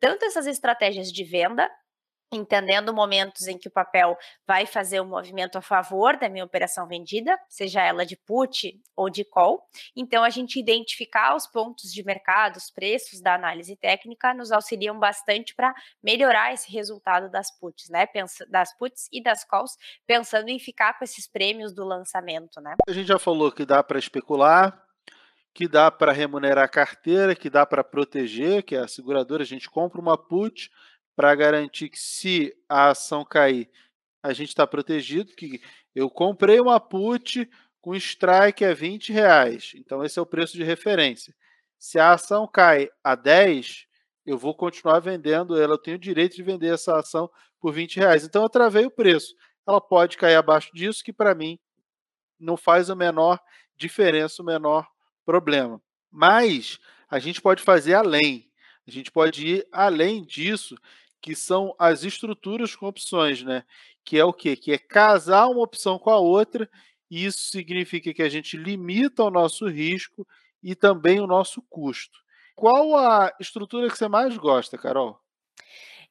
tanto 0.00 0.24
essas 0.24 0.46
estratégias 0.46 1.12
de 1.12 1.24
venda 1.24 1.70
entendendo 2.32 2.92
momentos 2.92 3.46
em 3.46 3.58
que 3.58 3.68
o 3.68 3.70
papel 3.70 4.16
vai 4.46 4.66
fazer 4.66 5.00
um 5.00 5.06
movimento 5.06 5.56
a 5.56 5.62
favor 5.62 6.16
da 6.16 6.28
minha 6.28 6.44
operação 6.44 6.86
vendida, 6.86 7.38
seja 7.48 7.82
ela 7.82 8.04
de 8.06 8.16
put 8.16 8.80
ou 8.96 9.10
de 9.10 9.24
call. 9.24 9.62
Então, 9.96 10.24
a 10.24 10.30
gente 10.30 10.58
identificar 10.58 11.34
os 11.36 11.46
pontos 11.46 11.92
de 11.92 12.04
mercado, 12.04 12.56
os 12.56 12.70
preços 12.70 13.20
da 13.20 13.34
análise 13.34 13.76
técnica, 13.76 14.34
nos 14.34 14.50
auxiliam 14.50 14.98
bastante 14.98 15.54
para 15.54 15.74
melhorar 16.02 16.52
esse 16.52 16.70
resultado 16.70 17.30
das 17.30 17.50
puts, 17.58 17.88
né? 17.88 18.06
Das 18.48 18.76
puts 18.76 19.08
e 19.12 19.22
das 19.22 19.44
calls, 19.44 19.76
pensando 20.06 20.48
em 20.48 20.58
ficar 20.58 20.98
com 20.98 21.04
esses 21.04 21.26
prêmios 21.26 21.74
do 21.74 21.84
lançamento, 21.84 22.60
né? 22.60 22.74
A 22.88 22.92
gente 22.92 23.08
já 23.08 23.18
falou 23.18 23.52
que 23.52 23.64
dá 23.64 23.82
para 23.82 23.98
especular, 23.98 24.82
que 25.54 25.68
dá 25.68 25.90
para 25.90 26.12
remunerar 26.12 26.64
a 26.64 26.68
carteira, 26.68 27.34
que 27.34 27.50
dá 27.50 27.66
para 27.66 27.84
proteger, 27.84 28.62
que 28.62 28.74
é 28.74 28.80
a 28.80 28.88
seguradora, 28.88 29.42
a 29.42 29.46
gente 29.46 29.68
compra 29.70 30.00
uma 30.00 30.16
put 30.16 30.70
para 31.14 31.34
garantir 31.34 31.88
que 31.88 31.98
se 31.98 32.54
a 32.68 32.90
ação 32.90 33.24
cair, 33.24 33.70
a 34.22 34.32
gente 34.32 34.48
está 34.48 34.66
protegido, 34.66 35.34
que 35.34 35.60
eu 35.94 36.08
comprei 36.08 36.60
uma 36.60 36.80
put 36.80 37.48
com 37.80 37.94
strike 37.94 38.64
a 38.64 38.72
20 38.72 39.12
reais, 39.12 39.72
então 39.74 40.04
esse 40.04 40.18
é 40.18 40.22
o 40.22 40.26
preço 40.26 40.56
de 40.56 40.62
referência. 40.62 41.34
Se 41.78 41.98
a 41.98 42.12
ação 42.12 42.46
cai 42.46 42.88
a 43.02 43.16
10, 43.16 43.86
eu 44.24 44.38
vou 44.38 44.54
continuar 44.54 45.00
vendendo 45.00 45.60
ela, 45.60 45.74
eu 45.74 45.78
tenho 45.78 45.96
o 45.96 46.00
direito 46.00 46.36
de 46.36 46.42
vender 46.42 46.72
essa 46.72 46.96
ação 46.96 47.28
por 47.60 47.72
20 47.72 47.96
reais. 47.96 48.24
Então 48.24 48.42
eu 48.42 48.48
travei 48.48 48.86
o 48.86 48.90
preço. 48.90 49.34
Ela 49.66 49.80
pode 49.80 50.16
cair 50.16 50.36
abaixo 50.36 50.70
disso, 50.72 51.02
que 51.02 51.12
para 51.12 51.34
mim 51.34 51.58
não 52.38 52.56
faz 52.56 52.88
a 52.88 52.94
menor 52.94 53.40
diferença, 53.76 54.42
o 54.42 54.46
menor 54.46 54.86
problema. 55.24 55.82
Mas 56.10 56.78
a 57.08 57.18
gente 57.18 57.40
pode 57.40 57.62
fazer 57.62 57.94
além. 57.94 58.48
A 58.86 58.90
gente 58.90 59.10
pode 59.10 59.46
ir 59.46 59.68
além 59.72 60.24
disso 60.24 60.76
que 61.22 61.36
são 61.36 61.74
as 61.78 62.04
estruturas 62.04 62.76
com 62.76 62.86
opções, 62.86 63.42
né? 63.44 63.64
Que 64.04 64.18
é 64.18 64.24
o 64.24 64.32
quê? 64.32 64.56
Que 64.56 64.72
é 64.72 64.78
casar 64.78 65.46
uma 65.48 65.62
opção 65.62 65.98
com 65.98 66.10
a 66.10 66.18
outra, 66.18 66.68
e 67.10 67.24
isso 67.24 67.44
significa 67.44 68.12
que 68.12 68.22
a 68.22 68.28
gente 68.28 68.56
limita 68.56 69.22
o 69.24 69.30
nosso 69.30 69.68
risco 69.68 70.26
e 70.62 70.74
também 70.74 71.20
o 71.20 71.26
nosso 71.26 71.62
custo. 71.70 72.18
Qual 72.56 72.96
a 72.96 73.32
estrutura 73.40 73.88
que 73.88 73.96
você 73.96 74.08
mais 74.08 74.36
gosta, 74.36 74.76
Carol? 74.76 75.21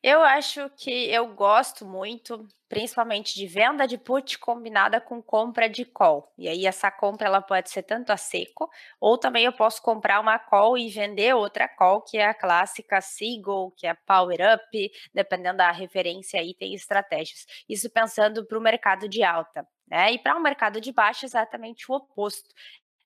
Eu 0.03 0.23
acho 0.23 0.67
que 0.71 0.89
eu 1.11 1.27
gosto 1.35 1.85
muito, 1.85 2.47
principalmente 2.67 3.35
de 3.35 3.45
venda 3.45 3.85
de 3.87 3.99
put 3.99 4.39
combinada 4.39 4.99
com 4.99 5.21
compra 5.21 5.69
de 5.69 5.85
call. 5.85 6.33
E 6.39 6.47
aí 6.49 6.65
essa 6.65 6.89
compra 6.89 7.27
ela 7.27 7.39
pode 7.39 7.69
ser 7.69 7.83
tanto 7.83 8.11
a 8.11 8.17
seco, 8.17 8.67
ou 8.99 9.15
também 9.15 9.45
eu 9.45 9.53
posso 9.53 9.79
comprar 9.79 10.19
uma 10.19 10.39
call 10.39 10.75
e 10.75 10.89
vender 10.89 11.35
outra 11.35 11.67
call, 11.67 12.01
que 12.01 12.17
é 12.17 12.25
a 12.25 12.33
clássica 12.33 12.99
Seagull, 12.99 13.71
que 13.77 13.85
é 13.85 13.93
Power 13.93 14.39
Up, 14.55 14.91
dependendo 15.13 15.57
da 15.57 15.71
referência 15.71 16.39
aí 16.39 16.55
tem 16.55 16.73
estratégias. 16.73 17.45
Isso 17.69 17.87
pensando 17.91 18.43
para 18.43 18.57
o 18.57 18.61
mercado 18.61 19.07
de 19.07 19.23
alta. 19.23 19.67
Né? 19.87 20.13
E 20.13 20.19
para 20.19 20.35
o 20.35 20.39
um 20.39 20.41
mercado 20.41 20.81
de 20.81 20.91
baixa, 20.91 21.27
exatamente 21.27 21.91
o 21.91 21.95
oposto. 21.95 22.49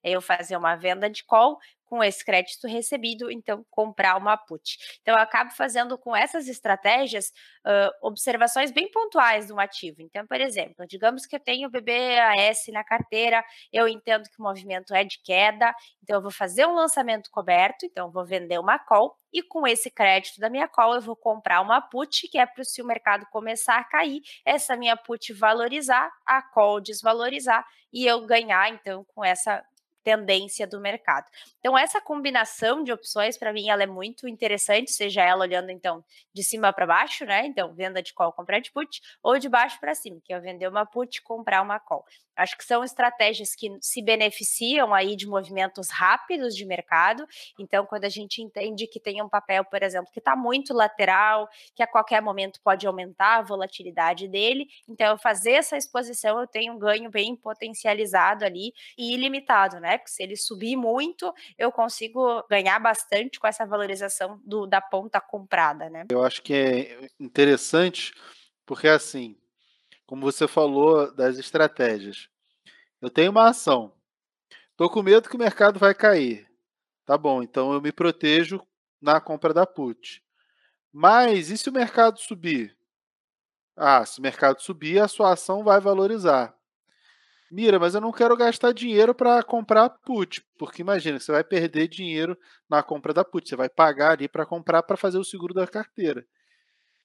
Eu 0.02 0.22
fazer 0.22 0.56
uma 0.56 0.76
venda 0.76 1.10
de 1.10 1.24
call 1.24 1.58
com 1.86 2.02
esse 2.02 2.24
crédito 2.24 2.66
recebido, 2.66 3.30
então 3.30 3.64
comprar 3.70 4.16
uma 4.16 4.36
put. 4.36 4.76
Então 5.00 5.14
eu 5.14 5.20
acabo 5.20 5.50
fazendo 5.52 5.96
com 5.96 6.14
essas 6.14 6.48
estratégias 6.48 7.32
uh, 7.66 7.90
observações 8.02 8.70
bem 8.70 8.90
pontuais 8.90 9.48
do 9.48 9.58
ativo. 9.58 10.02
Então, 10.02 10.26
por 10.26 10.40
exemplo, 10.40 10.86
digamos 10.86 11.24
que 11.26 11.36
eu 11.36 11.40
tenho 11.40 11.70
BBAS 11.70 12.66
na 12.72 12.84
carteira, 12.84 13.44
eu 13.72 13.88
entendo 13.88 14.28
que 14.28 14.38
o 14.38 14.42
movimento 14.42 14.94
é 14.94 15.04
de 15.04 15.20
queda, 15.22 15.74
então 16.02 16.16
eu 16.16 16.22
vou 16.22 16.30
fazer 16.30 16.66
um 16.66 16.74
lançamento 16.74 17.30
coberto, 17.30 17.86
então 17.86 18.06
eu 18.06 18.12
vou 18.12 18.24
vender 18.24 18.58
uma 18.58 18.78
call 18.78 19.16
e 19.32 19.42
com 19.42 19.66
esse 19.66 19.90
crédito 19.90 20.40
da 20.40 20.48
minha 20.48 20.68
call 20.68 20.94
eu 20.94 21.00
vou 21.00 21.16
comprar 21.16 21.60
uma 21.60 21.80
put, 21.80 22.28
que 22.28 22.38
é 22.38 22.46
para 22.46 22.64
se 22.64 22.80
o 22.80 22.86
mercado 22.86 23.26
começar 23.30 23.76
a 23.78 23.84
cair, 23.84 24.20
essa 24.44 24.76
minha 24.76 24.96
put 24.96 25.32
valorizar, 25.32 26.10
a 26.24 26.42
call 26.42 26.80
desvalorizar 26.80 27.66
e 27.92 28.06
eu 28.06 28.24
ganhar 28.26 28.70
então 28.70 29.04
com 29.14 29.24
essa 29.24 29.64
tendência 30.06 30.68
do 30.68 30.80
mercado. 30.80 31.26
Então, 31.58 31.76
essa 31.76 32.00
combinação 32.00 32.84
de 32.84 32.92
opções, 32.92 33.36
para 33.36 33.52
mim, 33.52 33.68
ela 33.68 33.82
é 33.82 33.86
muito 33.86 34.28
interessante, 34.28 34.92
seja 34.92 35.20
ela 35.20 35.40
olhando, 35.40 35.70
então, 35.70 36.04
de 36.32 36.44
cima 36.44 36.72
para 36.72 36.86
baixo, 36.86 37.24
né? 37.24 37.44
Então, 37.44 37.74
venda 37.74 38.00
de 38.00 38.14
call, 38.14 38.32
comprar 38.32 38.60
de 38.60 38.70
put, 38.70 39.00
ou 39.20 39.36
de 39.36 39.48
baixo 39.48 39.80
para 39.80 39.96
cima, 39.96 40.20
que 40.24 40.32
é 40.32 40.38
vender 40.38 40.68
uma 40.68 40.86
put, 40.86 41.20
comprar 41.22 41.60
uma 41.60 41.80
call. 41.80 42.04
Acho 42.36 42.56
que 42.56 42.64
são 42.64 42.84
estratégias 42.84 43.54
que 43.54 43.76
se 43.80 44.02
beneficiam 44.02 44.92
aí 44.92 45.16
de 45.16 45.26
movimentos 45.26 45.88
rápidos 45.90 46.54
de 46.54 46.66
mercado. 46.66 47.26
Então, 47.58 47.86
quando 47.86 48.04
a 48.04 48.10
gente 48.10 48.42
entende 48.42 48.86
que 48.86 49.00
tem 49.00 49.22
um 49.22 49.28
papel, 49.28 49.64
por 49.64 49.82
exemplo, 49.82 50.12
que 50.12 50.18
está 50.18 50.36
muito 50.36 50.74
lateral, 50.74 51.48
que 51.74 51.82
a 51.82 51.86
qualquer 51.86 52.20
momento 52.20 52.60
pode 52.62 52.86
aumentar 52.86 53.38
a 53.38 53.42
volatilidade 53.42 54.28
dele, 54.28 54.68
então 54.86 55.06
eu 55.08 55.18
fazer 55.18 55.52
essa 55.52 55.76
exposição 55.76 56.38
eu 56.38 56.46
tenho 56.46 56.74
um 56.74 56.78
ganho 56.78 57.10
bem 57.10 57.34
potencializado 57.34 58.44
ali 58.44 58.72
e 58.98 59.14
ilimitado, 59.14 59.80
né? 59.80 59.95
Se 60.06 60.22
ele 60.22 60.36
subir 60.36 60.76
muito, 60.76 61.32
eu 61.58 61.72
consigo 61.72 62.44
ganhar 62.48 62.78
bastante 62.78 63.40
com 63.40 63.46
essa 63.46 63.66
valorização 63.66 64.40
do, 64.44 64.66
da 64.66 64.80
ponta 64.80 65.20
comprada, 65.20 65.88
né? 65.90 66.04
Eu 66.10 66.22
acho 66.22 66.42
que 66.42 66.54
é 66.54 67.08
interessante 67.18 68.12
porque 68.64 68.88
assim 68.88 69.36
como 70.06 70.22
você 70.22 70.46
falou 70.46 71.12
das 71.12 71.36
estratégias. 71.36 72.28
Eu 73.00 73.10
tenho 73.10 73.30
uma 73.30 73.48
ação. 73.48 73.92
Estou 74.70 74.88
com 74.88 75.02
medo 75.02 75.28
que 75.28 75.36
o 75.36 75.38
mercado 75.38 75.78
vai 75.78 75.94
cair. 75.94 76.48
Tá 77.04 77.18
bom, 77.18 77.42
então 77.42 77.72
eu 77.72 77.80
me 77.80 77.92
protejo 77.92 78.64
na 79.00 79.20
compra 79.20 79.52
da 79.52 79.66
put. 79.66 80.22
Mas 80.92 81.50
e 81.50 81.58
se 81.58 81.68
o 81.68 81.72
mercado 81.72 82.18
subir? 82.18 82.76
Ah, 83.76 84.04
se 84.06 84.18
o 84.18 84.22
mercado 84.22 84.62
subir, 84.62 84.98
a 85.00 85.08
sua 85.08 85.32
ação 85.32 85.62
vai 85.62 85.80
valorizar. 85.80 86.55
Mira, 87.50 87.78
mas 87.78 87.94
eu 87.94 88.00
não 88.00 88.10
quero 88.12 88.36
gastar 88.36 88.72
dinheiro 88.72 89.14
para 89.14 89.42
comprar 89.42 89.88
put, 89.88 90.44
porque 90.58 90.82
imagina, 90.82 91.20
você 91.20 91.30
vai 91.30 91.44
perder 91.44 91.86
dinheiro 91.88 92.36
na 92.68 92.82
compra 92.82 93.14
da 93.14 93.24
put, 93.24 93.48
você 93.48 93.54
vai 93.54 93.68
pagar 93.68 94.12
ali 94.12 94.28
para 94.28 94.44
comprar 94.44 94.82
para 94.82 94.96
fazer 94.96 95.18
o 95.18 95.24
seguro 95.24 95.54
da 95.54 95.66
carteira. 95.66 96.26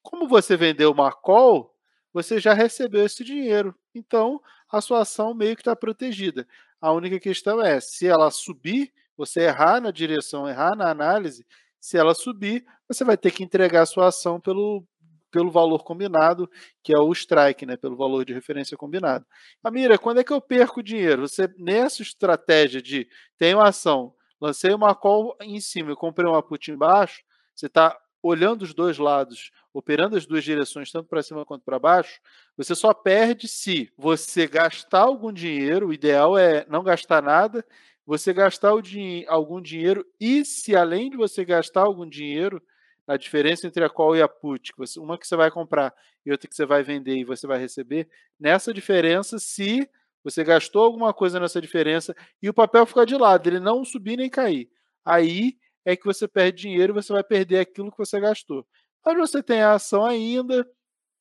Como 0.02 0.28
você 0.28 0.56
vendeu 0.56 0.90
uma 0.92 1.12
call, 1.12 1.74
você 2.12 2.40
já 2.40 2.54
recebeu 2.54 3.06
esse 3.06 3.24
dinheiro. 3.24 3.74
Então, 3.94 4.40
a 4.70 4.80
sua 4.80 5.02
ação 5.02 5.34
meio 5.34 5.56
que 5.56 5.62
está 5.62 5.76
protegida. 5.76 6.46
A 6.80 6.92
única 6.92 7.20
questão 7.20 7.62
é, 7.62 7.80
se 7.80 8.06
ela 8.06 8.30
subir, 8.30 8.92
você 9.16 9.42
errar 9.42 9.80
na 9.80 9.90
direção, 9.90 10.48
errar 10.48 10.76
na 10.76 10.90
análise, 10.90 11.46
se 11.80 11.96
ela 11.96 12.14
subir, 12.14 12.64
você 12.88 13.04
vai 13.04 13.16
ter 13.16 13.30
que 13.30 13.44
entregar 13.44 13.82
a 13.82 13.86
sua 13.86 14.08
ação 14.08 14.40
pelo, 14.40 14.84
pelo 15.32 15.50
valor 15.50 15.82
combinado, 15.82 16.48
que 16.84 16.94
é 16.94 16.98
o 16.98 17.10
strike, 17.10 17.66
né, 17.66 17.76
pelo 17.76 17.96
valor 17.96 18.24
de 18.24 18.32
referência 18.34 18.76
combinado. 18.76 19.26
Amira, 19.64 19.98
quando 19.98 20.20
é 20.20 20.24
que 20.24 20.32
eu 20.32 20.40
perco 20.40 20.82
dinheiro? 20.82 21.26
Você, 21.26 21.48
nessa 21.58 22.02
estratégia 22.02 22.80
de 22.80 23.08
tenho 23.38 23.60
ação, 23.60 24.14
lancei 24.40 24.72
uma 24.72 24.94
call 24.94 25.36
em 25.40 25.58
cima 25.58 25.92
e 25.92 25.96
comprei 25.96 26.28
uma 26.28 26.42
put 26.42 26.70
embaixo, 26.70 27.22
você 27.54 27.66
está 27.66 27.98
olhando 28.22 28.62
os 28.62 28.72
dois 28.72 28.98
lados, 28.98 29.50
operando 29.74 30.16
as 30.16 30.26
duas 30.26 30.44
direções, 30.44 30.92
tanto 30.92 31.08
para 31.08 31.22
cima 31.22 31.44
quanto 31.44 31.64
para 31.64 31.78
baixo, 31.78 32.20
você 32.56 32.74
só 32.74 32.94
perde 32.94 33.48
se 33.48 33.90
você 33.96 34.46
gastar 34.46 35.00
algum 35.00 35.32
dinheiro, 35.32 35.88
o 35.88 35.92
ideal 35.92 36.38
é 36.38 36.64
não 36.68 36.84
gastar 36.84 37.20
nada, 37.22 37.64
você 38.06 38.32
gastar 38.32 38.80
din 38.80 39.24
algum 39.26 39.60
dinheiro 39.60 40.04
e 40.20 40.44
se 40.44 40.76
além 40.76 41.10
de 41.10 41.16
você 41.16 41.44
gastar 41.44 41.82
algum 41.82 42.08
dinheiro, 42.08 42.62
a 43.06 43.16
diferença 43.16 43.66
entre 43.66 43.84
a 43.84 43.90
call 43.90 44.16
e 44.16 44.22
a 44.22 44.28
put, 44.28 44.72
uma 44.98 45.18
que 45.18 45.26
você 45.26 45.36
vai 45.36 45.50
comprar 45.50 45.94
e 46.24 46.30
outra 46.30 46.48
que 46.48 46.54
você 46.54 46.64
vai 46.64 46.82
vender 46.82 47.16
e 47.16 47.24
você 47.24 47.46
vai 47.46 47.58
receber, 47.58 48.08
nessa 48.38 48.72
diferença, 48.72 49.38
se 49.38 49.88
você 50.22 50.44
gastou 50.44 50.84
alguma 50.84 51.12
coisa 51.12 51.40
nessa 51.40 51.60
diferença 51.60 52.14
e 52.40 52.48
o 52.48 52.54
papel 52.54 52.86
ficar 52.86 53.04
de 53.04 53.16
lado, 53.16 53.48
ele 53.48 53.58
não 53.58 53.84
subir 53.84 54.16
nem 54.16 54.30
cair, 54.30 54.68
aí 55.04 55.56
é 55.84 55.96
que 55.96 56.04
você 56.04 56.28
perde 56.28 56.62
dinheiro 56.62 56.92
e 56.92 57.02
você 57.02 57.12
vai 57.12 57.24
perder 57.24 57.58
aquilo 57.58 57.90
que 57.90 57.98
você 57.98 58.20
gastou. 58.20 58.64
Mas 59.04 59.16
você 59.16 59.42
tem 59.42 59.62
a 59.62 59.74
ação 59.74 60.04
ainda, 60.04 60.64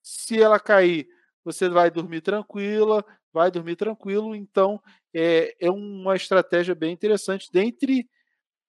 se 0.03 0.41
ela 0.41 0.59
cair, 0.59 1.07
você 1.43 1.67
vai 1.67 1.89
dormir 1.89 2.21
tranquila, 2.21 3.03
vai 3.33 3.49
dormir 3.49 3.75
tranquilo. 3.75 4.35
Então, 4.35 4.79
é, 5.13 5.55
é 5.59 5.71
uma 5.71 6.15
estratégia 6.15 6.75
bem 6.75 6.93
interessante, 6.93 7.49
dentre 7.51 8.07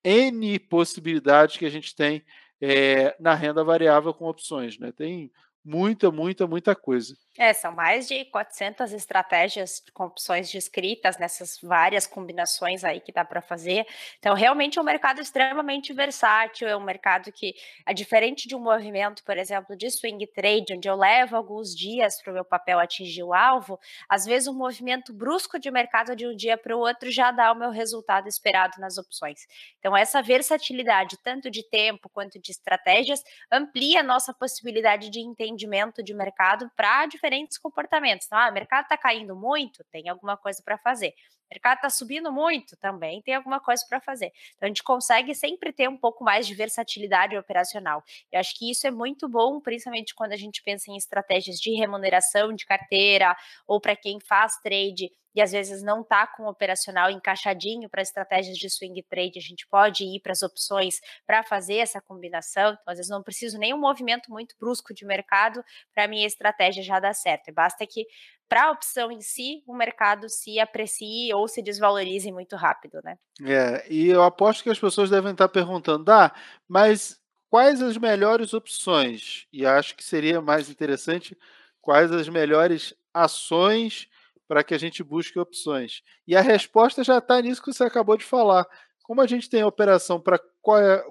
N 0.05 0.59
possibilidades 0.59 1.57
que 1.57 1.67
a 1.67 1.71
gente 1.71 1.95
tem 1.95 2.25
é, 2.63 3.17
na 3.19 3.35
renda 3.35 3.65
variável 3.65 4.15
com 4.15 4.27
opções. 4.27 4.79
Né? 4.79 4.93
Tem 4.93 5.31
muita, 5.65 6.11
muita, 6.11 6.47
muita 6.47 6.75
coisa. 6.75 7.15
É, 7.39 7.55
são 7.55 7.73
mais 7.73 8.07
de 8.07 8.27
400 8.27 8.93
estratégias 8.93 9.83
com 9.95 10.05
opções 10.05 10.53
descritas 10.53 11.17
nessas 11.17 11.59
várias 11.63 12.07
combinações 12.07 12.85
aí 12.85 13.01
que 13.01 13.11
dá 13.11 13.25
para 13.25 13.41
fazer. 13.41 13.87
Então, 14.19 14.35
realmente 14.35 14.79
é 14.79 14.83
um 14.83 14.85
mercado 14.85 15.19
extremamente 15.19 15.95
versátil, 15.95 16.69
é 16.69 16.77
um 16.77 16.85
mercado 16.85 17.33
que 17.33 17.55
é 17.87 17.95
diferente 17.95 18.47
de 18.47 18.55
um 18.55 18.61
movimento, 18.61 19.25
por 19.25 19.39
exemplo, 19.39 19.75
de 19.75 19.91
swing 19.91 20.27
trade, 20.27 20.75
onde 20.75 20.87
eu 20.87 20.95
levo 20.95 21.35
alguns 21.35 21.75
dias 21.75 22.21
para 22.21 22.33
o 22.33 22.35
meu 22.35 22.45
papel 22.45 22.79
atingir 22.79 23.23
o 23.23 23.33
alvo, 23.33 23.79
às 24.11 24.27
vezes 24.27 24.47
um 24.47 24.55
movimento 24.55 25.11
brusco 25.15 25.59
de 25.59 25.71
mercado 25.71 26.15
de 26.15 26.27
um 26.27 26.37
dia 26.37 26.59
para 26.59 26.77
o 26.77 26.81
outro 26.81 27.11
já 27.11 27.31
dá 27.31 27.51
o 27.51 27.57
meu 27.57 27.71
resultado 27.71 28.29
esperado 28.29 28.79
nas 28.79 28.99
opções. 28.99 29.47
Então, 29.79 29.97
essa 29.97 30.21
versatilidade, 30.21 31.17
tanto 31.25 31.51
de 31.51 31.63
tempo 31.71 32.11
quanto 32.11 32.39
de 32.39 32.51
estratégias, 32.51 33.23
amplia 33.51 34.01
a 34.01 34.03
nossa 34.03 34.35
possibilidade 34.35 35.09
de 35.09 35.21
entendimento 35.53 36.03
de 36.03 36.15
mercado 36.15 36.71
para 36.77 37.07
diferentes 37.07 37.59
comportamentos. 37.59 38.27
Então, 38.27 38.39
ah, 38.39 38.49
o 38.49 38.53
mercado 38.53 38.85
está 38.85 38.97
caindo 38.97 39.37
muito, 39.37 39.85
tem 39.91 40.09
alguma 40.09 40.37
coisa 40.37 40.63
para 40.65 40.79
fazer. 40.79 41.15
O 41.51 41.55
mercado 41.55 41.77
está 41.77 41.91
subindo 41.91 42.33
muito, 42.33 42.77
também 42.79 43.21
tem 43.21 43.35
alguma 43.35 43.61
coisa 43.61 43.85
para 43.87 44.01
fazer. 44.01 44.33
Então, 44.57 44.67
a 44.67 44.69
gente 44.69 44.83
consegue 44.83 45.35
sempre 45.35 45.73
ter 45.73 45.89
um 45.89 45.97
pouco 45.99 46.25
mais 46.25 46.47
de 46.47 46.55
versatilidade 46.55 47.37
operacional. 47.37 48.03
Eu 48.31 48.41
acho 48.41 48.59
que 48.59 48.71
isso 48.71 48.87
é 48.87 48.91
muito 48.91 49.29
bom, 49.29 49.61
principalmente 49.61 50.15
quando 50.15 50.33
a 50.33 50.37
gente 50.37 50.63
pensa 50.63 50.91
em 50.91 50.97
estratégias 50.97 51.59
de 51.59 51.73
remuneração 51.75 52.55
de 52.55 52.65
carteira, 52.65 53.37
ou 53.67 53.81
para 53.81 53.95
quem 53.95 54.19
faz 54.19 54.57
trade 54.63 55.11
e 55.35 55.41
às 55.41 55.53
vezes 55.53 55.83
não 55.83 56.03
está 56.03 56.26
com 56.26 56.45
o 56.45 56.49
operacional 56.49 57.11
encaixadinho 57.11 57.89
para 57.89 58.03
estratégias 58.03 58.57
de 58.57 58.68
swing 58.68 59.03
trade, 59.03 59.39
a 59.39 59.43
gente 59.43 59.66
pode 59.68 60.05
ir 60.05 60.20
para 60.20 60.33
as 60.33 60.43
opções 60.43 61.01
para 61.26 61.43
fazer 61.43 61.76
essa 61.76 62.01
combinação. 62.01 62.72
Então, 62.72 62.93
às 62.93 62.99
vezes 62.99 63.11
não 63.11 63.22
preciso 63.22 63.59
nem 63.59 63.72
um 63.72 63.80
movimento 63.80 64.30
muito 64.30 64.55
brusco 64.59 64.95
de 64.95 65.05
mercado 65.05 65.62
para 65.95 66.09
minha 66.09 66.26
estratégia 66.26 66.83
já 66.83 67.01
dar 67.01 67.14
certo. 67.14 67.53
Basta 67.53 67.87
que 67.87 68.07
para 68.49 68.64
a 68.64 68.70
opção 68.70 69.11
em 69.11 69.22
si, 69.22 69.62
o 69.66 69.74
mercado 69.74 70.28
se 70.28 70.61
aprecie 70.61 71.33
ou 71.33 71.49
se 71.49 71.62
desvalorize 71.62 72.30
muito 72.30 72.55
rápido, 72.55 73.01
né? 73.03 73.16
É, 73.43 73.87
e 73.91 74.09
eu 74.09 74.22
aposto 74.22 74.62
que 74.62 74.68
as 74.68 74.78
pessoas 74.78 75.09
devem 75.09 75.33
estar 75.33 75.49
perguntando, 75.49 76.12
ah, 76.12 76.30
mas 76.68 77.18
quais 77.49 77.80
as 77.80 77.97
melhores 77.97 78.53
opções? 78.53 79.47
E 79.51 79.64
acho 79.64 79.97
que 79.97 80.05
seria 80.05 80.43
mais 80.43 80.68
interessante 80.68 81.35
quais 81.80 82.12
as 82.12 82.28
melhores 82.28 82.95
ações 83.14 84.07
para 84.53 84.63
que 84.63 84.75
a 84.75 84.79
gente 84.79 85.03
busque 85.03 85.39
opções. 85.39 86.03
E 86.29 86.37
a 86.37 86.43
resposta 86.43 87.03
já 87.03 87.17
está 87.17 87.41
nisso 87.41 87.63
que 87.63 87.73
você 87.73 87.85
acabou 87.85 88.19
de 88.19 88.25
falar. 88.27 88.67
Como 89.03 89.23
a 89.23 89.27
gente 89.27 89.49
tem 89.49 89.65
operação 89.65 90.21
para 90.21 90.39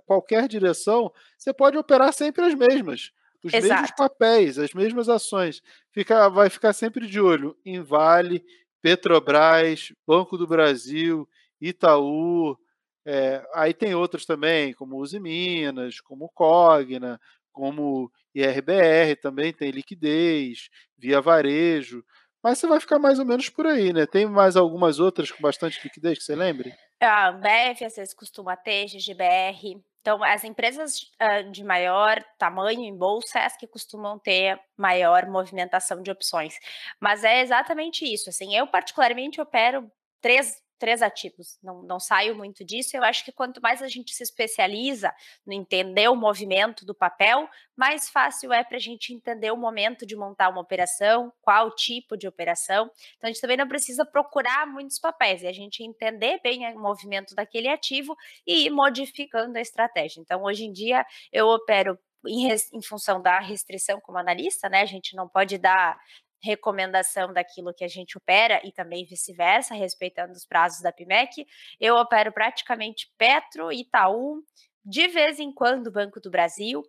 qualquer 0.06 0.48
direção, 0.48 1.12
você 1.36 1.52
pode 1.52 1.76
operar 1.76 2.14
sempre 2.14 2.46
as 2.46 2.54
mesmas, 2.54 3.12
os 3.44 3.52
Exato. 3.52 3.82
mesmos 3.82 3.92
papéis, 3.98 4.60
as 4.60 4.76
mesmas 4.76 5.10
ações. 5.10 5.64
Fica, 5.92 6.30
vai 6.30 6.52
ficar 6.52 6.72
sempre 6.72 7.08
de 7.08 7.20
olho 7.20 7.58
em 7.66 7.82
Vale, 7.82 8.46
Petrobras, 8.80 9.92
Banco 10.06 10.38
do 10.38 10.46
Brasil, 10.46 11.28
Itaú. 11.60 12.56
É, 13.04 13.44
aí 13.56 13.74
tem 13.74 13.96
outros 13.96 14.24
também, 14.24 14.72
como 14.72 14.98
Uzi 14.98 15.20
Minas, 15.20 16.00
como 16.00 16.30
Cogna, 16.30 17.20
como 17.52 18.12
IRBR 18.36 19.16
também 19.20 19.52
tem 19.52 19.72
liquidez, 19.72 20.70
via 20.96 21.20
varejo. 21.20 22.06
Mas 22.44 22.58
você 22.58 22.68
vai 22.68 22.80
ficar 22.80 22.98
mais 22.98 23.20
ou 23.20 23.26
menos 23.26 23.50
por 23.50 23.68
aí, 23.68 23.94
né? 23.94 24.06
Tem 24.06 24.26
mais 24.26 24.56
algumas 24.56 25.00
outras 25.00 25.32
com 25.32 25.42
bastante 25.42 25.80
liquidez 25.84 26.18
que 26.18 26.24
você 26.24 26.36
lembre? 26.36 26.74
A 27.00 27.30
Ambev, 27.30 27.84
às 27.84 27.96
vezes, 27.96 28.14
costuma 28.14 28.56
ter, 28.56 28.88
GGBR. 28.88 29.82
Então, 30.02 30.24
as 30.24 30.44
empresas 30.44 31.02
uh, 31.22 31.52
de 31.52 31.64
maior 31.64 32.24
tamanho 32.40 32.82
em 32.82 32.98
bolsa 32.98 33.40
é 33.40 33.46
as 33.46 33.56
que 33.56 33.68
costumam 33.68 34.18
ter 34.18 34.60
maior 34.76 35.28
movimentação 35.28 36.02
de 36.02 36.10
opções. 36.10 36.56
Mas 37.00 37.24
é 37.24 37.42
exatamente 37.42 38.04
isso. 38.12 38.30
Assim, 38.30 38.56
eu, 38.56 38.66
particularmente, 38.66 39.40
opero 39.40 39.92
três 40.20 40.60
três 40.82 41.04
ativos. 41.04 41.60
Não, 41.62 41.84
não 41.84 42.00
saio 42.00 42.36
muito 42.36 42.66
disso. 42.66 42.98
Eu 42.98 43.04
acho 43.04 43.24
que 43.24 43.32
quanto 43.32 43.62
mais 43.62 43.84
a 43.84 43.88
gente 43.88 44.16
se 44.16 44.24
especializa 44.24 45.14
no 45.46 45.54
entender 45.54 46.08
o 46.10 46.16
movimento 46.16 46.84
do 46.84 46.96
papel, 46.96 47.48
mais 47.78 48.10
fácil 48.10 48.52
é 48.52 48.64
para 48.64 48.78
a 48.78 48.80
gente 48.80 49.14
entender 49.14 49.52
o 49.52 49.58
momento 49.58 50.08
de 50.08 50.16
montar 50.16 50.50
uma 50.50 50.60
operação, 50.60 51.32
qual 51.40 51.70
tipo 51.76 52.18
de 52.18 52.28
operação. 52.28 52.90
Então, 53.16 53.30
a 53.30 53.32
gente 53.32 53.40
também 53.40 53.58
não 53.58 53.68
precisa 53.68 54.04
procurar 54.04 54.66
muitos 54.66 54.98
papéis, 54.98 55.44
e 55.44 55.48
a 55.48 55.54
gente 55.54 55.84
entender 55.84 56.40
bem 56.44 56.66
o 56.76 56.80
movimento 56.80 57.36
daquele 57.36 57.68
ativo 57.68 58.18
e 58.48 58.66
ir 58.66 58.72
modificando 58.72 59.60
a 59.60 59.62
estratégia. 59.62 60.20
Então, 60.20 60.42
hoje 60.42 60.66
em 60.66 60.74
dia, 60.74 61.06
eu 61.32 61.48
opero 61.48 61.96
em, 62.26 62.48
em, 62.52 62.82
função 62.82 63.22
da 63.22 63.40
restrição 63.40 64.02
como 64.02 64.18
analista, 64.18 64.68
né? 64.68 64.82
A 64.82 64.86
gente 64.86 65.16
não 65.16 65.30
pode 65.30 65.60
dar 65.60 66.00
recomendação 66.42 67.32
daquilo 67.32 67.74
que 67.74 67.84
a 67.84 67.88
gente 67.88 68.18
opera 68.18 68.62
e 68.64 68.72
também 68.72 69.06
vice-versa, 69.06 69.76
respeitando 69.76 70.34
os 70.34 70.46
prazos 70.46 70.82
da 70.82 70.92
PIMEC. 70.92 71.46
Eu 71.80 71.96
opero 71.96 72.32
praticamente 72.32 73.12
Petro, 73.18 73.72
Itaú, 73.72 74.44
de 74.84 75.08
vez 75.08 75.40
em 75.40 75.52
quando 75.52 75.92
Banco 75.92 76.20
do 76.20 76.32
Brasil, 76.32 76.84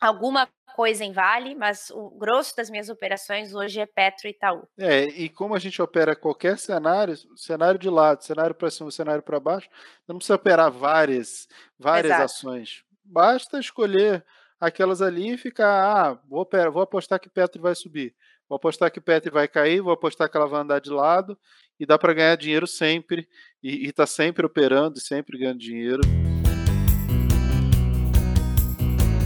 alguma 0.00 0.48
coisa 0.74 1.04
em 1.04 1.12
Vale, 1.12 1.54
mas 1.54 1.90
o 1.90 2.10
grosso 2.10 2.54
das 2.54 2.68
minhas 2.68 2.88
operações 2.88 3.54
hoje 3.54 3.80
é 3.80 3.86
Petro 3.86 4.28
e 4.28 4.30
Itaú. 4.30 4.68
É, 4.78 5.04
e 5.04 5.28
como 5.28 5.54
a 5.54 5.58
gente 5.58 5.80
opera 5.80 6.14
qualquer 6.14 6.58
cenário, 6.58 7.16
cenário 7.34 7.78
de 7.78 7.88
lado, 7.88 8.22
cenário 8.22 8.54
para 8.54 8.70
cima, 8.70 8.90
cenário 8.90 9.22
para 9.22 9.40
baixo, 9.40 9.68
não 10.06 10.16
precisa 10.16 10.36
operar 10.36 10.70
várias, 10.70 11.48
várias 11.78 12.12
Exato. 12.12 12.24
ações. 12.24 12.84
Basta 13.02 13.58
escolher 13.58 14.24
aquelas 14.60 15.00
ali 15.00 15.32
e 15.32 15.38
ficar, 15.38 15.82
ah, 15.82 16.20
vou, 16.28 16.40
operar, 16.40 16.70
vou 16.70 16.82
apostar 16.82 17.18
que 17.18 17.28
Petro 17.28 17.62
vai 17.62 17.74
subir. 17.74 18.14
Vou 18.48 18.56
apostar 18.56 18.92
que 18.92 19.00
Petri 19.00 19.28
vai 19.28 19.48
cair, 19.48 19.80
vou 19.80 19.92
apostar 19.92 20.30
que 20.30 20.36
ela 20.36 20.46
vai 20.46 20.60
andar 20.60 20.80
de 20.80 20.88
lado 20.88 21.36
e 21.80 21.84
dá 21.84 21.98
para 21.98 22.14
ganhar 22.14 22.36
dinheiro 22.36 22.64
sempre 22.64 23.26
e 23.60 23.88
está 23.88 24.06
sempre 24.06 24.46
operando 24.46 24.98
e 24.98 25.00
sempre 25.00 25.36
ganhando 25.36 25.58
dinheiro. 25.58 26.02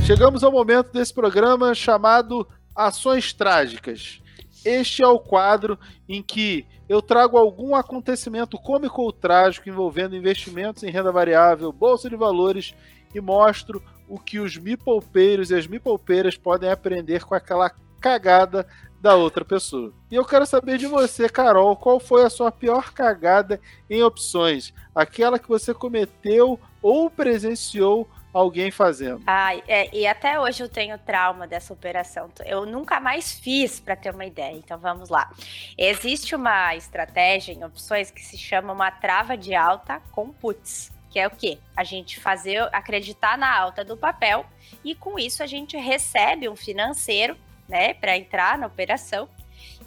Chegamos 0.07 0.43
ao 0.43 0.51
momento 0.51 0.91
desse 0.91 1.13
programa 1.13 1.75
chamado 1.75 2.49
Ações 2.75 3.35
Trágicas. 3.35 4.23
Este 4.65 5.03
é 5.03 5.07
o 5.07 5.19
quadro 5.19 5.79
em 6.09 6.23
que 6.23 6.67
eu 6.89 7.03
trago 7.03 7.37
algum 7.37 7.75
acontecimento 7.75 8.57
cômico 8.57 9.03
ou 9.03 9.13
trágico 9.13 9.69
envolvendo 9.69 10.17
investimentos 10.17 10.83
em 10.83 10.91
renda 10.91 11.13
variável, 11.13 11.71
bolsa 11.71 12.09
de 12.09 12.17
valores 12.17 12.75
e 13.15 13.21
mostro 13.21 13.83
o 14.09 14.19
que 14.19 14.39
os 14.39 14.57
mipolpeiros 14.57 15.51
e 15.51 15.55
as 15.55 15.67
mipolpeiras 15.67 16.39
podem 16.39 16.71
aprender 16.71 17.23
com 17.23 17.35
aquela 17.35 17.71
cagada 18.01 18.67
da 19.01 19.15
outra 19.15 19.45
pessoa. 19.45 19.93
E 20.11 20.15
eu 20.15 20.25
quero 20.25 20.45
saber 20.45 20.79
de 20.79 20.87
você, 20.87 21.29
Carol, 21.29 21.75
qual 21.75 21.99
foi 21.99 22.25
a 22.25 22.31
sua 22.31 22.53
pior 22.53 22.93
cagada 22.93 23.61
em 23.89 24.03
opções? 24.03 24.75
Aquela 24.95 25.39
que 25.39 25.49
você 25.49 25.73
cometeu 25.73 26.61
ou 26.83 27.11
presenciou 27.11 28.09
alguém 28.33 28.71
fazendo. 28.71 29.23
Ai, 29.27 29.63
é, 29.67 29.95
e 29.95 30.07
até 30.07 30.39
hoje 30.39 30.63
eu 30.63 30.69
tenho 30.69 30.99
trauma 30.99 31.47
dessa 31.47 31.73
operação. 31.73 32.31
Eu 32.45 32.65
nunca 32.65 33.01
mais 33.01 33.33
fiz, 33.33 33.81
para 33.81 33.97
ter 33.97 34.15
uma 34.15 34.25
ideia. 34.25 34.57
Então 34.57 34.79
vamos 34.79 35.09
lá. 35.09 35.31
Existe 35.77 36.35
uma 36.35 36.75
estratégia 36.77 37.53
em 37.53 37.65
opções 37.65 38.11
que 38.11 38.25
se 38.25 38.39
chama 38.39 38.73
uma 38.73 38.91
trava 38.91 39.37
de 39.37 39.55
alta 39.55 40.01
com 40.13 40.31
puts. 40.31 40.93
Que 41.11 41.19
é 41.19 41.27
o 41.27 41.31
quê? 41.31 41.59
A 41.77 41.83
gente 41.83 42.21
fazer 42.21 42.69
acreditar 42.73 43.37
na 43.37 43.53
alta 43.53 43.85
do 43.85 43.97
papel 43.97 44.47
e 44.85 44.95
com 44.95 45.19
isso 45.19 45.43
a 45.43 45.47
gente 45.47 45.77
recebe 45.77 46.49
um 46.49 46.55
financeiro 46.55 47.37
né, 47.71 47.95
para 47.95 48.17
entrar 48.17 48.59
na 48.59 48.67
operação. 48.67 49.29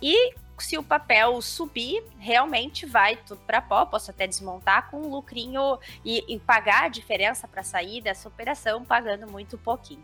E 0.01 0.33
se 0.59 0.77
o 0.77 0.83
papel 0.83 1.41
subir, 1.41 2.03
realmente 2.19 2.85
vai 2.85 3.15
tudo 3.15 3.41
para 3.45 3.61
pó. 3.61 3.85
Posso 3.85 4.11
até 4.11 4.27
desmontar 4.27 4.89
com 4.89 5.01
um 5.01 5.09
lucrinho 5.09 5.79
e, 6.03 6.23
e 6.27 6.39
pagar 6.39 6.83
a 6.83 6.87
diferença 6.87 7.47
para 7.47 7.63
sair 7.63 8.01
dessa 8.01 8.27
operação, 8.27 8.83
pagando 8.83 9.29
muito 9.29 9.57
pouquinho. 9.57 10.03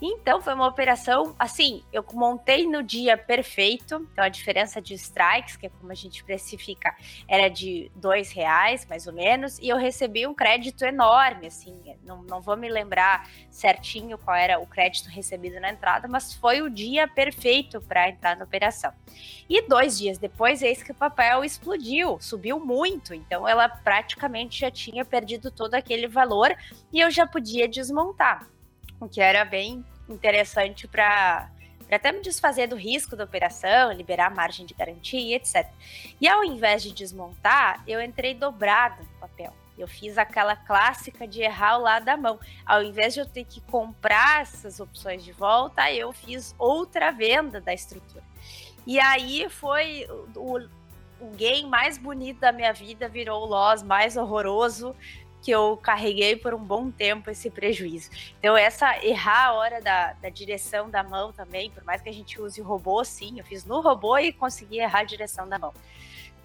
Então, 0.00 0.40
foi 0.40 0.54
uma 0.54 0.66
operação, 0.66 1.34
assim, 1.38 1.82
eu 1.92 2.04
montei 2.12 2.66
no 2.66 2.82
dia 2.82 3.16
perfeito. 3.16 4.06
Então, 4.12 4.24
a 4.24 4.28
diferença 4.28 4.80
de 4.80 4.94
strikes, 4.94 5.56
que 5.56 5.66
é 5.66 5.68
como 5.68 5.90
a 5.90 5.94
gente 5.94 6.22
precifica, 6.24 6.94
era 7.28 7.48
de 7.48 7.90
dois 7.94 8.30
reais, 8.32 8.86
mais 8.86 9.06
ou 9.06 9.12
menos. 9.12 9.58
E 9.58 9.68
eu 9.68 9.76
recebi 9.76 10.26
um 10.26 10.34
crédito 10.34 10.84
enorme, 10.84 11.46
assim. 11.46 11.96
Não, 12.04 12.22
não 12.22 12.40
vou 12.40 12.56
me 12.56 12.68
lembrar 12.68 13.28
certinho 13.50 14.18
qual 14.18 14.36
era 14.36 14.58
o 14.58 14.66
crédito 14.66 15.08
recebido 15.08 15.60
na 15.60 15.70
entrada, 15.70 16.08
mas 16.08 16.34
foi 16.34 16.62
o 16.62 16.70
dia 16.70 17.06
perfeito 17.08 17.80
para 17.80 18.08
entrar 18.08 18.36
na 18.36 18.44
operação. 18.44 18.92
E 19.48 19.62
dois 19.68 19.85
dias 19.94 20.16
depois, 20.16 20.62
eis 20.62 20.82
que 20.82 20.92
o 20.92 20.94
papel 20.94 21.44
explodiu, 21.44 22.18
subiu 22.20 22.58
muito. 22.58 23.12
Então, 23.12 23.46
ela 23.46 23.68
praticamente 23.68 24.60
já 24.60 24.70
tinha 24.70 25.04
perdido 25.04 25.50
todo 25.50 25.74
aquele 25.74 26.08
valor 26.08 26.56
e 26.92 27.00
eu 27.00 27.10
já 27.10 27.26
podia 27.26 27.68
desmontar, 27.68 28.48
o 28.98 29.08
que 29.08 29.20
era 29.20 29.44
bem 29.44 29.84
interessante 30.08 30.88
para 30.88 31.50
para 31.86 31.98
até 31.98 32.10
me 32.10 32.20
desfazer 32.20 32.66
do 32.66 32.74
risco 32.74 33.14
da 33.14 33.22
operação, 33.22 33.92
liberar 33.92 34.34
margem 34.34 34.66
de 34.66 34.74
garantia 34.74 35.36
etc. 35.36 35.68
E 36.20 36.26
ao 36.26 36.42
invés 36.42 36.82
de 36.82 36.92
desmontar, 36.92 37.80
eu 37.86 38.00
entrei 38.00 38.34
dobrado 38.34 39.04
no 39.04 39.20
papel. 39.20 39.52
Eu 39.78 39.86
fiz 39.86 40.16
aquela 40.16 40.56
clássica 40.56 41.28
de 41.28 41.42
errar 41.42 41.78
o 41.78 41.82
lado 41.82 42.04
da 42.04 42.16
mão. 42.16 42.40
Ao 42.64 42.82
invés 42.82 43.14
de 43.14 43.20
eu 43.20 43.26
ter 43.26 43.44
que 43.44 43.60
comprar 43.60 44.42
essas 44.42 44.80
opções 44.80 45.22
de 45.22 45.32
volta, 45.32 45.92
eu 45.92 46.12
fiz 46.12 46.54
outra 46.58 47.10
venda 47.10 47.60
da 47.60 47.74
estrutura. 47.74 48.24
E 48.86 49.00
aí 49.00 49.48
foi 49.48 50.06
o, 50.36 50.68
o 51.20 51.30
game 51.30 51.68
mais 51.68 51.98
bonito 51.98 52.40
da 52.40 52.52
minha 52.52 52.72
vida, 52.72 53.08
virou 53.08 53.42
o 53.42 53.46
loss 53.46 53.82
mais 53.82 54.16
horroroso 54.16 54.94
que 55.42 55.50
eu 55.52 55.76
carreguei 55.76 56.34
por 56.34 56.54
um 56.54 56.58
bom 56.58 56.90
tempo 56.90 57.30
esse 57.30 57.48
prejuízo. 57.50 58.10
Então, 58.38 58.56
essa 58.56 58.98
errar 59.04 59.46
a 59.46 59.52
hora 59.52 59.80
da, 59.80 60.12
da 60.14 60.28
direção 60.28 60.90
da 60.90 61.04
mão 61.04 61.32
também, 61.32 61.70
por 61.70 61.84
mais 61.84 62.02
que 62.02 62.08
a 62.08 62.12
gente 62.12 62.40
use 62.40 62.60
robô, 62.60 63.04
sim, 63.04 63.38
eu 63.38 63.44
fiz 63.44 63.64
no 63.64 63.80
robô 63.80 64.18
e 64.18 64.32
consegui 64.32 64.80
errar 64.80 65.00
a 65.00 65.04
direção 65.04 65.48
da 65.48 65.56
mão. 65.56 65.72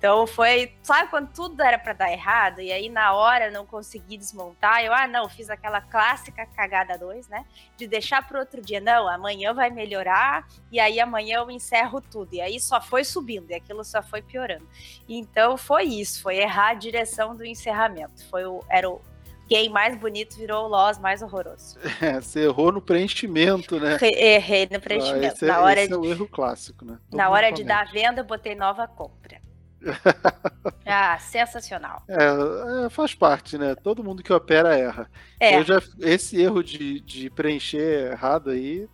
Então 0.01 0.25
foi, 0.25 0.73
sabe 0.81 1.11
quando 1.11 1.31
tudo 1.31 1.61
era 1.61 1.77
para 1.77 1.93
dar 1.93 2.11
errado 2.11 2.59
e 2.59 2.71
aí 2.71 2.89
na 2.89 3.13
hora 3.13 3.51
não 3.51 3.67
consegui 3.67 4.17
desmontar, 4.17 4.83
eu 4.83 4.91
ah, 4.91 5.07
não, 5.07 5.29
fiz 5.29 5.47
aquela 5.47 5.79
clássica 5.79 6.43
cagada 6.43 6.97
2, 6.97 7.27
né? 7.27 7.45
De 7.77 7.85
deixar 7.85 8.27
para 8.27 8.39
outro 8.39 8.63
dia, 8.63 8.81
não, 8.81 9.07
amanhã 9.07 9.53
vai 9.53 9.69
melhorar 9.69 10.47
e 10.71 10.79
aí 10.79 10.99
amanhã 10.99 11.37
eu 11.37 11.51
encerro 11.51 12.01
tudo. 12.01 12.33
E 12.33 12.41
aí 12.41 12.59
só 12.59 12.81
foi 12.81 13.03
subindo 13.03 13.51
e 13.51 13.53
aquilo 13.53 13.83
só 13.83 14.01
foi 14.01 14.23
piorando. 14.23 14.67
Então 15.07 15.55
foi 15.55 15.83
isso, 15.83 16.23
foi 16.23 16.37
errar 16.37 16.69
a 16.69 16.73
direção 16.73 17.35
do 17.35 17.45
encerramento. 17.45 18.25
Foi 18.27 18.43
o 18.43 18.63
era 18.67 18.89
o 18.89 18.99
game 19.47 19.69
mais 19.69 19.95
bonito 19.95 20.35
virou 20.35 20.65
o 20.65 20.67
loss 20.67 20.97
mais 20.97 21.21
horroroso. 21.21 21.77
É, 22.01 22.19
você 22.19 22.45
errou 22.45 22.71
no 22.71 22.81
preenchimento, 22.81 23.79
né? 23.79 23.99
Errei 24.01 24.67
no 24.71 24.81
preenchimento. 24.81 25.25
Ah, 25.25 25.27
esse 25.27 25.45
é, 25.45 25.47
na 25.47 25.59
hora 25.59 25.79
esse 25.79 25.89
de, 25.89 25.93
é 25.93 25.97
o 25.97 26.05
erro 26.05 26.27
clássico, 26.27 26.83
né? 26.83 26.97
Todo 27.07 27.17
na 27.19 27.29
hora 27.29 27.51
de 27.51 27.63
dar 27.63 27.81
a 27.81 27.91
venda, 27.91 28.21
eu 28.21 28.25
botei 28.25 28.55
nova 28.55 28.87
compra. 28.87 29.40
ah, 30.85 31.17
sensacional. 31.19 32.03
É, 32.07 32.85
é, 32.85 32.89
faz 32.89 33.13
parte, 33.15 33.57
né? 33.57 33.75
Todo 33.75 34.03
mundo 34.03 34.23
que 34.23 34.31
opera 34.31 34.77
erra. 34.77 35.09
É. 35.39 35.57
Eu 35.57 35.63
já, 35.63 35.81
esse 35.99 36.41
erro 36.41 36.63
de, 36.63 36.99
de 37.01 37.29
preencher 37.29 38.11
errado 38.11 38.51
aí, 38.51 38.87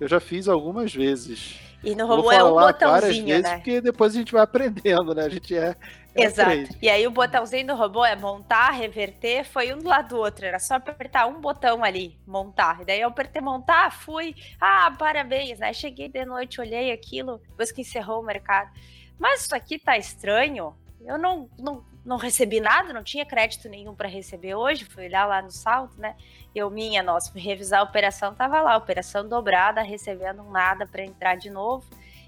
eu 0.00 0.08
já 0.08 0.20
fiz 0.20 0.48
algumas 0.48 0.94
vezes. 0.94 1.60
E 1.84 1.96
no 1.96 2.06
robô 2.06 2.30
é 2.30 2.42
um 2.42 2.54
botãozinho, 2.54 3.26
vezes, 3.26 3.42
né? 3.42 3.56
Porque 3.56 3.80
depois 3.80 4.14
a 4.14 4.18
gente 4.18 4.32
vai 4.32 4.42
aprendendo, 4.42 5.14
né? 5.14 5.24
A 5.24 5.28
gente 5.28 5.56
é. 5.56 5.76
é 6.14 6.24
Exato. 6.24 6.76
E 6.80 6.88
aí 6.88 7.04
o 7.06 7.10
botãozinho 7.10 7.66
do 7.66 7.74
robô 7.74 8.04
é 8.04 8.14
montar, 8.14 8.70
reverter, 8.70 9.44
foi 9.44 9.74
um 9.74 9.78
do 9.78 9.88
lado 9.88 10.10
do 10.10 10.16
outro. 10.16 10.46
Era 10.46 10.60
só 10.60 10.74
apertar 10.76 11.26
um 11.26 11.40
botão 11.40 11.82
ali, 11.82 12.16
montar. 12.24 12.82
E 12.82 12.84
daí 12.84 13.00
eu 13.00 13.08
apertei 13.08 13.42
montar, 13.42 13.90
fui. 13.90 14.34
Ah, 14.60 14.94
parabéns, 14.96 15.58
né? 15.58 15.72
Cheguei 15.72 16.08
de 16.08 16.24
noite, 16.24 16.60
olhei 16.60 16.92
aquilo, 16.92 17.40
depois 17.48 17.72
que 17.72 17.80
encerrou 17.80 18.20
o 18.20 18.24
mercado 18.24 18.70
mas 19.18 19.42
isso 19.42 19.54
aqui 19.54 19.78
tá 19.78 19.96
estranho. 19.96 20.74
Eu 21.04 21.18
não, 21.18 21.48
não, 21.58 21.84
não 22.04 22.16
recebi 22.16 22.60
nada, 22.60 22.92
não 22.92 23.02
tinha 23.02 23.26
crédito 23.26 23.68
nenhum 23.68 23.94
para 23.94 24.08
receber 24.08 24.54
hoje. 24.54 24.84
Fui 24.84 25.06
olhar 25.06 25.26
lá 25.26 25.42
no 25.42 25.50
saldo, 25.50 25.94
né? 25.96 26.16
Eu, 26.54 26.70
minha, 26.70 27.02
nossa, 27.02 27.30
fui 27.30 27.40
revisar 27.40 27.80
a 27.80 27.84
operação, 27.84 28.34
tava 28.34 28.60
lá, 28.60 28.76
operação 28.76 29.28
dobrada, 29.28 29.82
recebendo 29.82 30.42
nada 30.44 30.86
para 30.86 31.04
entrar 31.04 31.36
de 31.36 31.50
novo. 31.50 31.84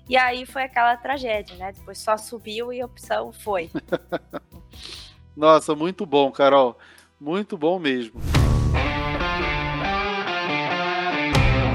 E 0.08 0.16
aí 0.16 0.44
foi 0.44 0.64
aquela 0.64 0.96
tragédia, 0.96 1.56
né? 1.56 1.72
Depois 1.72 1.98
só 1.98 2.16
subiu 2.16 2.72
e 2.72 2.80
a 2.80 2.86
opção 2.86 3.32
foi. 3.32 3.70
nossa, 5.36 5.74
muito 5.74 6.04
bom, 6.04 6.30
Carol. 6.30 6.78
Muito 7.18 7.56
bom 7.56 7.78
mesmo. 7.78 8.20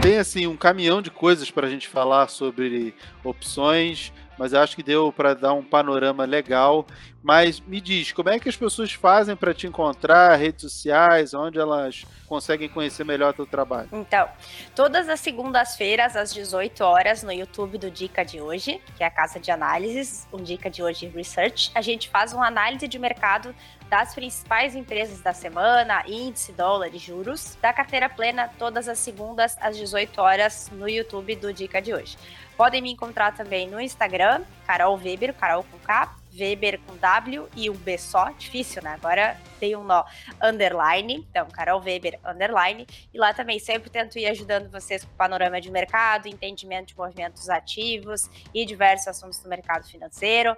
Tem 0.02 0.18
assim 0.18 0.48
um 0.48 0.56
caminhão 0.56 1.02
de 1.02 1.12
coisas 1.12 1.52
para 1.52 1.68
a 1.68 1.70
gente 1.70 1.88
falar 1.88 2.30
sobre 2.30 2.96
opções, 3.24 4.14
mas 4.40 4.54
acho 4.54 4.74
que 4.74 4.82
deu 4.82 5.12
para 5.12 5.36
dar 5.36 5.52
um 5.52 5.62
panorama 5.62 6.24
legal. 6.24 6.88
Mas 7.22 7.60
me 7.60 7.82
diz, 7.82 8.14
como 8.14 8.30
é 8.30 8.40
que 8.40 8.48
as 8.48 8.56
pessoas 8.56 8.94
fazem 8.94 9.36
para 9.36 9.54
te 9.54 9.68
encontrar, 9.68 10.34
redes 10.38 10.62
sociais, 10.62 11.34
onde 11.34 11.60
elas 11.60 12.06
conseguem 12.26 12.70
conhecer 12.70 13.04
melhor 13.04 13.34
teu 13.34 13.46
trabalho? 13.46 13.90
Então, 13.92 14.30
todas 14.74 15.10
as 15.10 15.20
segundas-feiras, 15.20 16.16
às 16.16 16.34
18 16.34 16.82
horas, 16.82 17.22
no 17.22 17.34
YouTube 17.34 17.78
do 17.78 17.92
Dica 17.92 18.24
de 18.24 18.40
Hoje, 18.40 18.82
que 18.96 19.04
é 19.04 19.08
a 19.08 19.12
casa 19.12 19.38
de 19.38 19.52
análises, 19.52 20.26
o 20.32 20.38
Dica 20.38 20.70
de 20.70 20.82
Hoje 20.82 21.10
Research, 21.10 21.72
a 21.76 21.82
gente 21.82 22.08
faz 22.08 22.32
uma 22.32 22.48
análise 22.48 22.88
de 22.88 22.98
mercado 22.98 23.54
das 23.90 24.16
principais 24.16 24.74
empresas 24.74 25.20
da 25.20 25.34
semana, 25.34 26.04
índice, 26.08 26.54
dólar 26.54 26.96
e 26.96 26.98
juros, 26.98 27.58
da 27.62 27.74
carteira 27.74 28.08
plena, 28.08 28.50
todas 28.58 28.88
as 28.88 29.00
segundas, 29.00 29.58
às 29.60 29.76
18 29.76 30.22
horas, 30.22 30.72
no 30.72 30.88
YouTube 30.88 31.36
do 31.36 31.52
Dica 31.52 31.82
de 31.82 31.94
Hoje. 31.94 32.16
Podem 32.60 32.82
me 32.82 32.92
encontrar 32.92 33.34
também 33.34 33.70
no 33.70 33.80
Instagram, 33.80 34.44
Carol 34.68 34.98
Weber, 34.98 35.34
Carol 35.34 35.64
com 35.64 35.80
K, 35.80 36.14
Weber 36.38 36.78
com 36.82 36.94
W 36.98 37.48
e 37.56 37.70
um 37.70 37.74
B 37.74 37.98
só, 37.98 38.32
difícil, 38.32 38.84
né? 38.84 38.96
Agora 39.02 39.38
tem 39.62 39.78
um 39.78 39.84
nó, 39.86 40.04
underline, 40.44 41.26
então 41.32 41.48
Carol 41.48 41.82
Weber, 41.82 42.20
underline, 42.22 42.86
e 43.14 43.18
lá 43.18 43.34
também 43.34 43.60
sempre 43.60 43.90
tento 43.90 44.20
ir 44.20 44.26
ajudando 44.26 44.70
vocês 44.70 45.06
com 45.06 45.12
panorama 45.16 45.62
de 45.62 45.72
mercado, 45.72 46.28
entendimento 46.28 46.88
de 46.88 46.98
movimentos 46.98 47.50
ativos 47.50 48.30
e 48.54 48.66
diversos 48.66 49.08
assuntos 49.08 49.40
do 49.40 49.48
mercado 49.48 49.88
financeiro. 49.88 50.54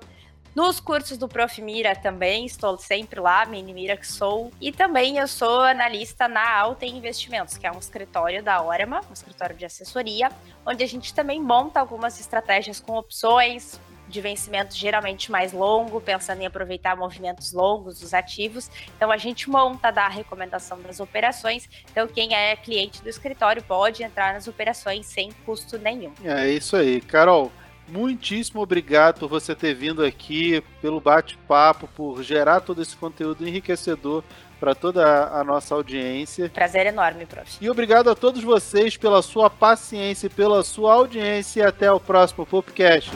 Nos 0.54 0.82
cursos 0.82 1.18
do 1.18 1.30
Prof. 1.30 1.62
Mira 1.62 1.96
também, 1.96 2.46
estou 2.46 2.78
sempre 2.78 3.20
lá, 3.22 3.46
Mini 3.46 3.74
Mira 3.74 3.96
que 3.96 4.06
sou. 4.06 4.52
E 4.60 4.72
também 4.72 5.18
eu 5.18 5.28
sou 5.28 5.62
analista 5.62 6.28
na 6.28 6.58
Alta 6.58 6.86
Investimentos, 6.86 7.58
que 7.58 7.66
é 7.66 7.72
um 7.72 7.80
escritório 7.80 8.44
da 8.44 8.62
Orama, 8.62 9.02
um 9.10 9.14
escritório 9.14 9.56
de 9.56 9.64
assessoria, 9.64 10.30
onde 10.66 10.84
a 10.84 10.88
gente 10.88 11.14
também 11.14 11.42
monta 11.42 11.80
algumas 11.80 12.20
estratégias 12.20 12.82
com 12.82 12.98
opções, 12.98 13.80
de 14.10 14.20
vencimento 14.20 14.76
geralmente 14.76 15.32
mais 15.32 15.54
longo, 15.54 16.02
pensando 16.02 16.42
em 16.42 16.46
aproveitar 16.46 16.98
movimentos 16.98 17.54
longos 17.54 18.02
dos 18.02 18.14
ativos. 18.14 18.70
Então 18.98 19.10
a 19.10 19.16
gente 19.16 19.50
monta, 19.50 19.90
dá 19.90 20.06
a 20.06 20.10
recomendação 20.10 20.82
das 20.82 21.00
operações. 21.00 21.70
Então 21.90 22.08
quem 22.10 22.36
é 22.36 22.58
cliente 22.58 23.02
do 23.02 23.08
escritório 23.08 23.64
pode 23.64 24.04
entrar 24.04 24.34
nas 24.34 24.48
operações 24.50 25.06
sem 25.06 25.32
custo 25.46 25.78
nenhum. 25.78 26.12
É 26.26 26.50
isso 26.50 26.76
aí, 26.76 27.00
Carol 27.00 27.50
muitíssimo 27.88 28.62
obrigado 28.62 29.20
por 29.20 29.30
você 29.30 29.54
ter 29.56 29.74
vindo 29.74 30.04
aqui, 30.04 30.64
pelo 30.82 31.00
bate-papo, 31.00 31.88
por 31.96 32.24
gerar 32.24 32.62
todo 32.62 32.82
esse 32.82 32.96
conteúdo 32.96 33.48
enriquecedor 33.48 34.24
para 34.60 34.76
toda 34.76 35.28
a 35.28 35.44
nossa 35.44 35.74
audiência. 35.74 36.50
Prazer 36.54 36.86
enorme, 36.86 37.26
prof. 37.26 37.58
E 37.60 37.70
obrigado 37.70 38.12
a 38.12 38.16
todos 38.16 38.44
vocês 38.44 38.96
pela 38.96 39.22
sua 39.24 39.50
paciência 39.50 40.28
e 40.28 40.30
pela 40.30 40.64
sua 40.64 40.94
audiência. 40.94 41.62
E 41.62 41.64
até 41.64 41.92
o 41.92 42.00
próximo 42.00 42.46
podcast. 42.46 43.12